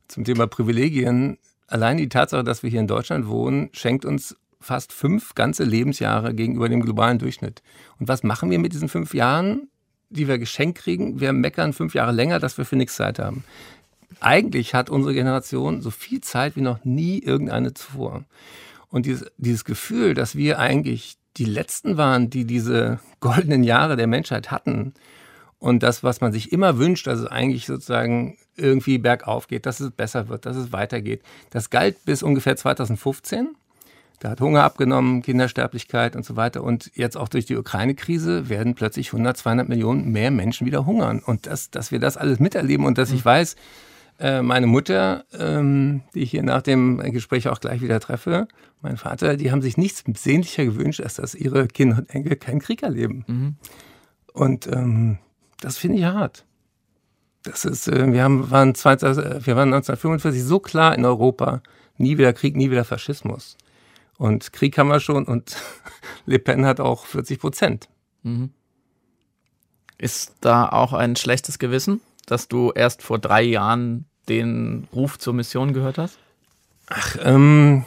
zum 0.09 0.25
Thema 0.25 0.47
Privilegien. 0.47 1.37
Allein 1.67 1.97
die 1.97 2.09
Tatsache, 2.09 2.43
dass 2.43 2.63
wir 2.63 2.69
hier 2.69 2.81
in 2.81 2.87
Deutschland 2.87 3.27
wohnen, 3.27 3.69
schenkt 3.71 4.03
uns 4.03 4.35
fast 4.59 4.91
fünf 4.91 5.35
ganze 5.35 5.63
Lebensjahre 5.63 6.33
gegenüber 6.33 6.67
dem 6.67 6.81
globalen 6.81 7.19
Durchschnitt. 7.19 7.61
Und 7.99 8.07
was 8.07 8.23
machen 8.23 8.49
wir 8.49 8.59
mit 8.59 8.73
diesen 8.73 8.89
fünf 8.89 9.13
Jahren, 9.13 9.69
die 10.09 10.27
wir 10.27 10.37
geschenkt 10.37 10.79
kriegen? 10.79 11.19
Wir 11.19 11.31
meckern 11.31 11.71
fünf 11.71 11.93
Jahre 11.93 12.11
länger, 12.11 12.39
dass 12.39 12.57
wir 12.57 12.65
für 12.65 12.75
nichts 12.75 12.95
Zeit 12.95 13.19
haben. 13.19 13.43
Eigentlich 14.19 14.73
hat 14.73 14.89
unsere 14.89 15.13
Generation 15.13 15.81
so 15.81 15.91
viel 15.91 16.19
Zeit 16.21 16.55
wie 16.55 16.61
noch 16.61 16.83
nie 16.83 17.19
irgendeine 17.19 17.73
zuvor. 17.73 18.25
Und 18.89 19.05
dieses, 19.05 19.31
dieses 19.37 19.63
Gefühl, 19.63 20.15
dass 20.15 20.35
wir 20.35 20.59
eigentlich 20.59 21.17
die 21.37 21.45
Letzten 21.45 21.95
waren, 21.95 22.29
die 22.29 22.45
diese 22.45 22.99
goldenen 23.19 23.63
Jahre 23.63 23.95
der 23.95 24.07
Menschheit 24.07 24.51
hatten, 24.51 24.93
und 25.59 25.83
das, 25.83 26.03
was 26.03 26.21
man 26.21 26.31
sich 26.31 26.53
immer 26.53 26.77
wünscht, 26.77 27.05
es 27.07 27.25
eigentlich 27.25 27.65
sozusagen 27.65 28.37
irgendwie 28.59 28.97
bergauf 28.97 29.47
geht, 29.47 29.65
dass 29.65 29.79
es 29.79 29.91
besser 29.91 30.27
wird, 30.27 30.45
dass 30.45 30.55
es 30.55 30.71
weitergeht. 30.71 31.21
Das 31.49 31.69
galt 31.69 32.03
bis 32.05 32.23
ungefähr 32.23 32.55
2015. 32.55 33.55
Da 34.19 34.31
hat 34.31 34.41
Hunger 34.41 34.63
abgenommen, 34.63 35.21
Kindersterblichkeit 35.21 36.15
und 36.15 36.25
so 36.25 36.35
weiter. 36.35 36.61
Und 36.63 36.91
jetzt 36.93 37.15
auch 37.15 37.29
durch 37.29 37.45
die 37.45 37.55
Ukraine-Krise 37.55 38.49
werden 38.49 38.75
plötzlich 38.75 39.13
100, 39.13 39.37
200 39.37 39.69
Millionen 39.69 40.11
mehr 40.11 40.29
Menschen 40.29 40.67
wieder 40.67 40.85
hungern. 40.85 41.19
Und 41.25 41.47
das, 41.47 41.71
dass 41.71 41.91
wir 41.91 41.99
das 41.99 42.17
alles 42.17 42.39
miterleben 42.39 42.85
und 42.85 42.97
dass 42.97 43.11
ich 43.11 43.21
mhm. 43.21 43.29
weiß, 43.29 43.55
äh, 44.19 44.41
meine 44.41 44.67
Mutter, 44.67 45.23
ähm, 45.37 46.01
die 46.13 46.19
ich 46.19 46.31
hier 46.31 46.43
nach 46.43 46.61
dem 46.61 46.97
Gespräch 47.13 47.47
auch 47.47 47.61
gleich 47.61 47.81
wieder 47.81 48.01
treffe, 48.01 48.49
mein 48.81 48.97
Vater, 48.97 49.37
die 49.37 49.51
haben 49.51 49.61
sich 49.61 49.77
nichts 49.77 50.03
sehnlicher 50.15 50.65
gewünscht, 50.65 50.99
als 50.99 51.15
dass 51.15 51.35
ihre 51.35 51.67
Kinder 51.67 51.99
und 51.99 52.09
Enkel 52.09 52.35
keinen 52.35 52.59
Krieg 52.59 52.83
erleben. 52.83 53.23
Mhm. 53.27 53.55
Und 54.33 54.67
ähm, 54.67 55.17
das 55.61 55.77
finde 55.77 55.97
ich 55.97 56.03
hart. 56.03 56.45
Das 57.43 57.65
ist, 57.65 57.87
äh, 57.87 58.11
wir, 58.11 58.23
haben, 58.23 58.51
waren 58.51 58.75
20, 58.75 59.09
äh, 59.09 59.45
wir 59.45 59.55
waren 59.55 59.73
1945 59.73 60.43
so 60.43 60.59
klar 60.59 60.95
in 60.95 61.05
Europa, 61.05 61.61
nie 61.97 62.17
wieder 62.17 62.33
Krieg, 62.33 62.55
nie 62.55 62.71
wieder 62.71 62.85
Faschismus. 62.85 63.57
Und 64.17 64.51
Krieg 64.51 64.77
haben 64.77 64.89
wir 64.89 64.99
schon 64.99 65.25
und 65.25 65.55
Le 66.25 66.39
Pen 66.39 66.65
hat 66.65 66.79
auch 66.79 67.05
40 67.05 67.39
Prozent. 67.39 67.89
Mhm. 68.23 68.51
Ist 69.97 70.35
da 70.41 70.67
auch 70.67 70.93
ein 70.93 71.15
schlechtes 71.15 71.59
Gewissen, 71.59 72.01
dass 72.25 72.47
du 72.47 72.71
erst 72.73 73.01
vor 73.01 73.19
drei 73.19 73.41
Jahren 73.41 74.05
den 74.27 74.87
Ruf 74.93 75.17
zur 75.19 75.33
Mission 75.33 75.73
gehört 75.73 75.97
hast? 75.97 76.19
Ach, 76.87 77.17
ähm, 77.21 77.85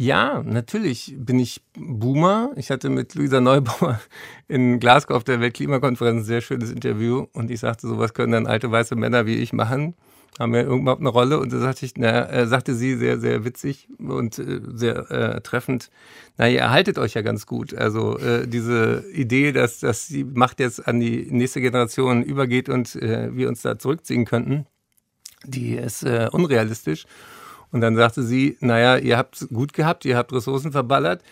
ja, 0.00 0.42
natürlich 0.46 1.14
bin 1.18 1.38
ich 1.38 1.60
Boomer. 1.74 2.52
Ich 2.56 2.70
hatte 2.70 2.88
mit 2.88 3.14
Luisa 3.14 3.38
Neubauer 3.42 4.00
in 4.48 4.80
Glasgow 4.80 5.14
auf 5.14 5.24
der 5.24 5.40
Weltklimakonferenz 5.42 6.22
ein 6.22 6.24
sehr 6.24 6.40
schönes 6.40 6.70
Interview 6.70 7.26
und 7.34 7.50
ich 7.50 7.60
sagte, 7.60 7.86
sowas 7.86 8.14
können 8.14 8.32
dann 8.32 8.46
alte 8.46 8.70
weiße 8.70 8.96
Männer 8.96 9.26
wie 9.26 9.34
ich 9.34 9.52
machen. 9.52 9.94
Haben 10.38 10.54
wir 10.54 10.64
überhaupt 10.64 11.02
eine 11.02 11.10
Rolle? 11.10 11.38
Und 11.38 11.52
da 11.52 11.58
sagte 11.58 11.84
ich, 11.84 11.92
na, 11.98 12.30
äh, 12.30 12.46
sagte 12.46 12.74
sie 12.74 12.96
sehr, 12.96 13.20
sehr 13.20 13.44
witzig 13.44 13.90
und 13.98 14.38
äh, 14.38 14.62
sehr 14.72 15.10
äh, 15.10 15.40
treffend. 15.42 15.90
Na, 16.38 16.48
ihr 16.48 16.60
erhaltet 16.60 16.96
euch 16.96 17.12
ja 17.12 17.20
ganz 17.20 17.44
gut. 17.44 17.74
Also 17.74 18.18
äh, 18.20 18.48
diese 18.48 19.04
Idee, 19.12 19.52
dass, 19.52 19.80
dass 19.80 20.06
die 20.06 20.24
Macht 20.24 20.60
jetzt 20.60 20.88
an 20.88 20.98
die 20.98 21.28
nächste 21.30 21.60
Generation 21.60 22.22
übergeht 22.22 22.70
und 22.70 22.96
äh, 22.96 23.36
wir 23.36 23.50
uns 23.50 23.60
da 23.60 23.78
zurückziehen 23.78 24.24
könnten, 24.24 24.64
die 25.44 25.74
ist 25.74 26.04
äh, 26.04 26.30
unrealistisch. 26.32 27.04
Und 27.72 27.80
dann 27.80 27.96
sagte 27.96 28.22
sie, 28.22 28.56
naja, 28.60 28.96
ihr 28.96 29.16
habt 29.16 29.46
gut 29.52 29.72
gehabt, 29.72 30.04
ihr 30.04 30.16
habt 30.16 30.32
Ressourcen 30.32 30.72
verballert 30.72 31.22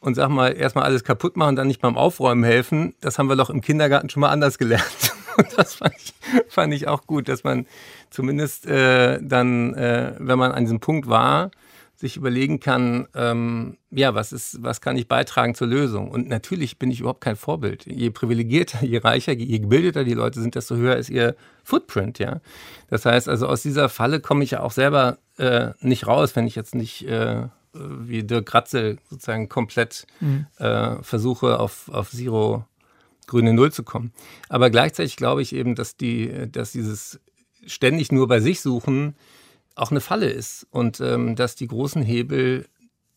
und 0.00 0.14
sag 0.14 0.28
mal, 0.28 0.56
erstmal 0.56 0.84
alles 0.84 1.04
kaputt 1.04 1.36
machen 1.36 1.56
dann 1.56 1.68
nicht 1.68 1.80
beim 1.80 1.96
Aufräumen 1.96 2.44
helfen. 2.44 2.94
Das 3.00 3.18
haben 3.18 3.28
wir 3.28 3.36
doch 3.36 3.50
im 3.50 3.60
Kindergarten 3.60 4.08
schon 4.08 4.20
mal 4.20 4.30
anders 4.30 4.58
gelernt. 4.58 4.84
Und 5.36 5.48
das 5.58 5.74
fand 5.74 5.92
ich, 5.98 6.14
fand 6.48 6.72
ich 6.72 6.88
auch 6.88 7.06
gut, 7.06 7.28
dass 7.28 7.44
man 7.44 7.66
zumindest 8.08 8.64
äh, 8.64 9.18
dann, 9.20 9.74
äh, 9.74 10.14
wenn 10.18 10.38
man 10.38 10.52
an 10.52 10.64
diesem 10.64 10.80
Punkt 10.80 11.10
war, 11.10 11.50
sich 11.96 12.16
überlegen 12.16 12.60
kann, 12.60 13.08
ähm, 13.14 13.78
ja, 13.90 14.14
was 14.14 14.32
ist, 14.32 14.62
was 14.62 14.80
kann 14.82 14.96
ich 14.96 15.08
beitragen 15.08 15.54
zur 15.54 15.66
Lösung? 15.66 16.10
Und 16.10 16.28
natürlich 16.28 16.78
bin 16.78 16.90
ich 16.90 17.00
überhaupt 17.00 17.22
kein 17.22 17.36
Vorbild. 17.36 17.86
Je 17.86 18.10
privilegierter, 18.10 18.82
je 18.84 18.98
reicher, 18.98 19.32
je 19.32 19.58
gebildeter 19.58 20.04
die 20.04 20.14
Leute 20.14 20.40
sind, 20.40 20.54
desto 20.54 20.76
höher 20.76 20.96
ist 20.96 21.08
ihr 21.08 21.34
Footprint, 21.64 22.18
ja. 22.18 22.40
Das 22.88 23.06
heißt 23.06 23.28
also, 23.28 23.46
aus 23.46 23.62
dieser 23.62 23.88
Falle 23.88 24.20
komme 24.20 24.44
ich 24.44 24.52
ja 24.52 24.60
auch 24.60 24.72
selber 24.72 25.18
äh, 25.38 25.70
nicht 25.80 26.06
raus, 26.06 26.36
wenn 26.36 26.46
ich 26.46 26.54
jetzt 26.54 26.74
nicht 26.74 27.06
äh, 27.08 27.48
wie 27.72 28.22
Dirk 28.22 28.46
Kratzel 28.46 28.98
sozusagen 29.08 29.48
komplett 29.48 30.06
mhm. 30.20 30.46
äh, 30.58 31.02
versuche, 31.02 31.58
auf, 31.58 31.88
auf 31.90 32.10
Zero 32.10 32.64
grüne 33.26 33.52
Null 33.52 33.72
zu 33.72 33.82
kommen. 33.82 34.12
Aber 34.48 34.70
gleichzeitig 34.70 35.16
glaube 35.16 35.42
ich 35.42 35.54
eben, 35.54 35.74
dass 35.74 35.96
die, 35.96 36.50
dass 36.50 36.72
dieses 36.72 37.20
ständig 37.66 38.12
nur 38.12 38.28
bei 38.28 38.40
sich 38.40 38.60
suchen, 38.60 39.16
auch 39.76 39.90
eine 39.90 40.00
Falle 40.00 40.28
ist 40.28 40.66
und 40.70 41.00
ähm, 41.00 41.36
dass 41.36 41.54
die 41.54 41.68
großen 41.68 42.02
Hebel 42.02 42.66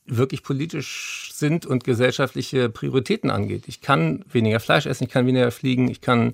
wirklich 0.06 0.44
politisch 0.44 1.32
sind 1.34 1.66
und 1.66 1.84
gesellschaftliche 1.84 2.70
Prioritäten 2.70 3.30
angeht. 3.30 3.64
Ich 3.68 3.82
kann 3.82 4.26
weniger 4.32 4.60
Fleisch 4.60 4.86
essen, 4.86 5.06
ich 5.06 5.10
kann 5.10 5.26
weniger 5.26 5.52
fliegen, 5.52 5.90
ich 5.90 6.02
kann 6.02 6.34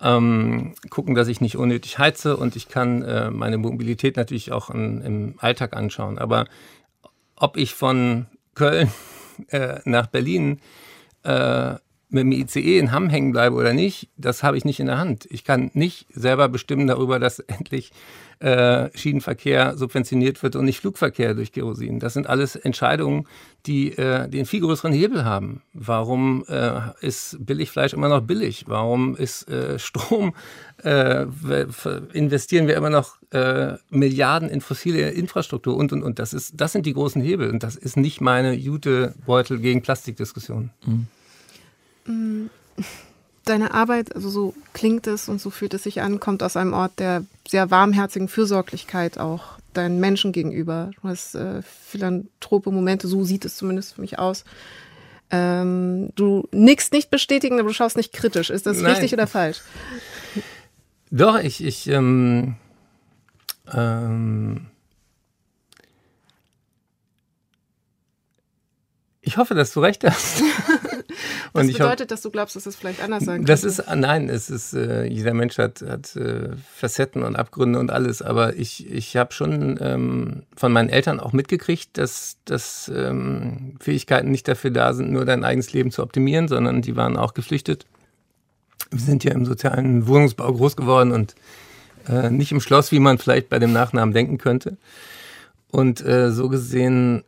ähm, 0.00 0.74
gucken, 0.90 1.14
dass 1.14 1.28
ich 1.28 1.40
nicht 1.40 1.56
unnötig 1.56 1.98
heize 1.98 2.36
und 2.36 2.54
ich 2.56 2.68
kann 2.68 3.02
äh, 3.02 3.30
meine 3.30 3.58
Mobilität 3.58 4.16
natürlich 4.16 4.52
auch 4.52 4.70
in, 4.70 5.00
im 5.00 5.34
Alltag 5.38 5.74
anschauen. 5.74 6.18
Aber 6.18 6.46
ob 7.34 7.56
ich 7.56 7.74
von 7.74 8.26
Köln 8.54 8.90
äh, 9.48 9.78
nach 9.84 10.06
Berlin 10.08 10.60
äh, 11.22 11.76
mit 12.08 12.22
dem 12.22 12.32
ICE 12.32 12.78
in 12.78 12.92
Hamm 12.92 13.08
hängen 13.08 13.32
bleibe 13.32 13.56
oder 13.56 13.72
nicht, 13.72 14.08
das 14.16 14.42
habe 14.42 14.56
ich 14.56 14.64
nicht 14.64 14.80
in 14.80 14.86
der 14.86 14.98
Hand. 14.98 15.26
Ich 15.30 15.44
kann 15.44 15.70
nicht 15.74 16.06
selber 16.12 16.48
bestimmen 16.48 16.86
darüber, 16.86 17.18
dass 17.18 17.38
endlich 17.40 17.92
äh, 18.38 18.90
Schienenverkehr 18.94 19.76
subventioniert 19.76 20.42
wird 20.42 20.56
und 20.56 20.66
nicht 20.66 20.80
Flugverkehr 20.80 21.34
durch 21.34 21.52
Kerosin. 21.52 22.00
Das 22.00 22.12
sind 22.12 22.26
alles 22.26 22.54
Entscheidungen, 22.54 23.26
die 23.64 23.96
äh, 23.96 24.28
den 24.28 24.44
viel 24.44 24.60
größeren 24.60 24.92
Hebel 24.92 25.24
haben. 25.24 25.62
Warum 25.72 26.44
äh, 26.48 26.80
ist 27.00 27.38
Billigfleisch 27.40 27.94
immer 27.94 28.08
noch 28.08 28.20
billig? 28.20 28.64
Warum 28.68 29.16
ist 29.16 29.48
äh, 29.48 29.78
Strom, 29.78 30.34
äh, 30.84 31.24
investieren 32.12 32.68
wir 32.68 32.76
immer 32.76 32.90
noch 32.90 33.16
äh, 33.30 33.74
Milliarden 33.88 34.50
in 34.50 34.60
fossile 34.60 35.10
Infrastruktur 35.10 35.74
und, 35.74 35.92
und, 35.92 36.02
und. 36.02 36.18
Das, 36.18 36.34
ist, 36.34 36.60
das 36.60 36.72
sind 36.72 36.84
die 36.84 36.92
großen 36.92 37.22
Hebel 37.22 37.50
und 37.50 37.62
das 37.62 37.74
ist 37.74 37.96
nicht 37.96 38.20
meine 38.20 38.52
Jutebeutel 38.52 39.58
gegen 39.58 39.80
Plastikdiskussion. 39.80 40.70
Mhm. 40.84 41.06
Mm. 42.06 42.46
deine 43.46 43.72
Arbeit, 43.72 44.14
also 44.14 44.28
so 44.28 44.54
klingt 44.72 45.06
es 45.06 45.28
und 45.28 45.40
so 45.40 45.50
fühlt 45.50 45.72
es 45.72 45.84
sich 45.84 46.02
an, 46.02 46.20
kommt 46.20 46.42
aus 46.42 46.56
einem 46.56 46.72
Ort 46.72 46.98
der 46.98 47.24
sehr 47.48 47.70
warmherzigen 47.70 48.28
Fürsorglichkeit 48.28 49.18
auch 49.18 49.58
deinen 49.72 50.00
Menschen 50.00 50.32
gegenüber. 50.32 50.90
Du 51.00 51.08
hast 51.08 51.34
äh, 51.34 51.62
philanthrope 51.62 52.70
Momente, 52.70 53.08
so 53.08 53.24
sieht 53.24 53.44
es 53.44 53.56
zumindest 53.56 53.94
für 53.94 54.00
mich 54.00 54.18
aus. 54.18 54.44
Ähm, 55.30 56.10
du 56.14 56.48
nickst 56.52 56.92
nicht 56.92 57.10
bestätigen, 57.10 57.58
aber 57.58 57.68
du 57.68 57.74
schaust 57.74 57.96
nicht 57.96 58.12
kritisch. 58.12 58.50
Ist 58.50 58.66
das 58.66 58.78
Nein. 58.78 58.92
richtig 58.92 59.12
oder 59.12 59.26
falsch? 59.26 59.60
Doch, 61.10 61.38
ich, 61.38 61.64
ich, 61.64 61.88
ähm, 61.88 62.56
ähm, 63.72 64.66
ich 69.20 69.36
hoffe, 69.36 69.54
dass 69.54 69.72
du 69.72 69.80
recht 69.80 70.04
hast. 70.04 70.42
das 71.52 71.66
bedeutet, 71.66 72.10
dass 72.10 72.22
du 72.22 72.30
glaubst, 72.30 72.56
dass 72.56 72.66
es 72.66 72.76
vielleicht 72.76 73.02
anders 73.02 73.24
sein 73.24 73.38
könnte? 73.38 73.52
Das 73.52 73.64
ist, 73.64 73.82
nein, 73.94 74.28
es 74.28 74.50
ist, 74.50 74.74
äh, 74.74 75.04
jeder 75.04 75.34
Mensch 75.34 75.58
hat, 75.58 75.82
hat 75.82 76.16
äh, 76.16 76.50
Facetten 76.74 77.22
und 77.22 77.36
Abgründe 77.36 77.78
und 77.78 77.90
alles, 77.90 78.22
aber 78.22 78.56
ich, 78.56 78.90
ich 78.90 79.16
habe 79.16 79.32
schon 79.32 79.78
ähm, 79.80 80.42
von 80.56 80.72
meinen 80.72 80.88
Eltern 80.88 81.20
auch 81.20 81.32
mitgekriegt, 81.32 81.98
dass, 81.98 82.36
dass 82.44 82.90
ähm, 82.94 83.76
Fähigkeiten 83.80 84.30
nicht 84.30 84.48
dafür 84.48 84.70
da 84.70 84.94
sind, 84.94 85.12
nur 85.12 85.24
dein 85.24 85.44
eigenes 85.44 85.72
Leben 85.72 85.90
zu 85.90 86.02
optimieren, 86.02 86.48
sondern 86.48 86.82
die 86.82 86.96
waren 86.96 87.16
auch 87.16 87.34
geflüchtet. 87.34 87.86
Wir 88.90 89.00
sind 89.00 89.24
ja 89.24 89.32
im 89.32 89.44
sozialen 89.46 90.06
Wohnungsbau 90.06 90.52
groß 90.52 90.76
geworden 90.76 91.12
und 91.12 91.34
äh, 92.08 92.30
nicht 92.30 92.52
im 92.52 92.60
Schloss, 92.60 92.92
wie 92.92 93.00
man 93.00 93.18
vielleicht 93.18 93.48
bei 93.48 93.58
dem 93.58 93.72
Nachnamen 93.72 94.14
denken 94.14 94.38
könnte. 94.38 94.76
Und 95.70 96.04
äh, 96.04 96.30
so 96.30 96.48
gesehen 96.48 97.24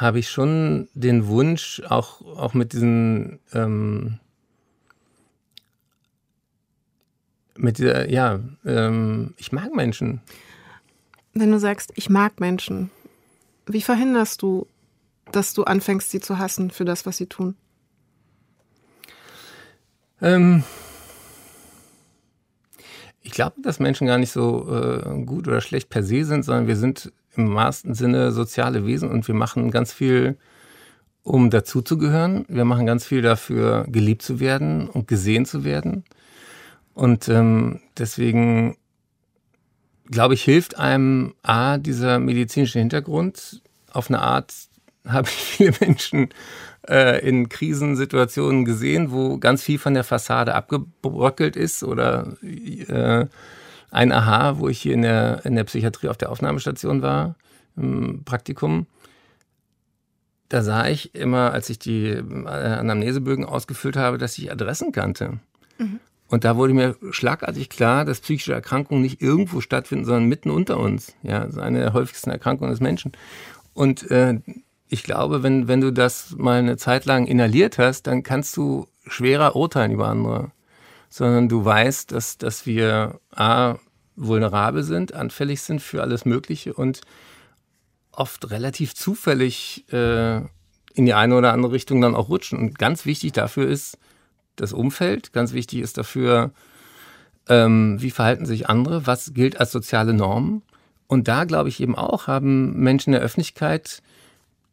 habe 0.00 0.18
ich 0.18 0.28
schon 0.28 0.88
den 0.94 1.26
Wunsch, 1.26 1.82
auch, 1.88 2.20
auch 2.22 2.54
mit 2.54 2.72
diesen, 2.72 3.40
ähm, 3.52 4.18
mit 7.56 7.78
dieser, 7.78 8.10
ja, 8.10 8.40
ähm, 8.64 9.34
ich 9.36 9.52
mag 9.52 9.74
Menschen. 9.74 10.20
Wenn 11.32 11.50
du 11.50 11.58
sagst, 11.58 11.92
ich 11.94 12.10
mag 12.10 12.40
Menschen, 12.40 12.90
wie 13.66 13.82
verhinderst 13.82 14.42
du, 14.42 14.66
dass 15.32 15.54
du 15.54 15.64
anfängst, 15.64 16.10
sie 16.10 16.20
zu 16.20 16.38
hassen 16.38 16.70
für 16.70 16.84
das, 16.84 17.06
was 17.06 17.16
sie 17.16 17.26
tun? 17.26 17.56
Ähm, 20.20 20.64
ich 23.22 23.32
glaube, 23.32 23.60
dass 23.62 23.80
Menschen 23.80 24.06
gar 24.06 24.18
nicht 24.18 24.32
so 24.32 24.68
äh, 24.70 25.24
gut 25.24 25.48
oder 25.48 25.60
schlecht 25.60 25.88
per 25.88 26.02
se 26.02 26.24
sind, 26.24 26.44
sondern 26.44 26.66
wir 26.66 26.76
sind 26.76 27.12
im 27.36 27.54
wahrsten 27.54 27.94
Sinne 27.94 28.32
soziale 28.32 28.86
Wesen 28.86 29.10
und 29.10 29.26
wir 29.28 29.34
machen 29.34 29.70
ganz 29.70 29.92
viel, 29.92 30.36
um 31.22 31.50
dazuzugehören. 31.50 32.44
Wir 32.48 32.64
machen 32.64 32.86
ganz 32.86 33.04
viel 33.04 33.22
dafür, 33.22 33.86
geliebt 33.88 34.22
zu 34.22 34.40
werden 34.40 34.88
und 34.88 35.08
gesehen 35.08 35.46
zu 35.46 35.64
werden. 35.64 36.04
Und 36.94 37.28
ähm, 37.28 37.80
deswegen 37.98 38.76
glaube 40.10 40.34
ich, 40.34 40.42
hilft 40.42 40.78
einem 40.78 41.34
A, 41.42 41.78
dieser 41.78 42.18
medizinische 42.18 42.78
Hintergrund. 42.78 43.62
Auf 43.90 44.08
eine 44.08 44.20
Art 44.20 44.52
habe 45.08 45.28
ich 45.28 45.34
viele 45.34 45.72
Menschen 45.80 46.30
äh, 46.88 47.26
in 47.26 47.48
Krisensituationen 47.48 48.64
gesehen, 48.64 49.10
wo 49.10 49.38
ganz 49.38 49.62
viel 49.62 49.78
von 49.78 49.94
der 49.94 50.04
Fassade 50.04 50.54
abgebröckelt 50.54 51.56
ist 51.56 51.82
oder 51.82 52.36
äh, 52.42 53.26
ein 53.94 54.12
Aha, 54.12 54.58
wo 54.58 54.68
ich 54.68 54.80
hier 54.80 54.94
in 54.94 55.02
der, 55.02 55.44
in 55.44 55.54
der 55.54 55.64
Psychiatrie 55.64 56.08
auf 56.08 56.16
der 56.16 56.30
Aufnahmestation 56.30 57.02
war, 57.02 57.36
im 57.76 58.22
Praktikum. 58.24 58.86
Da 60.48 60.62
sah 60.62 60.88
ich 60.88 61.14
immer, 61.14 61.52
als 61.52 61.70
ich 61.70 61.78
die 61.78 62.08
äh, 62.08 62.48
Anamnesebögen 62.48 63.44
ausgefüllt 63.44 63.96
habe, 63.96 64.18
dass 64.18 64.38
ich 64.38 64.50
Adressen 64.50 64.92
kannte. 64.92 65.38
Mhm. 65.78 66.00
Und 66.28 66.44
da 66.44 66.56
wurde 66.56 66.74
mir 66.74 66.96
schlagartig 67.10 67.68
klar, 67.68 68.04
dass 68.04 68.20
psychische 68.20 68.52
Erkrankungen 68.52 69.02
nicht 69.02 69.22
irgendwo 69.22 69.60
stattfinden, 69.60 70.04
sondern 70.04 70.28
mitten 70.28 70.50
unter 70.50 70.78
uns. 70.78 71.14
Ja, 71.22 71.40
das 71.40 71.54
ist 71.54 71.58
eine 71.58 71.80
der 71.80 71.92
häufigsten 71.92 72.30
Erkrankungen 72.30 72.72
des 72.72 72.80
Menschen. 72.80 73.12
Und 73.72 74.10
äh, 74.10 74.40
ich 74.88 75.02
glaube, 75.02 75.42
wenn, 75.42 75.68
wenn 75.68 75.80
du 75.80 75.92
das 75.92 76.34
mal 76.36 76.58
eine 76.58 76.76
Zeit 76.76 77.04
lang 77.04 77.26
inhaliert 77.26 77.78
hast, 77.78 78.06
dann 78.06 78.22
kannst 78.22 78.56
du 78.56 78.88
schwerer 79.06 79.54
urteilen 79.56 79.92
über 79.92 80.08
andere. 80.08 80.50
Sondern 81.10 81.48
du 81.48 81.64
weißt, 81.64 82.10
dass, 82.12 82.38
dass 82.38 82.66
wir 82.66 83.20
A, 83.30 83.76
vulnerabel 84.16 84.82
sind, 84.82 85.14
anfällig 85.14 85.62
sind 85.62 85.80
für 85.80 86.02
alles 86.02 86.24
Mögliche 86.24 86.74
und 86.74 87.00
oft 88.12 88.50
relativ 88.50 88.94
zufällig 88.94 89.84
äh, 89.92 90.36
in 90.94 91.06
die 91.06 91.14
eine 91.14 91.36
oder 91.36 91.52
andere 91.52 91.72
Richtung 91.72 92.00
dann 92.00 92.14
auch 92.14 92.28
rutschen. 92.28 92.58
Und 92.58 92.78
ganz 92.78 93.04
wichtig 93.04 93.32
dafür 93.32 93.68
ist 93.68 93.98
das 94.56 94.72
Umfeld, 94.72 95.32
ganz 95.32 95.52
wichtig 95.52 95.80
ist 95.80 95.98
dafür, 95.98 96.52
ähm, 97.48 98.00
wie 98.00 98.10
verhalten 98.10 98.46
sich 98.46 98.68
andere, 98.68 99.06
was 99.06 99.34
gilt 99.34 99.58
als 99.58 99.72
soziale 99.72 100.14
Normen. 100.14 100.62
Und 101.06 101.28
da 101.28 101.44
glaube 101.44 101.68
ich 101.68 101.80
eben 101.80 101.96
auch, 101.96 102.28
haben 102.28 102.78
Menschen 102.78 103.10
in 103.10 103.18
der 103.18 103.22
Öffentlichkeit 103.22 104.02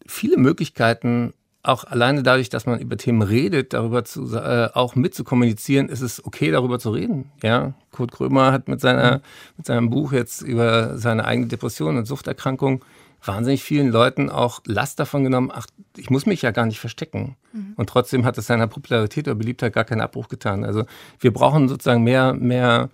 viele 0.05 0.37
Möglichkeiten, 0.37 1.33
auch 1.63 1.83
alleine 1.83 2.23
dadurch, 2.23 2.49
dass 2.49 2.65
man 2.65 2.79
über 2.79 2.97
Themen 2.97 3.21
redet, 3.21 3.73
darüber 3.73 4.03
zu, 4.03 4.35
äh, 4.35 4.69
auch 4.73 4.95
mitzukommunizieren, 4.95 5.89
ist 5.89 6.01
es 6.01 6.25
okay, 6.25 6.51
darüber 6.51 6.79
zu 6.79 6.91
reden. 6.91 7.31
Ja, 7.43 7.73
Kurt 7.91 8.11
Krömer 8.11 8.51
hat 8.51 8.67
mit 8.67 8.81
seiner, 8.81 9.17
mhm. 9.17 9.21
mit 9.57 9.65
seinem 9.65 9.89
Buch 9.89 10.11
jetzt 10.11 10.41
über 10.41 10.97
seine 10.97 11.25
eigene 11.25 11.47
Depression 11.47 11.97
und 11.97 12.05
Suchterkrankung 12.05 12.83
wahnsinnig 13.23 13.63
vielen 13.63 13.89
Leuten 13.89 14.29
auch 14.29 14.61
Last 14.65 14.99
davon 14.99 15.23
genommen, 15.23 15.51
ach, 15.53 15.67
ich 15.95 16.09
muss 16.09 16.25
mich 16.25 16.41
ja 16.41 16.51
gar 16.51 16.65
nicht 16.65 16.79
verstecken. 16.79 17.35
Mhm. 17.53 17.73
Und 17.75 17.89
trotzdem 17.89 18.25
hat 18.25 18.37
es 18.37 18.47
seiner 18.47 18.67
Popularität 18.67 19.27
oder 19.27 19.35
Beliebtheit 19.35 19.73
gar 19.73 19.83
keinen 19.83 20.01
Abbruch 20.01 20.27
getan. 20.27 20.63
Also 20.63 20.85
wir 21.19 21.31
brauchen 21.31 21.69
sozusagen 21.69 22.03
mehr, 22.03 22.33
mehr 22.33 22.89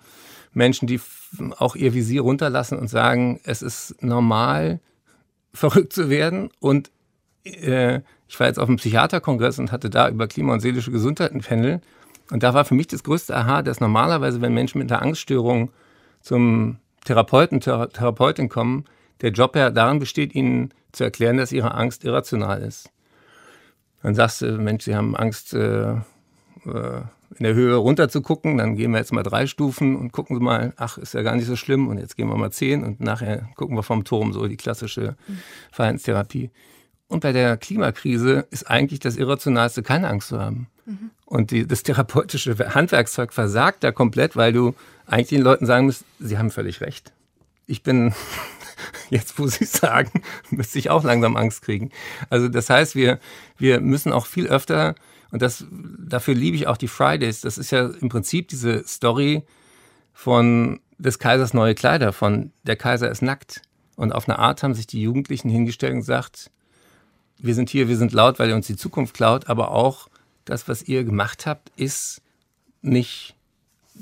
Menschen, 0.52 0.86
die 0.86 1.00
auch 1.58 1.76
ihr 1.76 1.94
Visier 1.94 2.22
runterlassen 2.22 2.78
und 2.78 2.88
sagen, 2.88 3.40
es 3.44 3.62
ist 3.62 4.02
normal, 4.02 4.80
verrückt 5.54 5.92
zu 5.92 6.10
werden 6.10 6.50
und 6.60 6.90
äh, 7.44 8.00
ich 8.28 8.38
war 8.38 8.46
jetzt 8.46 8.58
auf 8.58 8.66
dem 8.66 8.76
Psychiaterkongress 8.76 9.58
und 9.58 9.72
hatte 9.72 9.90
da 9.90 10.08
über 10.08 10.28
Klima 10.28 10.52
und 10.52 10.60
seelische 10.60 10.90
Gesundheit 10.90 11.32
ein 11.32 11.40
Panel. 11.40 11.80
Und 12.30 12.42
da 12.42 12.52
war 12.52 12.64
für 12.64 12.74
mich 12.74 12.86
das 12.86 13.02
größte 13.02 13.34
Aha, 13.34 13.62
dass 13.62 13.80
normalerweise, 13.80 14.40
wenn 14.42 14.52
Menschen 14.52 14.78
mit 14.78 14.92
einer 14.92 15.02
Angststörung 15.02 15.70
zum 16.20 16.76
Therapeuten, 17.04 17.60
Thera 17.60 17.86
Therapeutin 17.86 18.50
kommen, 18.50 18.84
der 19.22 19.30
Job 19.30 19.56
ja 19.56 19.70
darin 19.70 19.98
besteht, 19.98 20.34
ihnen 20.34 20.74
zu 20.92 21.04
erklären, 21.04 21.38
dass 21.38 21.52
ihre 21.52 21.74
Angst 21.74 22.04
irrational 22.04 22.62
ist. 22.62 22.90
Dann 24.02 24.14
sagst 24.14 24.42
du, 24.42 24.58
Mensch, 24.58 24.84
sie 24.84 24.94
haben 24.94 25.16
Angst, 25.16 25.54
äh, 25.54 25.92
äh, 25.92 27.02
in 27.36 27.44
der 27.44 27.54
Höhe 27.54 27.76
runter 27.76 28.08
zu 28.08 28.22
gucken, 28.22 28.58
dann 28.58 28.76
gehen 28.76 28.90
wir 28.90 28.98
jetzt 28.98 29.12
mal 29.12 29.22
drei 29.22 29.46
Stufen 29.46 29.96
und 29.96 30.12
gucken 30.12 30.36
Sie 30.36 30.42
mal, 30.42 30.72
ach, 30.76 30.98
ist 30.98 31.14
ja 31.14 31.22
gar 31.22 31.36
nicht 31.36 31.46
so 31.46 31.56
schlimm 31.56 31.88
und 31.88 31.98
jetzt 31.98 32.16
gehen 32.16 32.28
wir 32.28 32.36
mal 32.36 32.50
zehn 32.50 32.84
und 32.84 33.00
nachher 33.00 33.48
gucken 33.54 33.76
wir 33.76 33.82
vom 33.82 34.04
Turm, 34.04 34.32
so 34.32 34.46
die 34.46 34.56
klassische 34.56 35.16
Verhaltenstherapie. 35.70 36.50
Und 37.08 37.20
bei 37.20 37.32
der 37.32 37.56
Klimakrise 37.56 38.46
ist 38.50 38.70
eigentlich 38.70 39.00
das 39.00 39.16
Irrationalste, 39.16 39.82
keine 39.82 40.08
Angst 40.08 40.28
zu 40.28 40.40
haben. 40.40 40.68
Mhm. 40.84 41.10
Und 41.24 41.50
die, 41.50 41.66
das 41.66 41.82
therapeutische 41.82 42.56
Handwerkszeug 42.74 43.32
versagt 43.32 43.82
da 43.82 43.92
komplett, 43.92 44.36
weil 44.36 44.52
du 44.52 44.74
eigentlich 45.06 45.28
den 45.28 45.42
Leuten 45.42 45.66
sagen 45.66 45.86
musst, 45.86 46.04
sie 46.18 46.38
haben 46.38 46.50
völlig 46.50 46.80
recht. 46.80 47.12
Ich 47.66 47.82
bin, 47.82 48.14
jetzt 49.10 49.38
wo 49.38 49.46
sie 49.46 49.64
sagen, 49.64 50.22
müsste 50.50 50.78
ich 50.78 50.90
auch 50.90 51.02
langsam 51.02 51.36
Angst 51.36 51.62
kriegen. 51.62 51.90
Also 52.30 52.48
das 52.48 52.70
heißt, 52.70 52.94
wir, 52.94 53.18
wir 53.56 53.80
müssen 53.80 54.12
auch 54.12 54.26
viel 54.26 54.46
öfter, 54.46 54.94
und 55.30 55.42
das, 55.42 55.66
dafür 55.70 56.34
liebe 56.34 56.56
ich 56.56 56.66
auch 56.66 56.78
die 56.78 56.88
Fridays, 56.88 57.42
das 57.42 57.58
ist 57.58 57.70
ja 57.70 57.86
im 57.86 58.08
Prinzip 58.08 58.48
diese 58.48 58.86
Story 58.86 59.42
von 60.14 60.80
des 60.98 61.18
Kaisers 61.18 61.54
neue 61.54 61.74
Kleider, 61.74 62.12
von 62.12 62.52
der 62.62 62.76
Kaiser 62.76 63.10
ist 63.10 63.22
nackt. 63.22 63.62
Und 63.96 64.12
auf 64.12 64.28
eine 64.28 64.38
Art 64.38 64.62
haben 64.62 64.74
sich 64.74 64.86
die 64.86 65.02
Jugendlichen 65.02 65.50
hingestellt 65.50 65.92
und 65.92 66.00
gesagt, 66.00 66.50
wir 67.38 67.54
sind 67.54 67.70
hier, 67.70 67.88
wir 67.88 67.96
sind 67.96 68.12
laut, 68.12 68.38
weil 68.38 68.48
ihr 68.48 68.54
uns 68.54 68.66
die 68.66 68.76
Zukunft 68.76 69.14
klaut, 69.14 69.48
aber 69.48 69.70
auch 69.70 70.08
das, 70.44 70.68
was 70.68 70.82
ihr 70.82 71.04
gemacht 71.04 71.46
habt, 71.46 71.70
ist 71.76 72.22
nicht 72.82 73.34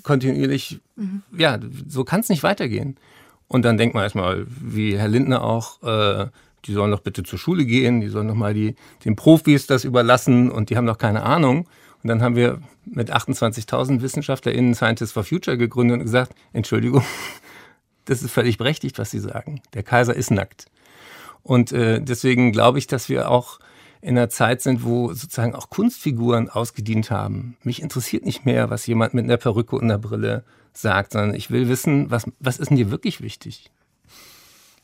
kontinuierlich, 0.03 0.81
mhm. 0.97 1.23
ja, 1.37 1.59
so 1.89 2.05
kann 2.05 2.21
es 2.21 2.29
nicht 2.29 2.43
weitergehen. 2.43 2.97
Und 3.49 3.65
dann 3.65 3.79
denkt 3.79 3.95
man 3.95 4.05
erstmal, 4.05 4.47
wie 4.49 4.99
Herr 4.99 5.09
Lindner 5.09 5.43
auch, 5.43 5.83
äh, 5.83 6.27
die 6.65 6.73
sollen 6.73 6.91
doch 6.91 7.01
bitte 7.01 7.23
zur 7.23 7.39
Schule 7.39 7.65
gehen, 7.65 8.01
die 8.01 8.09
sollen 8.09 8.29
doch 8.29 8.35
mal 8.35 8.55
die, 8.55 8.75
den 9.05 9.17
Profis 9.17 9.67
das 9.67 9.85
überlassen 9.85 10.51
und 10.51 10.71
die 10.71 10.77
haben 10.77 10.87
doch 10.87 10.99
keine 10.99 11.23
Ahnung. 11.23 11.69
Und 12.03 12.09
dann 12.09 12.23
haben 12.23 12.37
wir 12.37 12.61
mit 12.85 13.13
28.000 13.13 14.01
WissenschaftlerInnen 14.01 14.75
Scientists 14.75 15.13
for 15.13 15.25
Future 15.25 15.57
gegründet 15.57 15.99
und 15.99 16.05
gesagt, 16.05 16.35
Entschuldigung, 16.53 17.05
das 18.05 18.23
ist 18.23 18.33
völlig 18.33 18.59
berechtigt, 18.59 18.99
was 18.99 19.11
Sie 19.11 19.21
sagen. 19.21 19.61
Der 19.75 19.83
Kaiser 19.83 20.15
ist 20.15 20.31
nackt. 20.31 20.67
Und 21.47 21.71
äh, 21.71 22.01
deswegen 22.01 22.51
glaube 22.51 22.79
ich, 22.79 22.89
dass 22.89 23.09
wir 23.09 23.31
auch 23.31 23.61
in 24.01 24.19
einer 24.19 24.29
Zeit 24.29 24.63
sind, 24.63 24.83
wo 24.83 25.13
sozusagen 25.13 25.55
auch 25.55 25.71
Kunstfiguren 25.71 26.51
ausgedient 26.51 27.13
haben. 27.13 27.57
Mich 27.63 27.81
interessiert 27.81 28.27
nicht 28.27 28.45
mehr, 28.45 28.69
was 28.69 28.87
jemand 28.89 29.15
mit 29.15 29.25
einer 29.25 29.37
Perücke 29.37 29.77
und 29.77 29.85
einer 29.85 29.99
Brille 29.99 30.45
sagt, 30.73 31.13
sondern 31.13 31.35
ich 31.35 31.53
will 31.53 31.69
wissen, 31.69 32.11
was, 32.11 32.25
was 32.41 32.59
ist 32.59 32.71
denn 32.71 32.77
dir 32.77 32.91
wirklich 32.91 33.21
wichtig? 33.21 33.71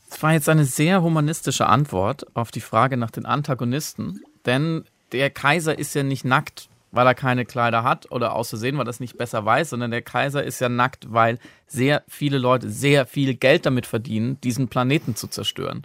Das 0.09 0.23
war 0.23 0.31
jetzt 0.31 0.47
eine 0.47 0.63
sehr 0.63 1.03
humanistische 1.03 1.67
Antwort 1.67 2.25
auf 2.33 2.51
die 2.51 2.61
Frage 2.61 2.95
nach 2.95 3.11
den 3.11 3.25
Antagonisten, 3.25 4.21
denn 4.45 4.85
der 5.11 5.29
Kaiser 5.29 5.77
ist 5.77 5.93
ja 5.95 6.03
nicht 6.03 6.23
nackt, 6.23 6.69
weil 6.91 7.05
er 7.05 7.15
keine 7.15 7.43
Kleider 7.43 7.83
hat 7.83 8.09
oder 8.09 8.35
aus 8.35 8.49
Versehen, 8.49 8.77
weil 8.77 8.87
er 8.87 8.91
es 8.91 9.01
nicht 9.01 9.17
besser 9.17 9.43
weiß, 9.43 9.71
sondern 9.71 9.91
der 9.91 10.01
Kaiser 10.01 10.43
ist 10.43 10.61
ja 10.61 10.69
nackt, 10.69 11.11
weil 11.11 11.39
sehr 11.67 12.03
viele 12.07 12.37
Leute 12.37 12.69
sehr 12.69 13.05
viel 13.05 13.33
Geld 13.33 13.65
damit 13.65 13.85
verdienen, 13.85 14.39
diesen 14.41 14.69
Planeten 14.69 15.15
zu 15.15 15.27
zerstören. 15.27 15.83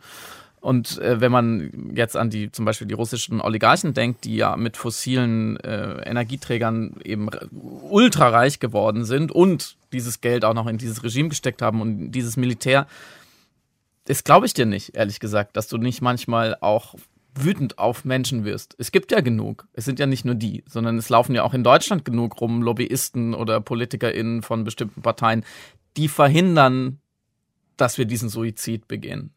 Und 0.60 0.98
äh, 0.98 1.20
wenn 1.20 1.30
man 1.30 1.92
jetzt 1.94 2.16
an 2.16 2.30
die 2.30 2.50
zum 2.50 2.64
Beispiel 2.64 2.86
die 2.86 2.94
russischen 2.94 3.40
Oligarchen 3.40 3.94
denkt, 3.94 4.24
die 4.24 4.36
ja 4.36 4.56
mit 4.56 4.76
fossilen 4.76 5.56
äh, 5.58 6.02
Energieträgern 6.08 6.96
eben 7.04 7.28
ultrareich 7.90 8.58
geworden 8.58 9.04
sind 9.04 9.30
und 9.30 9.76
dieses 9.92 10.20
Geld 10.20 10.44
auch 10.44 10.54
noch 10.54 10.66
in 10.66 10.78
dieses 10.78 11.02
Regime 11.04 11.28
gesteckt 11.28 11.62
haben 11.62 11.80
und 11.80 12.10
dieses 12.10 12.36
Militär, 12.36 12.86
das 14.06 14.24
glaube 14.24 14.46
ich 14.46 14.54
dir 14.54 14.66
nicht, 14.66 14.96
ehrlich 14.96 15.20
gesagt, 15.20 15.56
dass 15.56 15.68
du 15.68 15.78
nicht 15.78 16.00
manchmal 16.02 16.56
auch 16.60 16.96
wütend 17.34 17.78
auf 17.78 18.04
Menschen 18.04 18.44
wirst. 18.44 18.74
Es 18.78 18.90
gibt 18.90 19.12
ja 19.12 19.20
genug. 19.20 19.68
Es 19.72 19.84
sind 19.84 19.98
ja 19.98 20.06
nicht 20.06 20.24
nur 20.24 20.34
die, 20.34 20.64
sondern 20.66 20.98
es 20.98 21.08
laufen 21.08 21.34
ja 21.34 21.44
auch 21.44 21.54
in 21.54 21.62
Deutschland 21.62 22.04
genug 22.04 22.40
rum 22.40 22.62
Lobbyisten 22.62 23.34
oder 23.34 23.60
PolitikerInnen 23.60 24.42
von 24.42 24.64
bestimmten 24.64 25.02
Parteien, 25.02 25.44
die 25.96 26.08
verhindern, 26.08 26.98
dass 27.76 27.98
wir 27.98 28.06
diesen 28.06 28.28
Suizid 28.28 28.88
begehen. 28.88 29.30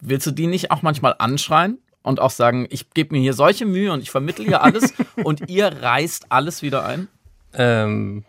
Willst 0.00 0.26
du 0.26 0.30
die 0.30 0.46
nicht 0.46 0.70
auch 0.70 0.82
manchmal 0.82 1.14
anschreien 1.18 1.78
und 2.02 2.20
auch 2.20 2.30
sagen, 2.30 2.66
ich 2.70 2.90
gebe 2.90 3.14
mir 3.14 3.20
hier 3.20 3.34
solche 3.34 3.66
Mühe 3.66 3.92
und 3.92 4.00
ich 4.00 4.10
vermittle 4.10 4.44
hier 4.44 4.62
alles 4.62 4.94
und 5.16 5.48
ihr 5.48 5.66
reißt 5.66 6.26
alles 6.30 6.62
wieder 6.62 6.84
ein? 6.84 7.08
Ähm, 7.52 8.24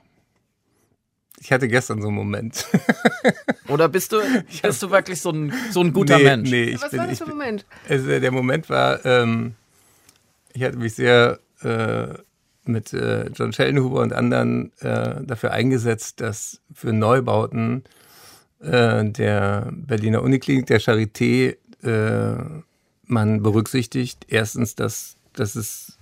ich 1.39 1.51
hatte 1.51 1.67
gestern 1.67 2.01
so 2.01 2.09
einen 2.09 2.17
Moment. 2.17 2.67
Oder 3.67 3.89
bist 3.89 4.11
du, 4.11 4.22
bist 4.61 4.84
du 4.84 4.91
wirklich 4.91 5.22
so 5.22 5.32
ein, 5.32 5.53
so 5.72 5.82
ein 5.82 5.91
guter 5.91 6.17
nee, 6.17 6.24
Mensch? 6.24 6.49
Nee, 6.51 6.63
ich 6.65 6.82
Was 6.82 6.91
bin, 6.91 6.99
war 6.99 7.07
das 7.07 7.17
für 7.17 7.24
ein 7.26 7.30
Moment? 7.32 7.65
Also 7.89 8.07
der 8.07 8.32
Moment 8.32 8.69
war, 8.69 9.03
ähm, 9.05 9.55
ich 10.53 10.63
hatte 10.63 10.78
mich 10.78 10.93
sehr 10.93 11.39
äh, 11.61 12.13
mit 12.65 12.93
äh, 12.93 13.28
John 13.30 13.53
Schellenhuber 13.53 14.01
und 14.01 14.13
anderen 14.13 14.72
äh, 14.82 15.24
dafür 15.24 15.51
eingesetzt, 15.51 16.22
dass 16.22 16.61
für 16.74 16.93
Neubauten 16.93 17.84
äh, 18.59 19.03
der 19.05 19.69
Berliner 19.72 20.22
Uniklinik, 20.22 20.67
der 20.67 20.80
Charité, 20.80 21.57
äh, 21.84 22.34
man 23.05 23.43
berücksichtigt, 23.43 24.25
erstens, 24.29 24.75
dass, 24.75 25.15
dass 25.34 25.55
es 25.55 25.97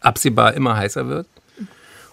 absehbar 0.00 0.54
immer 0.54 0.76
heißer 0.76 1.08
wird. 1.08 1.26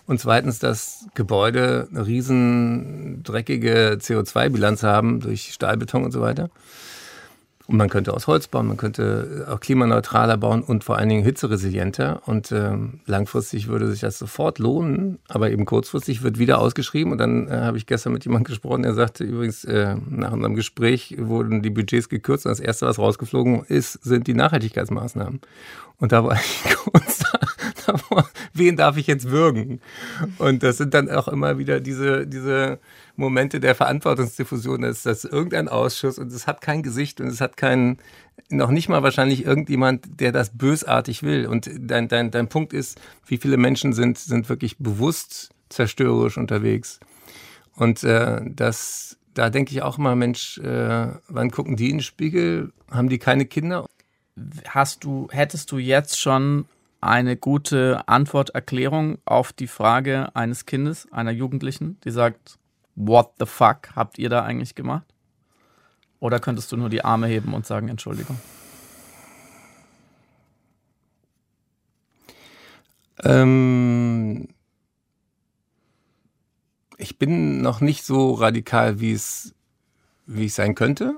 Und 0.06 0.20
zweitens, 0.20 0.60
dass 0.60 1.06
Gebäude 1.14 1.88
eine 1.90 2.06
riesen 2.06 3.24
dreckige 3.24 3.98
CO2-Bilanz 4.02 4.84
haben 4.84 5.22
durch 5.22 5.54
Stahlbeton 5.54 6.04
und 6.04 6.12
so 6.12 6.22
weiter. 6.22 6.50
Und 7.66 7.78
man 7.78 7.90
könnte 7.90 8.14
aus 8.14 8.28
Holz 8.28 8.48
bauen, 8.48 8.68
man 8.68 8.76
könnte 8.76 9.48
auch 9.50 9.62
klimaneutraler 9.62 10.36
bauen 10.36 10.62
und 10.64 10.84
vor 10.84 10.98
allen 10.98 11.08
Dingen 11.08 11.24
hitzeresilienter. 11.24 12.22
Und 12.26 12.52
ähm, 12.52 13.00
langfristig 13.06 13.70
würde 13.70 13.90
sich 13.90 14.02
das 14.02 14.20
sofort 14.20 14.60
lohnen, 14.60 15.20
aber 15.30 15.50
eben 15.50 15.64
kurzfristig 15.66 16.24
wird 16.24 16.40
wieder 16.40 16.60
ausgeschrieben. 16.60 17.14
Und 17.14 17.20
dann 17.20 17.48
äh, 17.48 17.52
habe 17.62 17.78
ich 17.78 17.86
gestern 17.86 18.12
mit 18.12 18.26
jemandem 18.26 18.46
gesprochen, 18.46 18.84
der 18.84 18.94
sagte 18.94 19.24
übrigens, 19.24 19.64
äh, 19.64 19.96
nach 20.10 20.34
unserem 20.34 20.56
Gespräch 20.56 21.16
wurden 21.18 21.62
die 21.62 21.70
Budgets 21.70 22.10
gekürzt 22.10 22.46
und 22.46 22.50
das 22.50 22.60
Erste, 22.60 22.86
was 22.86 23.00
rausgeflogen 23.00 23.64
ist, 23.64 23.94
sind 24.04 24.28
die 24.28 24.34
Nachhaltigkeitsmaßnahmen. 24.34 25.40
Und 26.00 26.12
da 26.12 26.22
war 26.26 26.34
ich 26.66 26.76
kurz 26.76 27.24
davor, 27.86 28.30
wen 28.54 28.76
darf 28.76 28.98
ich 28.98 29.08
jetzt 29.08 29.30
würgen? 29.30 29.80
Und 30.38 30.64
das 30.64 30.78
sind 30.78 30.94
dann 30.94 31.10
auch 31.10 31.30
immer 31.30 31.58
wieder 31.58 31.80
diese, 31.80 32.28
diese 32.28 32.80
Momente 33.16 33.60
der 33.60 33.76
Verantwortungsdiffusion. 33.76 34.84
Ist 34.84 35.06
das 35.06 35.24
irgendein 35.24 35.68
Ausschuss 35.68 36.18
und 36.18 36.32
es 36.32 36.48
hat 36.48 36.62
kein 36.62 36.84
Gesicht 36.84 37.22
und 37.22 37.28
es 37.28 37.42
hat 37.42 37.58
keinen, 37.58 37.98
noch 38.50 38.72
nicht 38.72 38.90
mal 38.90 39.04
wahrscheinlich 39.04 39.46
irgendjemand, 39.46 40.20
der 40.20 40.32
das 40.32 40.58
bösartig 40.58 41.24
will. 41.24 41.46
Und 41.46 41.70
dein, 41.80 42.08
dein, 42.08 42.32
dein 42.32 42.48
Punkt 42.48 42.74
ist, 42.74 43.00
wie 43.26 43.38
viele 43.38 43.58
Menschen 43.58 43.94
sind, 43.94 44.18
sind 44.18 44.50
wirklich 44.50 44.78
bewusst 44.78 45.52
zerstörerisch 45.70 46.38
unterwegs. 46.38 47.00
Und 47.76 48.04
äh, 48.04 48.42
das, 48.46 49.18
da 49.34 49.50
denke 49.50 49.72
ich 49.72 49.82
auch 49.82 49.98
immer, 49.98 50.16
Mensch, 50.16 50.58
äh, 50.60 51.08
wann 51.28 51.52
gucken 51.52 51.76
die 51.76 51.90
in 51.90 51.98
den 51.98 52.04
Spiegel? 52.04 52.72
Haben 52.92 53.10
die 53.10 53.20
keine 53.20 53.46
Kinder? 53.46 53.86
Hast 54.68 55.04
du, 55.04 55.28
hättest 55.32 55.72
du 55.72 55.78
jetzt 55.78 56.20
schon 56.20 56.66
eine 57.02 57.36
gute 57.36 58.08
Antworterklärung 58.08 59.18
auf 59.26 59.52
die 59.52 59.68
Frage 59.68 60.36
eines 60.36 60.66
Kindes, 60.66 61.12
einer 61.12 61.32
Jugendlichen, 61.32 62.00
die 62.06 62.12
sagt, 62.12 62.58
what 62.96 63.34
the 63.40 63.46
fuck 63.46 63.96
habt 63.96 64.18
ihr 64.20 64.30
da 64.30 64.44
eigentlich 64.44 64.76
gemacht? 64.76 65.06
Oder 66.20 66.40
könntest 66.40 66.72
du 66.72 66.78
nur 66.78 66.90
die 66.90 67.04
Arme 67.04 67.28
heben 67.28 67.54
und 67.54 67.66
sagen, 67.66 67.90
Entschuldigung? 67.90 68.40
Ähm, 73.24 74.48
ich 76.98 77.20
bin 77.20 77.62
noch 77.62 77.82
nicht 77.82 78.06
so 78.06 78.34
radikal, 78.34 79.00
wie 79.00 79.12
es, 79.12 79.54
wie 80.26 80.46
ich 80.46 80.54
sein 80.54 80.76
könnte. 80.76 81.18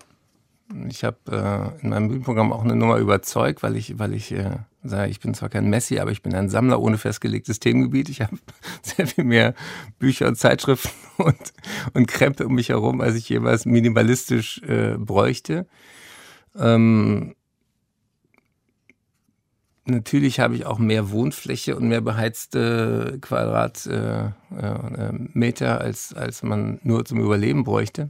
Ich 0.87 1.03
habe 1.03 1.17
äh, 1.29 1.83
in 1.83 1.89
meinem 1.89 2.07
Bühnenprogramm 2.07 2.51
auch 2.51 2.63
eine 2.63 2.75
Nummer 2.75 2.97
überzeugt, 2.97 3.61
weil 3.61 3.75
ich, 3.75 3.99
weil 3.99 4.13
ich 4.13 4.31
äh, 4.31 4.57
sage, 4.89 5.11
ich 5.11 5.19
bin 5.19 5.33
zwar 5.33 5.49
kein 5.49 5.69
Messi, 5.69 5.99
aber 5.99 6.11
ich 6.11 6.21
bin 6.21 6.35
ein 6.35 6.49
Sammler 6.49 6.81
ohne 6.81 6.97
festgelegtes 6.97 7.59
Themengebiet. 7.59 8.09
Ich 8.09 8.21
habe 8.21 8.37
sehr 8.81 9.07
viel 9.07 9.23
mehr 9.23 9.53
Bücher 9.99 10.27
und 10.27 10.37
Zeitschriften 10.37 10.91
und, 11.17 11.53
und 11.93 12.07
Krempe 12.07 12.45
um 12.45 12.55
mich 12.55 12.69
herum, 12.69 13.01
als 13.01 13.15
ich 13.15 13.29
jeweils 13.29 13.65
minimalistisch 13.65 14.61
äh, 14.63 14.97
bräuchte. 14.97 15.67
Ähm, 16.55 17.35
natürlich 19.85 20.39
habe 20.39 20.55
ich 20.55 20.65
auch 20.65 20.79
mehr 20.79 21.11
Wohnfläche 21.11 21.75
und 21.75 21.87
mehr 21.87 22.01
beheizte 22.01 23.17
Quadratmeter, 23.21 24.35
äh, 25.35 25.79
äh, 25.79 25.83
als, 25.83 26.13
als 26.13 26.43
man 26.43 26.79
nur 26.83 27.05
zum 27.05 27.19
Überleben 27.19 27.63
bräuchte. 27.63 28.09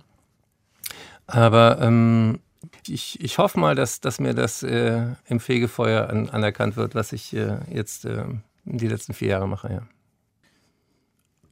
Aber 1.28 1.80
ähm, 1.82 2.40
ich, 2.88 3.20
ich 3.22 3.38
hoffe 3.38 3.60
mal, 3.60 3.76
dass, 3.76 4.02
dass 4.02 4.20
mir 4.20 4.34
das 4.34 4.64
äh, 4.64 5.08
im 5.28 5.40
Fegefeuer 5.40 6.10
an, 6.10 6.30
anerkannt 6.30 6.76
wird, 6.78 6.96
was 6.96 7.14
ich 7.14 7.34
äh, 7.36 7.58
jetzt 7.72 8.06
äh, 8.06 8.26
die 8.64 8.88
letzten 8.88 9.14
vier 9.14 9.30
Jahre 9.30 9.48
mache. 9.48 9.72
Ja. 9.72 9.82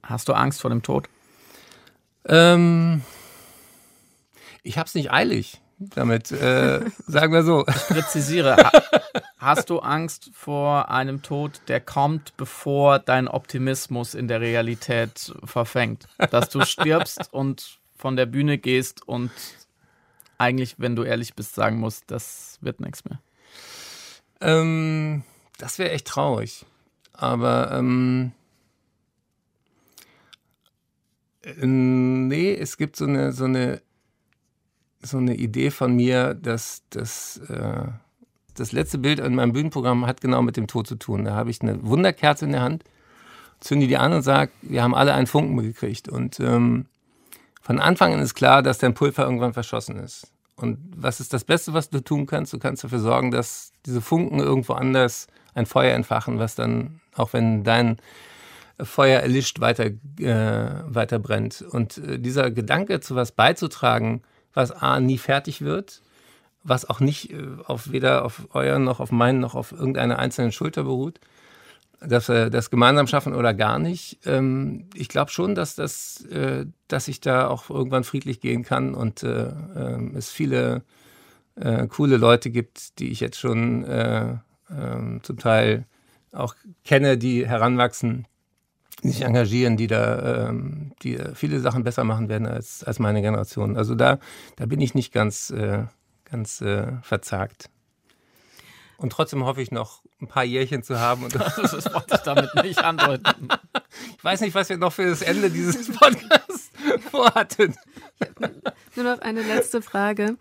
Hast 0.04 0.28
du 0.28 0.34
Angst 0.34 0.62
vor 0.62 0.70
dem 0.70 0.82
Tod? 0.82 1.10
Ähm, 2.26 3.02
ich 4.64 4.78
habe 4.78 4.88
es 4.88 4.96
nicht 4.96 5.12
eilig 5.12 5.62
damit, 5.78 6.32
äh, 6.32 6.82
sagen 7.08 7.34
wir 7.34 7.44
so. 7.44 7.66
Ich 7.68 7.88
präzisiere. 7.88 8.58
Hast 9.38 9.70
du 9.70 9.80
Angst 9.80 10.32
vor 10.34 10.90
einem 10.90 11.22
Tod, 11.22 11.62
der 11.68 11.82
kommt, 11.82 12.36
bevor 12.38 13.00
dein 13.00 13.28
Optimismus 13.28 14.14
in 14.14 14.28
der 14.28 14.42
Realität 14.42 15.34
verfängt? 15.44 16.08
Dass 16.32 16.50
du 16.50 16.64
stirbst 16.66 17.34
und 17.34 17.80
von 17.98 18.16
der 18.16 18.26
Bühne 18.26 18.58
gehst 18.58 19.08
und 19.08 19.32
eigentlich, 20.38 20.76
wenn 20.78 20.96
du 20.96 21.04
ehrlich 21.04 21.36
bist, 21.36 21.56
sagen 21.56 21.80
musst, 21.80 22.12
das 22.12 22.58
wird 22.62 22.80
nichts 22.80 23.06
mehr? 23.06 23.20
Ähm, 24.42 25.24
das 25.58 25.80
wäre 25.80 25.92
echt 25.92 26.08
traurig. 26.08 26.66
Aber 27.14 27.72
ähm, 27.72 28.32
äh, 31.44 31.66
nee, 31.66 32.54
es 32.54 32.78
gibt 32.78 32.96
so 32.96 33.06
eine, 33.06 33.32
so 33.32 33.46
eine, 33.46 33.82
so 35.02 35.18
eine 35.18 35.36
Idee 35.36 35.72
von 35.72 35.96
mir, 35.96 36.34
dass 36.34 36.84
das, 36.90 37.38
äh, 37.50 37.88
das 38.56 38.72
letzte 38.72 38.98
Bild 38.98 39.20
in 39.20 39.36
meinem 39.36 39.54
Bühnenprogramm 39.54 40.06
hat 40.06 40.22
genau 40.22 40.42
mit 40.42 40.58
dem 40.58 40.68
Tod 40.68 40.88
zu 40.88 40.96
tun. 40.96 41.26
Da 41.26 41.34
habe 41.36 41.50
ich 41.50 41.62
eine 41.62 41.84
Wunderkerze 41.86 42.46
in 42.46 42.52
der 42.52 42.62
Hand, 42.62 42.84
zünde 43.60 43.88
die 43.88 43.98
an 43.98 44.14
und 44.14 44.24
sage, 44.24 44.52
wir 44.62 44.84
haben 44.84 44.96
alle 44.96 45.14
einen 45.14 45.28
Funken 45.28 45.58
gekriegt. 45.58 46.10
Und 46.10 46.40
ähm, 46.40 46.88
von 47.64 47.80
Anfang 47.80 48.14
an 48.14 48.20
ist 48.20 48.36
klar, 48.36 48.62
dass 48.62 48.78
dein 48.78 48.94
Pulver 48.94 49.24
irgendwann 49.24 49.54
verschossen 49.54 49.98
ist. 49.98 50.28
Und 50.58 50.78
was 50.98 51.22
ist 51.22 51.32
das 51.32 51.46
Beste, 51.46 51.74
was 51.74 51.90
du 51.90 52.02
tun 52.02 52.26
kannst? 52.26 52.52
Du 52.52 52.60
kannst 52.60 52.84
dafür 52.84 53.00
sorgen, 53.00 53.32
dass 53.32 53.72
diese 53.86 54.02
Funken 54.02 54.40
irgendwo 54.40 54.74
anders 54.74 55.28
ein 55.56 55.66
Feuer 55.66 55.96
entfachen, 55.96 56.40
was 56.40 56.56
dann, 56.56 57.00
auch 57.16 57.32
wenn 57.32 57.64
dein 57.64 57.98
Feuer 58.82 59.22
erlischt, 59.22 59.62
weiter, 59.62 59.86
äh, 60.20 60.84
weiter 60.94 61.20
brennt. 61.20 61.62
Und 61.62 62.00
äh, 62.00 62.20
dieser 62.20 62.52
Gedanke, 62.52 63.00
zu 63.00 63.16
was 63.16 63.32
beizutragen, 63.32 64.24
was 64.54 64.72
A, 64.72 65.00
nie 65.00 65.18
fertig 65.18 65.62
wird, 65.62 66.02
was 66.64 66.90
auch 66.90 67.00
nicht 67.00 67.32
äh, 67.32 67.48
auf 67.66 67.94
weder 67.94 68.26
auf 68.26 68.50
euren 68.54 68.84
noch 68.84 69.00
auf 69.00 69.12
meinen 69.12 69.40
noch 69.40 69.56
auf 69.56 69.72
irgendeiner 69.72 70.20
einzelnen 70.20 70.52
Schulter 70.52 70.84
beruht, 70.84 71.22
dass 72.08 72.30
wir 72.30 72.50
das 72.50 72.70
gemeinsam 72.70 73.08
schaffen 73.08 73.34
oder 73.34 73.54
gar 73.54 73.80
nicht. 73.80 74.20
Ähm, 74.26 74.90
ich 74.94 75.10
glaube 75.10 75.32
schon, 75.32 75.56
dass, 75.56 75.76
das, 75.76 76.26
äh, 76.26 76.66
dass 76.88 77.08
ich 77.08 77.22
da 77.22 77.48
auch 77.48 77.70
irgendwann 77.70 78.04
friedlich 78.04 78.40
gehen 78.40 78.64
kann 78.64 78.94
und 78.94 79.24
äh, 79.24 79.48
äh, 79.48 80.16
es 80.16 80.30
viele 80.30 80.84
äh, 81.56 81.88
coole 81.88 82.18
Leute 82.18 82.50
gibt, 82.50 83.00
die 83.00 83.12
ich 83.12 83.20
jetzt 83.20 83.40
schon 83.40 83.84
äh, 83.86 84.36
ähm, 84.70 85.20
zum 85.24 85.38
Teil 85.38 85.86
auch 86.32 86.56
kenne, 86.84 87.18
die 87.18 87.48
heranwachsen, 87.48 88.28
die 89.04 89.10
sich 89.10 89.22
engagieren, 89.22 89.78
die 89.78 89.88
da 89.88 90.50
ähm, 90.50 90.94
die 91.04 91.20
viele 91.36 91.60
Sachen 91.60 91.84
besser 91.84 92.04
machen 92.04 92.30
werden 92.30 92.48
als, 92.48 92.84
als 92.84 93.00
meine 93.00 93.22
Generation. 93.22 93.78
Also 93.78 93.96
da, 93.96 94.20
da 94.56 94.66
bin 94.66 94.82
ich 94.82 94.96
nicht 94.96 95.14
ganz, 95.14 95.52
äh, 95.52 95.84
ganz 96.26 96.64
verzagt. 97.04 97.70
Und 98.98 99.12
trotzdem 99.12 99.46
hoffe 99.46 99.62
ich 99.62 99.72
noch 99.72 100.02
ein 100.22 100.28
paar 100.28 100.44
Jährchen 100.44 100.84
zu 100.84 101.00
haben. 101.00 101.24
Und 101.24 101.36
das 101.36 101.58
wollte 101.58 102.16
ich 102.16 102.22
damit 102.22 102.56
nicht 102.56 102.80
andeuten. 102.80 103.50
Ich 104.18 104.24
weiß 104.24 104.42
nicht, 104.42 104.56
was 104.56 104.70
wir 104.70 104.78
noch 104.78 104.94
für 104.94 105.10
das 105.10 105.22
Ende 105.22 105.50
dieses 105.50 105.96
Podcasts 105.96 106.72
vorhatten. 107.12 107.76
Nur 108.96 109.06
noch 109.06 109.22
eine 109.22 109.42
letzte 109.42 109.82
Frage. 109.82 110.38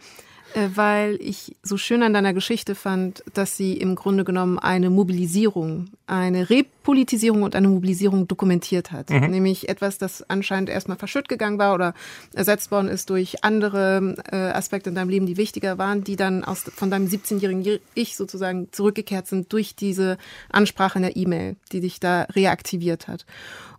Äh, 0.55 0.69
weil 0.75 1.19
ich 1.21 1.57
so 1.63 1.77
schön 1.77 2.03
an 2.03 2.13
deiner 2.13 2.35
Geschichte 2.35 2.75
fand, 2.75 3.23
dass 3.33 3.57
sie 3.57 3.75
im 3.75 3.95
Grunde 3.95 4.25
genommen 4.25 4.59
eine 4.59 4.91
Mobilisierung, 4.91 5.91
eine 6.07 6.51
Repolitisierung 6.51 7.43
und 7.43 7.57
eine 7.57 7.69
Mobilisierung 7.69 8.29
dokumentiert 8.29 8.93
hat. 8.93 9.11
Mhm. 9.11 9.31
Nämlich 9.31 9.69
etwas, 9.69 9.99
das 9.99 10.29
anscheinend 10.29 10.69
erstmal 10.69 10.99
verschütt 10.99 11.29
gegangen 11.29 11.59
war 11.59 11.75
oder 11.75 11.95
ersetzt 12.35 12.71
worden 12.71 12.89
ist 12.89 13.09
durch 13.11 13.45
andere 13.45 14.15
äh, 14.31 14.37
Aspekte 14.37 14.91
in 14.91 14.97
deinem 14.97 15.09
Leben, 15.09 15.27
die 15.27 15.37
wichtiger 15.37 15.79
waren, 15.79 16.05
die 16.05 16.17
dann 16.17 16.45
aus, 16.45 16.63
von 16.63 16.91
deinem 16.91 17.07
17-jährigen 17.07 17.81
Ich 17.95 18.17
sozusagen 18.17 18.69
zurückgekehrt 18.73 19.27
sind 19.27 19.53
durch 19.53 19.75
diese 19.75 20.19
Ansprache 20.51 20.99
in 20.99 21.03
der 21.03 21.17
E-Mail, 21.17 21.57
die 21.73 21.81
dich 21.81 22.01
da 22.01 22.23
reaktiviert 22.23 23.09
hat. 23.09 23.25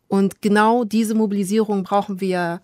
Und 0.07 0.41
genau 0.41 0.83
diese 0.83 1.15
Mobilisierung 1.15 1.83
brauchen 1.83 2.19
wir 2.21 2.61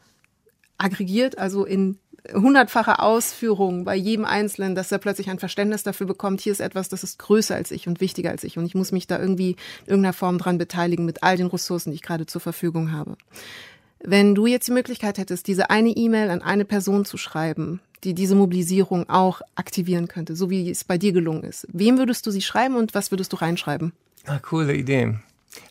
aggregiert, 0.78 1.38
also 1.38 1.66
in 1.66 1.98
hundertfache 2.34 3.00
Ausführung 3.00 3.86
bei 3.86 3.96
jedem 3.96 4.26
Einzelnen, 4.26 4.76
dass 4.76 4.92
er 4.92 4.98
plötzlich 4.98 5.30
ein 5.30 5.40
Verständnis 5.40 5.84
dafür 5.84 6.08
bekommt, 6.08 6.42
hier 6.42 6.52
ist 6.52 6.60
etwas, 6.60 6.90
das 6.90 7.04
ist 7.04 7.20
größer 7.20 7.56
als 7.56 7.72
ich 7.72 7.88
und 7.88 8.02
wichtiger 8.02 8.32
als 8.32 8.44
ich 8.44 8.58
und 8.58 8.66
ich 8.66 8.76
muss 8.76 8.92
mich 8.92 9.08
da 9.08 9.20
irgendwie 9.20 9.52
in 9.86 9.88
irgendeiner 9.88 10.14
Form 10.14 10.38
dran 10.38 10.58
beteiligen 10.58 11.06
mit 11.06 11.24
all 11.24 11.38
den 11.38 11.48
Ressourcen, 11.48 11.92
die 11.92 11.96
ich 11.96 12.02
gerade 12.02 12.26
zur 12.26 12.42
Verfügung 12.42 12.92
habe. 12.92 13.16
Wenn 14.02 14.34
du 14.36 14.46
jetzt 14.46 14.68
die 14.68 14.74
Möglichkeit 14.74 15.18
hättest, 15.18 15.48
diese 15.48 15.70
eine 15.70 15.90
E-Mail 15.90 16.30
an 16.30 16.42
eine 16.42 16.66
Person 16.66 17.04
zu 17.06 17.18
schreiben, 17.18 17.82
die 18.04 18.14
diese 18.14 18.36
Mobilisierung 18.36 19.10
auch 19.10 19.42
aktivieren 19.56 20.08
könnte, 20.08 20.36
so 20.36 20.50
wie 20.50 20.70
es 20.70 20.86
bei 20.86 20.98
dir 20.98 21.12
gelungen 21.12 21.44
ist, 21.44 21.68
wem 21.72 21.98
würdest 21.98 22.26
du 22.26 22.32
sie 22.32 22.42
schreiben 22.42 22.76
und 22.76 22.94
was 22.94 23.12
würdest 23.12 23.34
du 23.34 23.38
reinschreiben? 23.38 23.92
Ah, 24.26 24.40
coole 24.40 24.74
Idee. 24.74 25.16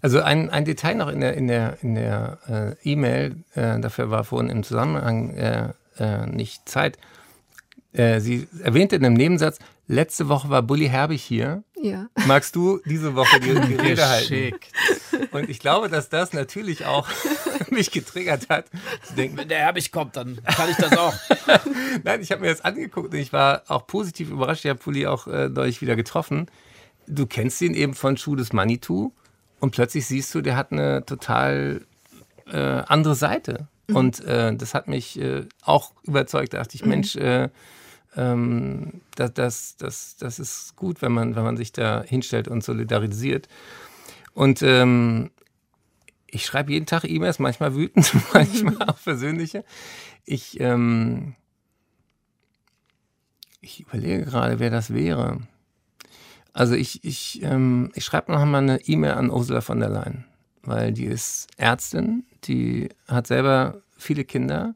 Also 0.02 0.20
ein, 0.20 0.50
ein 0.50 0.64
Detail 0.64 0.94
noch 0.94 1.08
in 1.08 1.20
der, 1.20 1.34
in 1.34 1.48
der, 1.48 1.78
in 1.82 1.94
der 1.94 2.76
äh, 2.84 2.90
E-Mail, 2.90 3.36
äh, 3.54 3.78
dafür 3.80 4.10
war 4.10 4.24
vorhin 4.24 4.50
im 4.50 4.62
Zusammenhang 4.62 5.30
äh, 5.30 5.68
äh, 5.98 6.26
nicht 6.26 6.68
Zeit. 6.68 6.98
Äh, 7.92 8.20
sie 8.20 8.46
erwähnte 8.62 8.96
in 8.96 9.04
einem 9.04 9.16
Nebensatz, 9.16 9.58
letzte 9.86 10.28
Woche 10.28 10.50
war 10.50 10.62
Bully 10.62 10.88
Herbig 10.88 11.22
hier. 11.22 11.64
Ja. 11.80 12.08
Magst 12.26 12.54
du 12.54 12.80
diese 12.84 13.14
Woche 13.14 13.40
die, 13.40 13.54
die 13.54 13.74
Rede 13.80 14.08
halten? 14.08 14.54
Und 15.32 15.48
ich 15.48 15.58
glaube, 15.58 15.88
dass 15.88 16.08
das 16.08 16.32
natürlich 16.32 16.84
auch 16.84 17.08
mich 17.70 17.90
getriggert 17.90 18.48
hat. 18.48 18.66
Zu 19.02 19.14
denken, 19.14 19.36
Wenn 19.36 19.48
der 19.48 19.58
Herbig 19.58 19.90
kommt, 19.90 20.16
dann 20.16 20.38
kann 20.44 20.70
ich 20.70 20.76
das 20.76 20.96
auch. 20.96 21.14
Nein, 22.04 22.20
ich 22.20 22.30
habe 22.30 22.42
mir 22.42 22.50
das 22.50 22.60
angeguckt 22.60 23.12
und 23.12 23.18
ich 23.18 23.32
war 23.32 23.62
auch 23.68 23.86
positiv 23.86 24.30
überrascht. 24.30 24.64
Ich 24.64 24.70
habe 24.70 24.80
Bully 24.82 25.06
auch 25.06 25.26
äh, 25.26 25.48
deutlich 25.48 25.80
wieder 25.80 25.96
getroffen. 25.96 26.46
Du 27.06 27.26
kennst 27.26 27.60
ihn 27.62 27.74
eben 27.74 27.94
von 27.94 28.16
Schuh 28.16 28.36
des 28.36 28.52
Manitou 28.52 29.12
und 29.60 29.70
plötzlich 29.70 30.06
siehst 30.06 30.34
du, 30.34 30.42
der 30.42 30.56
hat 30.56 30.72
eine 30.72 31.06
total 31.06 31.86
äh, 32.46 32.56
andere 32.56 33.14
Seite. 33.14 33.68
Mhm. 33.88 33.96
Und 33.96 34.24
äh, 34.24 34.54
das 34.54 34.74
hat 34.74 34.86
mich 34.86 35.18
äh, 35.18 35.46
auch 35.62 35.92
überzeugt. 36.04 36.52
Da 36.52 36.58
dachte 36.58 36.76
ich, 36.76 36.82
mhm. 36.82 36.88
Mensch, 36.88 37.16
äh, 37.16 37.48
ähm, 38.16 39.00
das, 39.16 39.34
das, 39.34 39.76
das, 39.76 40.16
das 40.16 40.38
ist 40.38 40.76
gut, 40.76 41.02
wenn 41.02 41.12
man, 41.12 41.34
wenn 41.34 41.44
man 41.44 41.56
sich 41.56 41.72
da 41.72 42.02
hinstellt 42.02 42.48
und 42.48 42.62
solidarisiert. 42.62 43.48
Und 44.34 44.62
ähm, 44.62 45.30
ich 46.26 46.44
schreibe 46.44 46.72
jeden 46.72 46.86
Tag 46.86 47.04
E-Mails, 47.04 47.38
manchmal 47.38 47.74
wütend, 47.74 48.12
manchmal 48.32 48.88
auch 48.88 49.02
persönliche. 49.02 49.64
Ich, 50.24 50.60
ähm, 50.60 51.34
ich 53.60 53.80
überlege 53.80 54.24
gerade, 54.24 54.58
wer 54.58 54.70
das 54.70 54.92
wäre. 54.92 55.40
Also 56.52 56.74
ich, 56.74 57.04
ich, 57.04 57.42
ähm, 57.42 57.90
ich 57.94 58.04
schreibe 58.04 58.32
noch 58.32 58.44
mal 58.44 58.58
eine 58.58 58.80
E-Mail 58.82 59.12
an 59.12 59.30
Ursula 59.30 59.60
von 59.60 59.80
der 59.80 59.88
Leyen 59.88 60.27
weil 60.68 60.92
die 60.92 61.06
ist 61.06 61.48
Ärztin, 61.56 62.24
die 62.44 62.88
hat 63.06 63.26
selber 63.26 63.82
viele 63.96 64.24
Kinder, 64.24 64.74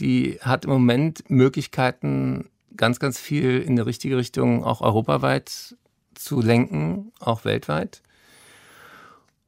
die 0.00 0.38
hat 0.40 0.64
im 0.64 0.70
Moment 0.70 1.28
Möglichkeiten, 1.28 2.48
ganz, 2.76 2.98
ganz 2.98 3.18
viel 3.18 3.60
in 3.60 3.76
die 3.76 3.82
richtige 3.82 4.16
Richtung 4.16 4.64
auch 4.64 4.80
europaweit 4.80 5.76
zu 6.14 6.40
lenken, 6.40 7.12
auch 7.20 7.44
weltweit. 7.44 8.02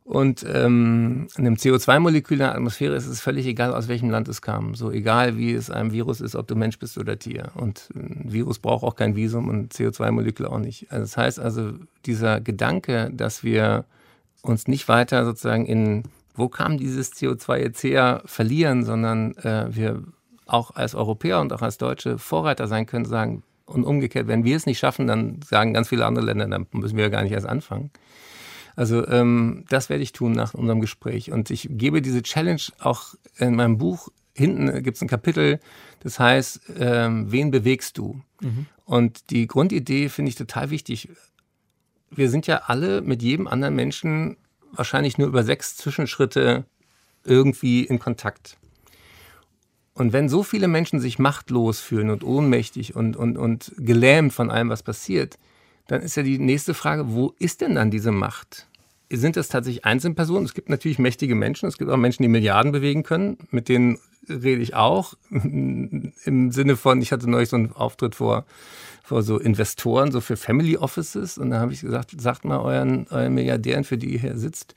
Und 0.05 0.45
ähm, 0.47 1.29
dem 1.39 1.55
CO2-Molekül 1.57 2.35
in 2.35 2.41
der 2.41 2.55
Atmosphäre 2.55 2.95
ist 2.95 3.07
es 3.07 3.23
völlig 3.23 3.47
egal, 3.47 3.73
aus 3.73 3.89
welchem 3.89 4.11
Land 4.11 4.29
es 4.29 4.43
kam. 4.43 4.75
So 4.75 4.91
egal, 4.91 5.39
wie 5.39 5.55
es 5.55 5.71
einem 5.71 5.93
Virus 5.93 6.21
ist, 6.21 6.37
ob 6.37 6.47
du 6.47 6.55
Mensch 6.55 6.79
bist 6.79 6.99
oder 6.99 7.19
Tier. 7.19 7.53
Und 7.55 7.89
ein 7.95 8.31
Virus 8.31 8.59
braucht 8.59 8.85
auch 8.85 8.97
kein 8.97 9.17
Visum 9.17 9.49
und 9.49 9.73
CO2-Molekül 9.73 10.45
auch 10.45 10.59
nicht. 10.59 10.93
Also 10.93 11.05
das 11.05 11.17
heißt 11.17 11.41
also, 11.41 11.73
dieser 12.05 12.43
Gedanke, 12.43 13.11
dass 13.15 13.45
wir 13.45 13.87
uns 14.45 14.69
nicht 14.69 14.89
weiter 14.89 15.25
sozusagen 15.25 15.67
in, 15.67 16.05
wo 16.35 16.49
kam 16.49 16.77
dieses 16.77 17.13
CO2 17.13 17.57
jetzt 17.59 17.83
her, 17.83 18.23
verlieren, 18.27 18.85
sondern 18.85 19.35
äh, 19.39 19.75
wir 19.75 20.03
auch 20.47 20.73
als 20.77 20.95
Europäer 20.95 21.41
und 21.41 21.53
auch 21.53 21.63
als 21.63 21.79
Deutsche 21.79 22.19
Vorreiter 22.19 22.69
sein 22.69 22.87
können, 22.87 23.07
sagen, 23.07 23.43
und 23.67 23.85
umgekehrt, 23.85 24.29
wenn 24.29 24.45
wir 24.45 24.57
es 24.57 24.67
nicht 24.67 24.79
schaffen, 24.79 25.07
dann 25.07 25.41
sagen 25.43 25.73
ganz 25.73 25.89
viele 25.89 26.05
andere 26.05 26.27
Länder, 26.27 26.47
dann 26.47 26.67
müssen 26.73 26.99
wir 26.99 27.05
ja 27.05 27.11
gar 27.11 27.23
nicht 27.23 27.33
erst 27.33 27.49
anfangen. 27.49 27.91
Also 28.77 29.07
ähm, 29.09 29.65
das 29.71 29.89
werde 29.89 30.03
ich 30.03 30.13
tun 30.13 30.33
nach 30.33 30.53
unserem 30.53 30.83
Gespräch. 30.83 31.33
Und 31.33 31.49
ich 31.49 31.69
gebe 31.71 32.03
diese 32.03 32.23
Challenge 32.23 32.61
auch 32.81 33.15
in 33.39 33.57
meinem 33.57 33.79
Buch. 33.79 34.09
Hinten 34.35 34.83
gibt 34.83 34.97
es 34.97 35.03
ein 35.03 35.09
Kapitel, 35.09 35.61
das 36.01 36.19
heißt, 36.19 36.61
ähm, 36.79 37.33
wen 37.33 37.51
bewegst 37.51 37.97
du? 37.97 38.21
Mhm. 38.41 38.67
Und 38.85 39.31
die 39.31 39.47
Grundidee 39.47 40.11
finde 40.11 40.29
ich 40.29 40.35
total 40.35 40.69
wichtig 40.71 41.09
wir 42.17 42.31
sind 42.31 42.47
ja 42.47 42.63
alle 42.67 43.03
mit 43.03 43.23
jedem 43.23 43.47
anderen 43.47 43.75
Menschen 43.75 44.37
wahrscheinlich 44.73 45.19
nur 45.19 45.29
über 45.29 45.45
sechs 45.45 45.77
Zwischenschritte 45.77 46.65
irgendwie 47.25 47.85
in 47.85 47.99
Kontakt. 47.99 48.57
Und 49.95 50.13
wenn 50.13 50.29
so 50.29 50.43
viele 50.43 50.67
Menschen 50.67 50.99
sich 50.99 51.19
machtlos 51.19 51.81
fühlen 51.81 52.11
und 52.11 52.25
ohnmächtig 52.25 52.97
und, 52.97 53.17
und, 53.17 53.39
und 53.39 53.73
gelähmt 53.79 54.33
von 54.33 54.51
allem, 54.51 54.69
was 54.69 54.83
passiert, 54.83 55.39
dann 55.87 56.03
ist 56.03 56.17
ja 56.17 56.23
die 56.23 56.39
nächste 56.39 56.75
Frage, 56.75 57.13
wo 57.13 57.35
ist 57.39 57.61
denn 57.61 57.77
dann 57.77 57.91
diese 57.91 58.11
Macht? 58.11 58.67
Sind 59.11 59.37
das 59.37 59.49
tatsächlich 59.49 59.85
Einzelpersonen? 59.85 60.45
Es 60.45 60.55
gibt 60.55 60.69
natürlich 60.69 60.99
mächtige 60.99 61.37
Menschen, 61.37 61.69
es 61.69 61.79
gibt 61.79 61.91
auch 61.91 61.97
Menschen, 61.97 62.23
die 62.25 62.29
Milliarden 62.29 62.73
bewegen 62.73 63.05
können, 63.05 63.39
mit 63.51 63.69
denen 63.69 63.99
rede 64.29 64.63
ich 64.63 64.75
auch. 64.75 65.15
Im 65.31 66.51
Sinne 66.51 66.77
von, 66.77 67.01
ich 67.01 67.13
hatte 67.13 67.31
neulich 67.31 67.51
so 67.51 67.57
einen 67.57 67.73
Auftritt 67.73 68.17
vor 68.17 68.47
vor 69.05 69.23
so 69.23 69.39
Investoren, 69.39 70.11
so 70.11 70.23
für 70.23 70.39
Family 70.39 70.79
Offices. 70.79 71.37
Und 71.37 71.51
da 71.51 71.61
habe 71.61 71.75
ich 71.75 71.83
gesagt, 71.83 72.19
sagt 72.19 72.47
mal 72.47 72.59
euren, 72.59 73.07
euren 73.11 73.35
Milliardären, 73.35 73.85
für 73.85 73.99
die 73.99 74.15
ihr 74.15 74.19
hier 74.19 74.39
sitzt, 74.39 74.75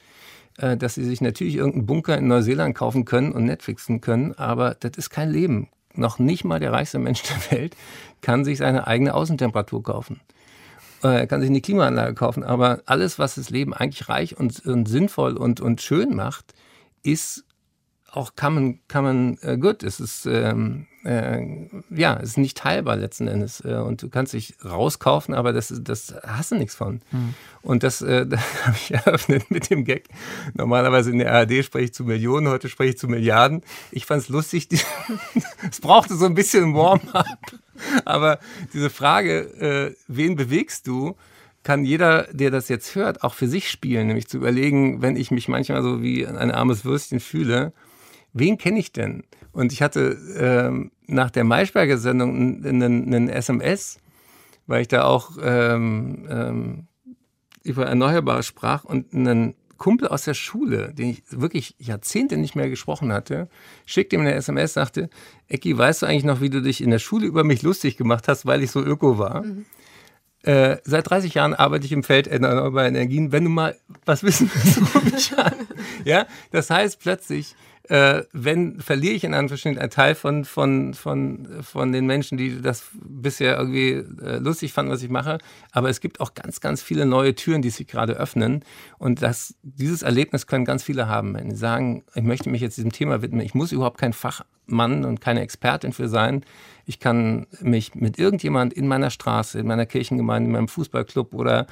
äh, 0.57 0.75
dass 0.75 0.95
sie 0.95 1.05
sich 1.05 1.21
natürlich 1.21 1.55
irgendeinen 1.55 1.85
Bunker 1.85 2.17
in 2.17 2.27
Neuseeland 2.27 2.75
kaufen 2.75 3.05
können 3.05 3.31
und 3.31 3.45
Netflixen 3.45 4.01
können, 4.01 4.33
aber 4.33 4.75
das 4.75 4.91
ist 4.97 5.09
kein 5.09 5.31
Leben. 5.31 5.69
Noch 5.93 6.19
nicht 6.19 6.43
mal 6.43 6.59
der 6.59 6.73
reichste 6.73 6.99
Mensch 6.99 7.23
der 7.51 7.57
Welt 7.57 7.77
kann 8.21 8.43
sich 8.43 8.57
seine 8.57 8.85
eigene 8.85 9.13
Außentemperatur 9.13 9.81
kaufen. 9.81 10.19
Äh, 11.03 11.19
er 11.19 11.27
kann 11.27 11.39
sich 11.39 11.49
eine 11.49 11.61
Klimaanlage 11.61 12.13
kaufen, 12.13 12.43
aber 12.43 12.81
alles, 12.85 13.19
was 13.19 13.35
das 13.35 13.49
Leben 13.49 13.73
eigentlich 13.73 14.09
reich 14.09 14.37
und, 14.37 14.65
und 14.65 14.89
sinnvoll 14.89 15.37
und, 15.37 15.61
und 15.61 15.81
schön 15.81 16.13
macht, 16.13 16.53
ist 17.01 17.45
auch 18.11 18.35
common, 18.35 18.79
common 18.89 19.37
uh, 19.45 19.57
good. 19.57 19.83
Es 19.83 20.01
ist, 20.01 20.25
ähm, 20.25 20.87
äh, 21.07 21.69
ja, 21.89 22.19
es 22.21 22.31
ist 22.31 22.37
nicht 22.37 22.57
teilbar 22.57 22.97
letzten 22.97 23.27
Endes. 23.27 23.63
Äh, 23.63 23.75
und 23.75 24.01
du 24.01 24.09
kannst 24.09 24.33
dich 24.33 24.55
rauskaufen, 24.63 25.33
aber 25.33 25.53
das, 25.53 25.73
das 25.81 26.13
hast 26.25 26.51
du 26.51 26.55
nichts 26.55 26.75
von. 26.75 27.01
Mhm. 27.11 27.33
Und 27.61 27.83
das, 27.83 28.01
äh, 28.01 28.25
das 28.27 28.41
habe 28.65 28.75
ich 28.75 28.93
eröffnet 28.93 29.49
mit 29.49 29.69
dem 29.69 29.85
Gag. 29.85 30.09
Normalerweise 30.53 31.11
in 31.11 31.19
der 31.19 31.33
ARD 31.33 31.63
spreche 31.63 31.85
ich 31.85 31.93
zu 31.93 32.03
Millionen, 32.03 32.49
heute 32.49 32.67
spreche 32.67 32.91
ich 32.91 32.97
zu 32.97 33.07
Milliarden. 33.07 33.63
Ich 33.91 34.05
fand 34.05 34.23
es 34.23 34.29
lustig. 34.29 34.67
es 35.71 35.79
brauchte 35.79 36.15
so 36.15 36.25
ein 36.25 36.33
bisschen 36.33 36.73
Warm-up. 36.73 37.39
Aber 38.03 38.39
diese 38.73 38.89
Frage, 38.89 39.39
äh, 39.59 39.95
wen 40.07 40.35
bewegst 40.35 40.87
du? 40.87 41.15
kann 41.63 41.83
jeder, 41.83 42.27
der 42.31 42.49
das 42.49 42.69
jetzt 42.69 42.95
hört, 42.95 43.23
auch 43.23 43.33
für 43.33 43.49
sich 43.49 43.69
spielen, 43.69 44.07
nämlich 44.07 44.29
zu 44.29 44.37
überlegen, 44.37 45.01
wenn 45.01 45.17
ich 45.17 45.31
mich 45.31 45.49
manchmal 45.49 45.83
so 45.83 46.01
wie 46.01 46.25
ein 46.25 46.49
armes 46.49 46.85
Würstchen 46.85 47.19
fühle, 47.19 47.73
wen 48.31 48.57
kenne 48.57 48.79
ich 48.79 48.93
denn? 48.93 49.25
Und 49.57 49.73
ich 49.73 49.81
hatte 49.81 50.15
ähm, 50.37 50.91
nach 51.07 51.31
der 51.31 51.43
Maischberger 51.43 51.97
Sendung 51.97 52.63
einen 52.63 53.27
SMS, 53.27 53.97
weil 54.67 54.81
ich 54.81 54.87
da 54.87 55.05
auch 55.05 55.31
ähm, 55.41 56.27
ähm, 56.29 56.87
über 57.63 57.87
Erneuerbare 57.87 58.43
sprach 58.43 58.83
und 58.83 59.15
einen 59.15 59.55
Kumpel 59.77 60.09
aus 60.09 60.25
der 60.25 60.35
Schule, 60.35 60.93
den 60.93 61.09
ich 61.09 61.23
wirklich 61.31 61.73
Jahrzehnte 61.79 62.37
nicht 62.37 62.55
mehr 62.55 62.69
gesprochen 62.69 63.11
hatte, 63.11 63.49
schickte 63.87 64.17
ihm 64.17 64.21
eine 64.21 64.35
SMS, 64.35 64.73
sagte, 64.73 65.09
Ecki, 65.47 65.75
weißt 65.75 66.03
du 66.03 66.05
eigentlich 66.05 66.23
noch, 66.23 66.39
wie 66.39 66.51
du 66.51 66.61
dich 66.61 66.79
in 66.79 66.91
der 66.91 66.99
Schule 66.99 67.25
über 67.25 67.43
mich 67.43 67.63
lustig 67.63 67.97
gemacht 67.97 68.27
hast, 68.27 68.45
weil 68.45 68.61
ich 68.61 68.69
so 68.69 68.79
öko 68.79 69.17
war? 69.17 69.41
Mhm. 69.41 69.65
Äh, 70.43 70.77
seit 70.83 71.09
30 71.09 71.33
Jahren 71.33 71.55
arbeite 71.55 71.87
ich 71.87 71.91
im 71.93 72.03
Feld 72.03 72.27
erneuerbarer 72.27 72.89
Energien. 72.89 73.31
Wenn 73.31 73.45
du 73.45 73.49
mal 73.49 73.75
was 74.05 74.21
wissen 74.21 74.51
willst, 74.53 74.95
ruf 74.95 75.03
mich 75.11 75.35
an. 75.35 75.55
Ja, 76.05 76.27
das 76.51 76.69
heißt 76.69 76.99
plötzlich, 76.99 77.55
äh, 77.89 78.23
wenn 78.33 78.81
verliere 78.81 79.13
ich 79.13 79.23
in 79.23 79.33
Anführungsstrichen 79.33 79.79
einen 79.79 79.89
Teil 79.89 80.15
von, 80.15 80.45
von, 80.45 80.93
von, 80.93 81.47
von 81.61 81.91
den 81.91 82.05
Menschen, 82.05 82.37
die 82.37 82.61
das 82.61 82.85
bisher 82.93 83.57
irgendwie 83.57 84.03
äh, 84.23 84.37
lustig 84.37 84.73
fanden, 84.73 84.91
was 84.91 85.03
ich 85.03 85.09
mache. 85.09 85.37
Aber 85.71 85.89
es 85.89 86.01
gibt 86.01 86.19
auch 86.19 86.33
ganz, 86.33 86.59
ganz 86.59 86.81
viele 86.81 87.05
neue 87.05 87.35
Türen, 87.35 87.61
die 87.61 87.69
sich 87.69 87.87
gerade 87.87 88.13
öffnen. 88.13 88.63
Und 88.97 89.21
das, 89.21 89.55
dieses 89.61 90.01
Erlebnis 90.01 90.47
können 90.47 90.65
ganz 90.65 90.83
viele 90.83 91.07
haben, 91.07 91.33
wenn 91.33 91.51
sie 91.51 91.57
sagen, 91.57 92.03
ich 92.13 92.23
möchte 92.23 92.49
mich 92.49 92.61
jetzt 92.61 92.77
diesem 92.77 92.91
Thema 92.91 93.21
widmen. 93.21 93.41
Ich 93.41 93.53
muss 93.53 93.71
überhaupt 93.71 93.97
kein 93.97 94.13
Fachmann 94.67 95.05
und 95.05 95.21
keine 95.21 95.41
Expertin 95.41 95.93
für 95.93 96.07
sein. 96.07 96.43
Ich 96.85 96.99
kann 96.99 97.47
mich 97.59 97.95
mit 97.95 98.17
irgendjemand 98.17 98.71
in 98.71 98.87
meiner 98.87 99.09
Straße, 99.09 99.59
in 99.59 99.67
meiner 99.67 99.85
Kirchengemeinde, 99.85 100.47
in 100.47 100.53
meinem 100.53 100.67
Fußballclub 100.69 101.33
oder 101.33 101.67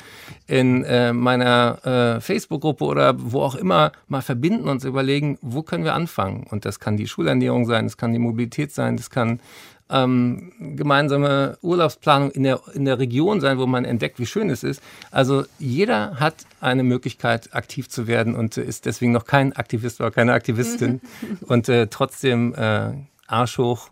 in 0.45 0.83
äh, 0.83 1.13
meiner 1.13 2.17
äh, 2.17 2.21
Facebook-Gruppe 2.21 2.83
oder 2.83 3.13
wo 3.17 3.41
auch 3.41 3.55
immer 3.55 3.93
mal 4.09 4.21
verbinden 4.21 4.67
und 4.67 4.83
überlegen, 4.83 5.37
wo 5.41 5.63
können 5.63 5.85
wir 5.85 5.93
anfangen. 5.93 6.45
Und 6.49 6.65
das 6.65 6.81
kann 6.81 6.97
die 6.97 7.07
Schulernährung 7.07 7.65
sein, 7.65 7.85
das 7.85 7.95
kann 7.95 8.11
die 8.11 8.19
Mobilität 8.19 8.73
sein, 8.73 8.97
das 8.97 9.09
kann 9.09 9.39
ähm, 9.89 10.51
gemeinsame 10.59 11.57
Urlaubsplanung 11.61 12.31
in 12.31 12.43
der, 12.43 12.61
in 12.73 12.85
der 12.85 12.97
Region 12.97 13.39
sein, 13.39 13.59
wo 13.59 13.67
man 13.67 13.85
entdeckt, 13.85 14.19
wie 14.19 14.25
schön 14.25 14.49
es 14.49 14.63
ist. 14.63 14.81
Also 15.11 15.45
jeder 15.59 16.19
hat 16.19 16.45
eine 16.59 16.83
Möglichkeit, 16.83 17.53
aktiv 17.53 17.89
zu 17.89 18.07
werden 18.07 18.35
und 18.35 18.57
ist 18.57 18.85
deswegen 18.85 19.11
noch 19.11 19.25
kein 19.25 19.53
Aktivist 19.53 20.01
oder 20.01 20.11
keine 20.11 20.33
Aktivistin 20.33 21.01
und 21.41 21.69
äh, 21.69 21.87
trotzdem 21.87 22.53
äh, 22.55 22.93
Arsch 23.27 23.57
hoch 23.57 23.89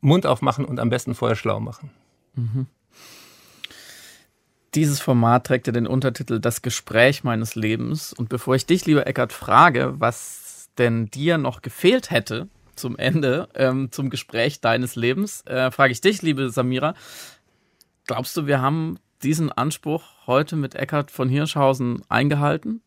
Mund 0.00 0.26
aufmachen 0.26 0.64
und 0.64 0.80
am 0.80 0.90
besten 0.90 1.14
vorher 1.14 1.36
schlau 1.36 1.60
machen. 1.60 1.90
Mhm. 2.34 2.66
Dieses 4.74 5.00
Format 5.00 5.46
trägt 5.46 5.66
ja 5.66 5.72
den 5.72 5.86
Untertitel 5.86 6.40
Das 6.40 6.60
Gespräch 6.60 7.22
meines 7.22 7.54
Lebens. 7.54 8.12
Und 8.12 8.28
bevor 8.28 8.56
ich 8.56 8.66
dich, 8.66 8.86
lieber 8.86 9.06
Eckart, 9.06 9.32
frage, 9.32 9.94
was 9.98 10.68
denn 10.78 11.06
dir 11.06 11.38
noch 11.38 11.62
gefehlt 11.62 12.10
hätte 12.10 12.48
zum 12.76 12.96
Ende, 12.96 13.48
ähm, 13.54 13.90
zum 13.90 14.10
Gespräch 14.10 14.60
deines 14.60 14.96
Lebens, 14.96 15.42
äh, 15.46 15.70
frage 15.70 15.92
ich 15.92 16.00
dich, 16.00 16.22
liebe 16.22 16.50
Samira, 16.50 16.94
glaubst 18.06 18.36
du, 18.36 18.46
wir 18.46 18.60
haben 18.60 18.98
diesen 19.22 19.50
Anspruch 19.50 20.26
heute 20.26 20.56
mit 20.56 20.74
Eckart 20.74 21.10
von 21.10 21.28
Hirschhausen 21.28 22.02
eingehalten? 22.08 22.82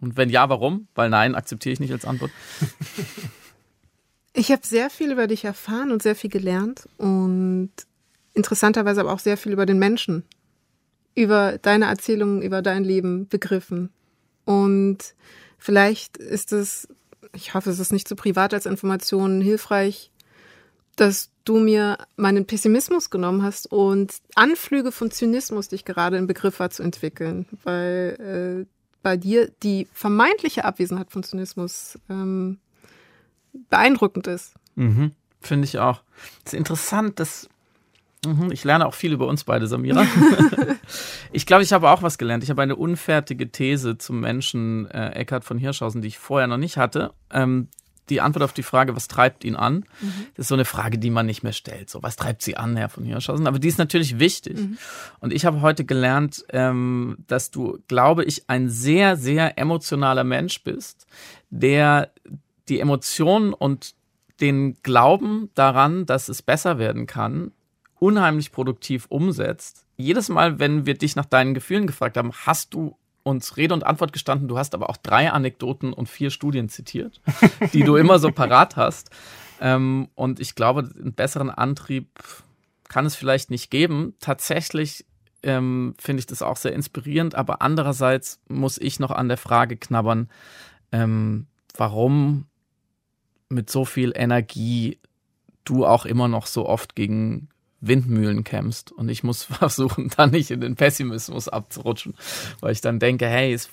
Und 0.00 0.16
wenn 0.16 0.30
ja, 0.30 0.48
warum? 0.48 0.88
Weil 0.94 1.10
nein, 1.10 1.34
akzeptiere 1.34 1.72
ich 1.72 1.80
nicht 1.80 1.92
als 1.92 2.04
Antwort. 2.04 2.30
Ich 4.36 4.50
habe 4.50 4.66
sehr 4.66 4.90
viel 4.90 5.12
über 5.12 5.28
dich 5.28 5.44
erfahren 5.44 5.92
und 5.92 6.02
sehr 6.02 6.16
viel 6.16 6.28
gelernt 6.28 6.88
und 6.98 7.70
interessanterweise 8.34 9.00
aber 9.00 9.12
auch 9.12 9.20
sehr 9.20 9.36
viel 9.36 9.52
über 9.52 9.64
den 9.64 9.78
Menschen, 9.78 10.24
über 11.14 11.56
deine 11.58 11.84
Erzählungen, 11.84 12.42
über 12.42 12.60
dein 12.60 12.82
Leben 12.82 13.28
begriffen. 13.28 13.90
Und 14.44 15.14
vielleicht 15.56 16.16
ist 16.16 16.52
es, 16.52 16.88
ich 17.32 17.54
hoffe, 17.54 17.70
es 17.70 17.78
ist 17.78 17.92
nicht 17.92 18.08
zu 18.08 18.16
privat 18.16 18.54
als 18.54 18.66
Information 18.66 19.40
hilfreich, 19.40 20.10
dass 20.96 21.30
du 21.44 21.58
mir 21.58 21.98
meinen 22.16 22.46
Pessimismus 22.46 23.10
genommen 23.10 23.42
hast 23.42 23.70
und 23.70 24.14
Anflüge 24.34 24.92
von 24.92 25.10
Zynismus, 25.10 25.68
die 25.68 25.76
ich 25.76 25.84
gerade 25.84 26.16
im 26.16 26.26
Begriff 26.26 26.60
war 26.60 26.70
zu 26.70 26.82
entwickeln, 26.82 27.46
weil 27.64 28.66
äh, 28.66 28.74
bei 29.02 29.16
dir 29.16 29.50
die 29.62 29.86
vermeintliche 29.92 30.64
Abwesenheit 30.64 31.10
von 31.10 31.22
Zynismus 31.22 31.98
ähm, 32.08 32.58
beeindruckend 33.70 34.26
ist. 34.26 34.54
Mhm. 34.76 35.12
Finde 35.40 35.66
ich 35.66 35.78
auch. 35.78 36.02
Das 36.44 36.54
ist 36.54 36.58
interessant, 36.58 37.20
dass 37.20 37.48
ich 38.50 38.64
lerne 38.64 38.86
auch 38.86 38.94
viel 38.94 39.12
über 39.12 39.26
uns 39.26 39.44
beide, 39.44 39.66
Samira. 39.66 40.06
ich 41.32 41.46
glaube, 41.46 41.62
ich 41.62 41.72
habe 41.72 41.90
auch 41.90 42.02
was 42.02 42.18
gelernt. 42.18 42.44
Ich 42.44 42.50
habe 42.50 42.62
eine 42.62 42.76
unfertige 42.76 43.50
These 43.50 43.98
zum 43.98 44.20
Menschen 44.20 44.90
äh, 44.90 45.10
Eckhard 45.10 45.44
von 45.44 45.58
Hirschhausen, 45.58 46.02
die 46.02 46.08
ich 46.08 46.18
vorher 46.18 46.46
noch 46.46 46.56
nicht 46.56 46.76
hatte. 46.76 47.12
Ähm, 47.30 47.68
die 48.10 48.20
Antwort 48.20 48.42
auf 48.42 48.52
die 48.52 48.62
Frage, 48.62 48.94
was 48.94 49.08
treibt 49.08 49.44
ihn 49.44 49.56
an, 49.56 49.86
mhm. 50.00 50.26
das 50.34 50.44
ist 50.44 50.48
so 50.48 50.54
eine 50.54 50.64
Frage, 50.64 50.98
die 50.98 51.10
man 51.10 51.26
nicht 51.26 51.42
mehr 51.42 51.52
stellt. 51.52 51.88
So, 51.88 52.02
was 52.02 52.16
treibt 52.16 52.42
sie 52.42 52.56
an, 52.56 52.76
Herr 52.76 52.88
von 52.88 53.04
Hirschhausen? 53.04 53.46
Aber 53.46 53.58
die 53.58 53.68
ist 53.68 53.78
natürlich 53.78 54.18
wichtig. 54.18 54.58
Mhm. 54.58 54.78
Und 55.20 55.32
ich 55.32 55.46
habe 55.46 55.62
heute 55.62 55.84
gelernt, 55.84 56.44
ähm, 56.50 57.16
dass 57.26 57.50
du, 57.50 57.78
glaube 57.88 58.24
ich, 58.24 58.48
ein 58.48 58.68
sehr, 58.68 59.16
sehr 59.16 59.58
emotionaler 59.58 60.24
Mensch 60.24 60.62
bist, 60.62 61.06
der 61.50 62.10
die 62.68 62.80
Emotionen 62.80 63.54
und 63.54 63.94
den 64.40 64.76
Glauben 64.82 65.50
daran, 65.54 66.06
dass 66.06 66.28
es 66.28 66.42
besser 66.42 66.78
werden 66.78 67.06
kann, 67.06 67.52
unheimlich 67.98 68.52
produktiv 68.52 69.06
umsetzt. 69.08 69.86
Jedes 69.96 70.28
Mal, 70.28 70.58
wenn 70.58 70.86
wir 70.86 70.94
dich 70.94 71.16
nach 71.16 71.24
deinen 71.24 71.54
Gefühlen 71.54 71.86
gefragt 71.86 72.16
haben, 72.16 72.32
hast 72.32 72.74
du 72.74 72.96
uns 73.22 73.56
Rede 73.56 73.74
und 73.74 73.84
Antwort 73.84 74.12
gestanden. 74.12 74.48
Du 74.48 74.58
hast 74.58 74.74
aber 74.74 74.90
auch 74.90 74.96
drei 74.96 75.30
Anekdoten 75.30 75.92
und 75.92 76.08
vier 76.08 76.30
Studien 76.30 76.68
zitiert, 76.68 77.20
die 77.72 77.82
du 77.82 77.96
immer 77.96 78.18
so 78.18 78.30
parat 78.30 78.76
hast. 78.76 79.10
Ähm, 79.60 80.08
und 80.14 80.40
ich 80.40 80.54
glaube, 80.54 80.90
einen 80.98 81.14
besseren 81.14 81.50
Antrieb 81.50 82.08
kann 82.88 83.06
es 83.06 83.16
vielleicht 83.16 83.50
nicht 83.50 83.70
geben. 83.70 84.14
Tatsächlich 84.20 85.06
ähm, 85.42 85.94
finde 85.98 86.20
ich 86.20 86.26
das 86.26 86.42
auch 86.42 86.56
sehr 86.56 86.72
inspirierend, 86.72 87.34
aber 87.34 87.62
andererseits 87.62 88.40
muss 88.48 88.78
ich 88.78 89.00
noch 89.00 89.10
an 89.10 89.28
der 89.28 89.36
Frage 89.36 89.76
knabbern, 89.76 90.28
ähm, 90.92 91.46
warum 91.76 92.46
mit 93.48 93.70
so 93.70 93.84
viel 93.84 94.12
Energie 94.14 94.98
du 95.64 95.86
auch 95.86 96.04
immer 96.04 96.28
noch 96.28 96.46
so 96.46 96.68
oft 96.68 96.94
gegen 96.94 97.48
Windmühlen 97.86 98.44
kämpfst. 98.44 98.92
Und 98.92 99.08
ich 99.08 99.22
muss 99.22 99.42
versuchen, 99.44 100.10
da 100.16 100.26
nicht 100.26 100.50
in 100.50 100.60
den 100.60 100.76
Pessimismus 100.76 101.48
abzurutschen, 101.48 102.14
weil 102.60 102.72
ich 102.72 102.80
dann 102.80 102.98
denke, 102.98 103.26
hey, 103.26 103.52
es 103.52 103.70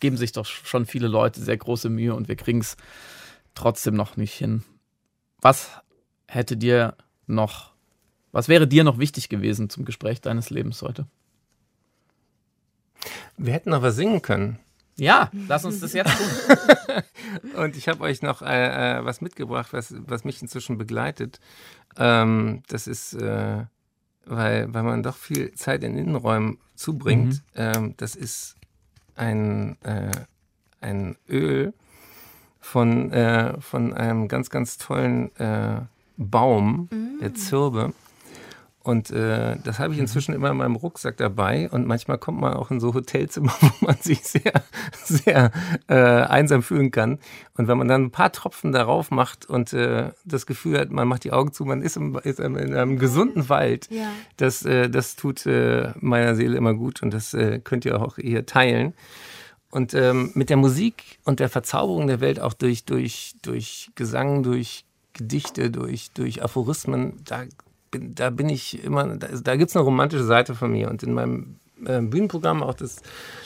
geben 0.00 0.16
sich 0.16 0.32
doch 0.32 0.46
schon 0.46 0.86
viele 0.86 1.08
Leute 1.08 1.40
sehr 1.40 1.56
große 1.56 1.88
Mühe 1.88 2.14
und 2.14 2.28
wir 2.28 2.36
kriegen 2.36 2.60
es 2.60 2.76
trotzdem 3.54 3.94
noch 3.94 4.16
nicht 4.16 4.34
hin. 4.34 4.62
Was 5.40 5.70
hätte 6.28 6.56
dir 6.56 6.96
noch, 7.26 7.72
was 8.32 8.48
wäre 8.48 8.66
dir 8.66 8.84
noch 8.84 8.98
wichtig 8.98 9.28
gewesen 9.28 9.70
zum 9.70 9.84
Gespräch 9.84 10.20
deines 10.20 10.50
Lebens 10.50 10.82
heute? 10.82 11.06
Wir 13.36 13.52
hätten 13.52 13.70
was 13.70 13.96
singen 13.96 14.22
können. 14.22 14.58
Ja, 14.98 15.30
lass 15.48 15.64
uns 15.64 15.80
das 15.80 15.92
jetzt 15.92 16.10
tun. 16.16 17.52
und 17.56 17.76
ich 17.76 17.88
habe 17.88 18.02
euch 18.02 18.22
noch 18.22 18.42
äh, 18.42 18.98
äh, 18.98 19.04
was 19.04 19.20
mitgebracht, 19.20 19.72
was, 19.72 19.94
was 19.98 20.24
mich 20.24 20.40
inzwischen 20.40 20.78
begleitet. 20.78 21.38
Ähm, 21.98 22.62
das 22.68 22.86
ist, 22.86 23.14
äh, 23.14 23.64
weil, 24.24 24.72
weil 24.72 24.82
man 24.82 25.02
doch 25.02 25.16
viel 25.16 25.52
Zeit 25.52 25.84
in 25.84 25.96
Innenräumen 25.96 26.58
zubringt. 26.74 27.34
Mhm. 27.34 27.40
Ähm, 27.56 27.94
das 27.98 28.16
ist 28.16 28.56
ein, 29.16 29.76
äh, 29.82 30.10
ein 30.80 31.16
Öl 31.28 31.74
von, 32.60 33.12
äh, 33.12 33.60
von 33.60 33.92
einem 33.92 34.28
ganz, 34.28 34.50
ganz 34.50 34.78
tollen 34.78 35.34
äh, 35.36 35.80
Baum, 36.16 36.88
mhm. 36.90 37.18
der 37.20 37.34
Zirbe. 37.34 37.92
Und 38.86 39.10
äh, 39.10 39.56
das 39.64 39.80
habe 39.80 39.94
ich 39.94 39.98
mhm. 39.98 40.04
inzwischen 40.04 40.32
immer 40.32 40.52
in 40.52 40.58
meinem 40.58 40.76
Rucksack 40.76 41.16
dabei. 41.16 41.68
Und 41.70 41.88
manchmal 41.88 42.18
kommt 42.18 42.40
man 42.40 42.54
auch 42.54 42.70
in 42.70 42.78
so 42.78 42.94
Hotelzimmer, 42.94 43.52
wo 43.60 43.86
man 43.86 43.96
sich 43.96 44.22
sehr, 44.22 44.62
sehr 45.02 45.50
äh, 45.88 45.94
einsam 45.96 46.62
fühlen 46.62 46.92
kann. 46.92 47.18
Und 47.56 47.66
wenn 47.66 47.78
man 47.78 47.88
dann 47.88 48.04
ein 48.04 48.10
paar 48.12 48.30
Tropfen 48.30 48.70
darauf 48.70 49.10
macht 49.10 49.44
und 49.44 49.72
äh, 49.72 50.10
das 50.24 50.46
Gefühl 50.46 50.78
hat, 50.78 50.92
man 50.92 51.08
macht 51.08 51.24
die 51.24 51.32
Augen 51.32 51.52
zu, 51.52 51.64
man 51.64 51.82
ist, 51.82 51.96
im, 51.96 52.16
ist 52.22 52.38
in 52.38 52.56
einem 52.56 52.96
gesunden 53.00 53.48
Wald, 53.48 53.88
ja. 53.90 54.06
das, 54.36 54.64
äh, 54.64 54.88
das 54.88 55.16
tut 55.16 55.46
äh, 55.46 55.90
meiner 55.98 56.36
Seele 56.36 56.56
immer 56.56 56.74
gut. 56.74 57.02
Und 57.02 57.12
das 57.12 57.34
äh, 57.34 57.58
könnt 57.58 57.84
ihr 57.86 58.00
auch 58.00 58.14
hier 58.14 58.46
teilen. 58.46 58.94
Und 59.72 59.94
ähm, 59.94 60.30
mit 60.34 60.48
der 60.48 60.58
Musik 60.58 61.18
und 61.24 61.40
der 61.40 61.48
Verzauberung 61.48 62.06
der 62.06 62.20
Welt 62.20 62.38
auch 62.38 62.52
durch, 62.52 62.84
durch, 62.84 63.34
durch 63.42 63.90
Gesang, 63.96 64.44
durch 64.44 64.84
Gedichte, 65.12 65.72
durch, 65.72 66.12
durch 66.12 66.44
Aphorismen, 66.44 67.14
da 67.24 67.46
bin, 67.98 68.14
da 68.14 68.30
bin 68.30 68.48
ich 68.48 68.82
immer, 68.84 69.06
da, 69.16 69.28
da 69.28 69.56
gibt 69.56 69.70
es 69.70 69.76
eine 69.76 69.84
romantische 69.84 70.24
Seite 70.24 70.54
von 70.54 70.72
mir. 70.72 70.90
Und 70.90 71.02
in 71.02 71.12
meinem 71.12 71.56
äh, 71.84 72.00
Bühnenprogramm, 72.00 72.62
auch 72.62 72.74
das 72.74 73.02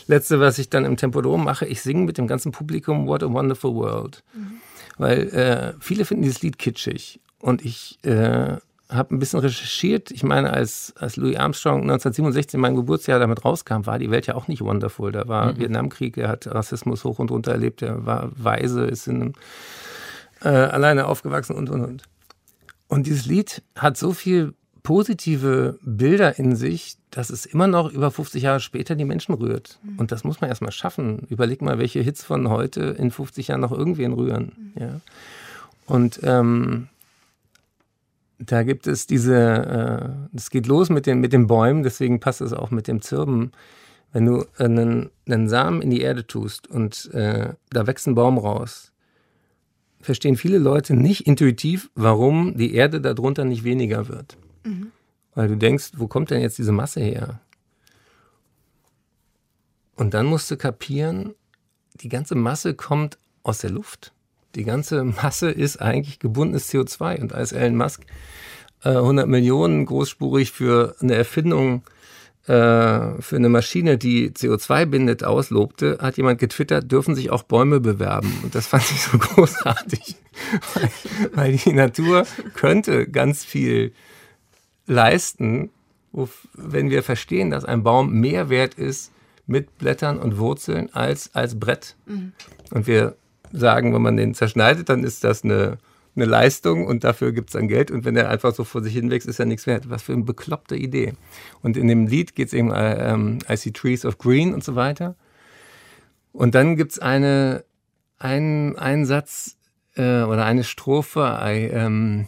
letzte, 0.07 0.40
was 0.40 0.59
ich 0.59 0.70
dann 0.70 0.84
im 0.84 0.96
Tempodrom 0.96 1.44
mache, 1.44 1.66
ich 1.66 1.82
singe 1.82 2.05
mit 2.05 2.18
dem 2.18 2.26
ganzen 2.26 2.53
Publikum 2.53 3.07
What 3.07 3.22
a 3.22 3.32
Wonderful 3.32 3.74
World. 3.74 4.22
Mhm. 4.34 4.61
Weil 4.98 5.28
äh, 5.28 5.72
viele 5.80 6.05
finden 6.05 6.22
dieses 6.22 6.42
Lied 6.42 6.59
kitschig. 6.59 7.20
Und 7.40 7.64
ich 7.64 7.98
äh, 8.05 8.57
habe 8.90 9.14
ein 9.14 9.18
bisschen 9.18 9.38
recherchiert. 9.38 10.11
Ich 10.11 10.22
meine, 10.22 10.53
als, 10.53 10.92
als 10.98 11.16
Louis 11.16 11.36
Armstrong 11.36 11.82
1967 11.82 12.55
in 12.55 12.61
meinem 12.61 12.76
Geburtsjahr 12.76 13.18
damit 13.18 13.44
rauskam, 13.44 13.86
war 13.86 13.98
die 13.98 14.11
Welt 14.11 14.26
ja 14.26 14.34
auch 14.34 14.48
nicht 14.48 14.62
wonderful. 14.62 15.12
Da 15.12 15.26
war 15.28 15.53
mhm. 15.53 15.59
Vietnamkrieg, 15.59 16.18
er 16.18 16.28
hat 16.28 16.46
Rassismus 16.46 17.05
hoch 17.05 17.18
und 17.18 17.30
runter 17.30 17.53
erlebt, 17.53 17.82
er 17.82 18.05
war 18.05 18.30
weise, 18.36 18.84
ist 18.84 19.07
in 19.07 19.16
einem, 19.16 19.32
äh, 20.42 20.48
alleine 20.48 21.07
aufgewachsen 21.07 21.55
und 21.55 21.70
und 21.70 21.84
und. 21.84 22.03
Und 22.91 23.07
dieses 23.07 23.24
Lied 23.24 23.62
hat 23.76 23.97
so 23.97 24.12
viel 24.12 24.53
positive 24.82 25.78
Bilder 25.82 26.41
in 26.41 26.57
sich, 26.57 26.97
dass 27.12 27.30
es 27.30 27.47
immer 27.47 27.68
noch 27.68 27.93
über 27.93 28.11
50 28.11 28.43
Jahre 28.43 28.59
später 28.59 28.97
die 28.97 29.05
Menschen 29.05 29.32
rührt. 29.32 29.78
Mhm. 29.84 29.99
Und 30.01 30.11
das 30.11 30.24
muss 30.24 30.41
man 30.41 30.51
erstmal 30.51 30.72
schaffen. 30.72 31.20
Überleg 31.28 31.62
mal, 31.62 31.78
welche 31.78 32.01
Hits 32.01 32.24
von 32.24 32.51
heute 32.51 32.80
in 32.99 33.12
50 33.12 33.47
Jahren 33.47 33.61
noch 33.61 33.70
irgendwen 33.70 34.12
rühren. 34.12 34.72
Mhm. 34.74 34.82
Ja. 34.82 35.01
Und 35.86 36.18
ähm, 36.24 36.88
da 38.41 38.64
gibt 38.64 38.88
es 38.88 39.07
diese, 39.07 40.28
es 40.34 40.49
äh, 40.49 40.51
geht 40.51 40.66
los 40.66 40.91
mit 40.91 41.07
den, 41.07 41.20
mit 41.20 41.32
den 41.32 41.47
Bäumen, 41.47 41.84
deswegen 41.84 42.18
passt 42.18 42.41
es 42.41 42.53
auch 42.53 42.72
mit 42.72 42.88
dem 42.88 43.03
Zirben. 43.03 43.53
Wenn 44.12 44.26
du 44.26 44.45
einen, 44.59 45.11
einen 45.28 45.49
Samen 45.49 45.80
in 45.80 45.91
die 45.91 46.01
Erde 46.01 46.26
tust 46.26 46.66
und 46.66 47.09
äh, 47.14 47.55
da 47.70 47.86
wächst 47.86 48.09
ein 48.09 48.16
Baum 48.16 48.38
raus, 48.38 48.91
verstehen 50.01 50.36
viele 50.36 50.59
Leute 50.59 50.94
nicht 50.94 51.26
intuitiv, 51.26 51.90
warum 51.94 52.57
die 52.57 52.74
Erde 52.74 53.01
darunter 53.01 53.44
nicht 53.44 53.64
weniger 53.64 54.09
wird. 54.09 54.36
Mhm. 54.64 54.92
Weil 55.34 55.48
du 55.48 55.57
denkst, 55.57 55.92
wo 55.96 56.07
kommt 56.07 56.30
denn 56.30 56.40
jetzt 56.40 56.59
diese 56.59 56.72
Masse 56.72 57.01
her? 57.01 57.40
Und 59.96 60.14
dann 60.14 60.26
musst 60.26 60.51
du 60.51 60.57
kapieren, 60.57 61.34
die 61.94 62.09
ganze 62.09 62.34
Masse 62.34 62.74
kommt 62.74 63.18
aus 63.42 63.59
der 63.59 63.70
Luft. 63.70 64.12
Die 64.55 64.64
ganze 64.64 65.05
Masse 65.05 65.51
ist 65.51 65.80
eigentlich 65.80 66.18
gebundenes 66.18 66.72
CO2. 66.72 67.20
Und 67.20 67.32
als 67.34 67.53
Elon 67.53 67.76
Musk 67.76 68.05
äh, 68.82 68.90
100 68.90 69.28
Millionen 69.28 69.84
großspurig 69.86 70.53
für 70.53 70.96
eine 71.01 71.14
Erfindung 71.14 71.82
äh, 72.47 73.20
für 73.20 73.36
eine 73.36 73.49
Maschine, 73.49 73.99
die 73.99 74.30
CO2 74.30 74.86
bindet, 74.86 75.24
auslobte, 75.24 75.99
hat 76.01 76.16
jemand 76.16 76.38
getwittert, 76.38 76.91
dürfen 76.91 77.14
sich 77.14 77.30
auch 77.30 77.43
Bäume 77.43 77.80
bewerben. 77.80 78.32
Und 78.43 78.55
das 78.55 78.66
fand 78.66 78.84
ich 78.91 79.03
so 79.03 79.18
großartig, 79.18 80.16
weil, 80.74 80.91
weil 81.34 81.57
die 81.57 81.72
Natur 81.72 82.26
könnte 82.55 83.09
ganz 83.09 83.45
viel 83.45 83.93
leisten, 84.86 85.70
wenn 86.55 86.91
wir 86.91 87.03
verstehen, 87.03 87.51
dass 87.51 87.64
ein 87.64 87.82
Baum 87.82 88.12
mehr 88.20 88.49
wert 88.49 88.74
ist 88.74 89.12
mit 89.47 89.78
Blättern 89.78 90.18
und 90.18 90.38
Wurzeln 90.38 90.93
als 90.93 91.34
als 91.34 91.59
Brett. 91.59 91.97
Mhm. 92.07 92.32
Und 92.70 92.86
wir 92.86 93.16
sagen, 93.53 93.95
wenn 93.95 94.03
man 94.03 94.16
den 94.16 94.34
zerschneidet, 94.34 94.88
dann 94.88 95.05
ist 95.05 95.24
das 95.24 95.45
eine 95.45 95.78
eine 96.16 96.24
Leistung 96.24 96.86
und 96.86 97.04
dafür 97.04 97.32
gibt 97.32 97.50
es 97.50 97.52
dann 97.54 97.68
Geld. 97.68 97.90
Und 97.90 98.04
wenn 98.04 98.16
er 98.16 98.28
einfach 98.28 98.54
so 98.54 98.64
vor 98.64 98.82
sich 98.82 98.94
hin 98.94 99.11
wächst, 99.11 99.28
ist 99.28 99.38
er 99.38 99.46
nichts 99.46 99.66
wert. 99.66 99.88
Was 99.88 100.02
für 100.02 100.12
eine 100.12 100.24
bekloppte 100.24 100.76
Idee. 100.76 101.14
Und 101.62 101.76
in 101.76 101.88
dem 101.88 102.06
Lied 102.06 102.34
geht 102.34 102.48
es 102.48 102.52
eben 102.52 102.72
äh, 102.72 103.12
um, 103.14 103.38
I 103.48 103.56
see 103.56 103.70
trees 103.70 104.04
of 104.04 104.18
green 104.18 104.52
und 104.52 104.64
so 104.64 104.74
weiter. 104.74 105.14
Und 106.32 106.54
dann 106.54 106.76
gibt 106.76 106.92
es 106.92 106.98
eine, 106.98 107.64
einen, 108.18 108.76
einen 108.76 109.06
Satz 109.06 109.56
äh, 109.96 110.22
oder 110.22 110.44
eine 110.44 110.64
Strophe. 110.64 111.38
I, 111.42 111.70
um, 111.74 112.26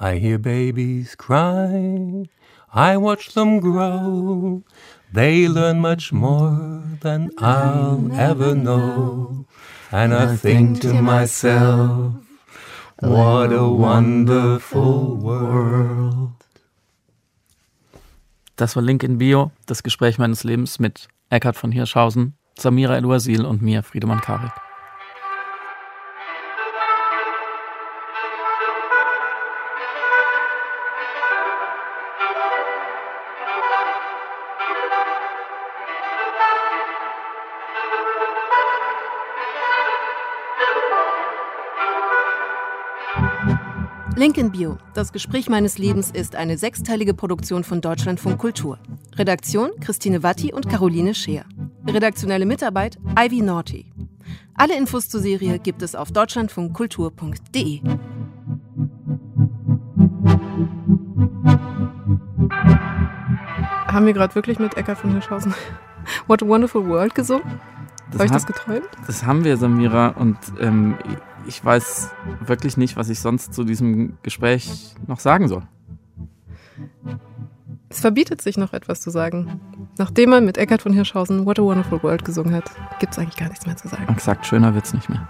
I 0.00 0.18
hear 0.18 0.38
babies 0.38 1.16
cry. 1.16 2.28
I 2.74 2.96
watch 2.96 3.34
them 3.34 3.60
grow. 3.60 4.62
They 5.12 5.46
learn 5.46 5.78
much 5.78 6.10
more 6.10 6.82
than 7.00 7.30
I'll 7.36 8.10
ever 8.18 8.54
know. 8.54 9.44
And 9.92 10.14
I 10.14 10.36
think 10.36 10.80
to 10.80 10.94
myself, 10.94 12.14
what 13.00 13.52
a 13.52 13.68
wonderful 13.68 15.20
world. 15.20 16.32
Das 18.56 18.74
war 18.74 18.82
Link 18.82 19.02
in 19.02 19.18
Bio, 19.18 19.50
das 19.66 19.82
Gespräch 19.82 20.16
meines 20.16 20.44
Lebens 20.44 20.78
mit 20.78 21.08
Eckhard 21.28 21.56
von 21.56 21.72
Hirschhausen, 21.72 22.38
Samira 22.58 22.96
El-Wazil 22.96 23.44
und 23.44 23.60
mir, 23.60 23.82
Friedemann 23.82 24.22
Karik. 24.22 24.52
Link 44.16 44.36
in 44.36 44.52
Bio. 44.52 44.76
Das 44.94 45.12
Gespräch 45.12 45.48
meines 45.48 45.78
Lebens 45.78 46.10
ist 46.10 46.36
eine 46.36 46.58
sechsteilige 46.58 47.14
Produktion 47.14 47.64
von 47.64 47.80
Deutschlandfunk 47.80 48.38
Kultur. 48.38 48.78
Redaktion 49.16 49.70
Christine 49.80 50.22
Watti 50.22 50.52
und 50.52 50.68
Caroline 50.68 51.14
Scheer. 51.14 51.44
Redaktionelle 51.86 52.44
Mitarbeit 52.44 52.98
Ivy 53.18 53.40
Naughty. 53.40 53.86
Alle 54.54 54.76
Infos 54.76 55.08
zur 55.08 55.20
Serie 55.20 55.58
gibt 55.58 55.82
es 55.82 55.94
auf 55.94 56.12
deutschlandfunkkultur.de. 56.12 57.80
Haben 63.86 64.06
wir 64.06 64.12
gerade 64.12 64.34
wirklich 64.34 64.58
mit 64.58 64.76
Eckart 64.76 64.98
von 64.98 65.12
Hirschhausen 65.12 65.54
What 66.26 66.42
a 66.42 66.46
Wonderful 66.46 66.86
World 66.86 67.14
gesungen? 67.14 67.60
Habe 68.12 68.26
ich 68.26 68.30
das 68.30 68.46
geträumt? 68.46 68.88
Das 69.06 69.24
haben 69.24 69.44
wir, 69.44 69.56
Samira. 69.56 70.08
Und 70.08 70.36
ähm, 70.60 70.96
ich 71.46 71.64
weiß 71.64 72.10
wirklich 72.46 72.76
nicht, 72.76 72.96
was 72.96 73.08
ich 73.08 73.20
sonst 73.20 73.54
zu 73.54 73.64
diesem 73.64 74.18
Gespräch 74.22 74.94
noch 75.06 75.20
sagen 75.20 75.48
soll. 75.48 75.62
Es 77.88 78.00
verbietet 78.00 78.40
sich 78.40 78.56
noch 78.56 78.72
etwas 78.72 79.00
zu 79.00 79.10
sagen. 79.10 79.60
Nachdem 79.98 80.30
man 80.30 80.44
mit 80.44 80.56
Eckhard 80.56 80.82
von 80.82 80.92
Hirschhausen 80.92 81.44
What 81.44 81.58
a 81.58 81.62
Wonderful 81.62 82.02
World 82.02 82.24
gesungen 82.24 82.54
hat, 82.54 82.70
gibt 83.00 83.12
es 83.12 83.18
eigentlich 83.18 83.36
gar 83.36 83.48
nichts 83.48 83.66
mehr 83.66 83.76
zu 83.76 83.88
sagen. 83.88 84.06
Exakt, 84.08 84.46
schöner 84.46 84.74
wird's 84.74 84.94
nicht 84.94 85.08
mehr. 85.10 85.28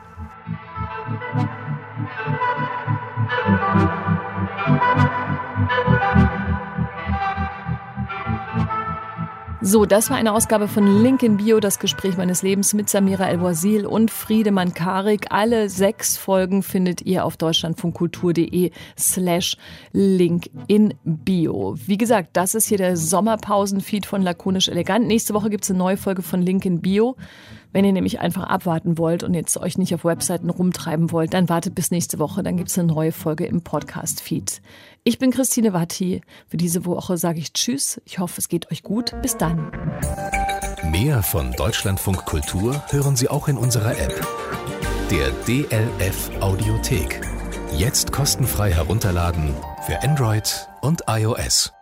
So, 9.65 9.87
das 9.87 10.11
war 10.11 10.17
eine 10.17 10.33
Ausgabe 10.33 10.67
von 10.67 11.05
Link 11.05 11.23
in 11.23 11.37
Bio, 11.37 11.61
das 11.61 11.79
Gespräch 11.79 12.17
meines 12.17 12.43
Lebens 12.43 12.75
mit 12.75 12.91
Samira 12.91 13.29
El-Wazil 13.29 13.87
und 13.87 14.11
Friedemann 14.11 14.75
Karik. 14.75 15.27
Alle 15.31 15.69
sechs 15.69 16.17
Folgen 16.17 16.65
findet 16.65 17.03
ihr 17.03 17.25
auf 17.25 17.37
deutschlandfunkkultur.de 17.37 18.73
slash 18.99 19.57
Link 19.93 20.51
in 20.67 20.95
Bio. 21.05 21.77
Wie 21.87 21.97
gesagt, 21.97 22.31
das 22.33 22.57
ist 22.57 22.67
hier 22.67 22.79
der 22.79 22.97
Sommerpausenfeed 22.97 24.05
von 24.05 24.23
Lakonisch 24.23 24.69
Elegant. 24.69 25.07
Nächste 25.07 25.33
Woche 25.33 25.49
gibt's 25.49 25.71
eine 25.71 25.79
neue 25.79 25.97
Folge 25.97 26.23
von 26.23 26.43
Link 26.43 26.65
in 26.65 26.81
Bio. 26.81 27.15
Wenn 27.73 27.85
ihr 27.85 27.93
nämlich 27.93 28.21
einfach 28.21 28.43
abwarten 28.43 28.99
wollt 28.99 29.23
und 29.23 29.33
jetzt 29.33 29.57
euch 29.57 29.79
nicht 29.79 29.95
auf 29.95 30.05
Webseiten 30.05 30.51
rumtreiben 30.51 31.11
wollt, 31.13 31.33
dann 31.33 31.49
wartet 31.49 31.75
bis 31.75 31.91
nächste 31.91 32.19
Woche, 32.19 32.43
dann 32.43 32.57
gibt's 32.57 32.79
eine 32.79 32.89
neue 32.89 33.13
Folge 33.13 33.47
im 33.47 33.63
Podcast-Feed. 33.63 34.61
Ich 35.05 35.19
bin 35.19 35.33
Christine 35.33 35.73
Watti. 35.73 36.21
Für 36.47 36.57
diese 36.57 36.85
Woche 36.85 37.17
sage 37.17 37.41
ich 37.41 37.53
Tschüss. 37.53 38.01
Ich 38.05 38.21
hoffe, 38.21 38.35
es 38.39 38.49
geht 38.49 38.71
euch 38.71 38.85
gut. 38.85 39.13
Bis 39.21 39.37
dann. 39.37 39.73
Mehr 40.93 41.25
von 41.25 41.51
Deutschlandfunk 41.53 42.25
Kultur 42.25 42.81
hören 42.91 43.17
Sie 43.17 43.29
auch 43.29 43.49
in 43.49 43.57
unserer 43.57 43.99
App. 43.99 44.25
Der 45.11 45.31
DLF 45.49 46.31
Audiothek. 46.41 47.21
Jetzt 47.77 48.13
kostenfrei 48.13 48.73
herunterladen 48.73 49.53
für 49.87 50.01
Android 50.03 50.69
und 50.83 51.03
iOS. 51.09 51.73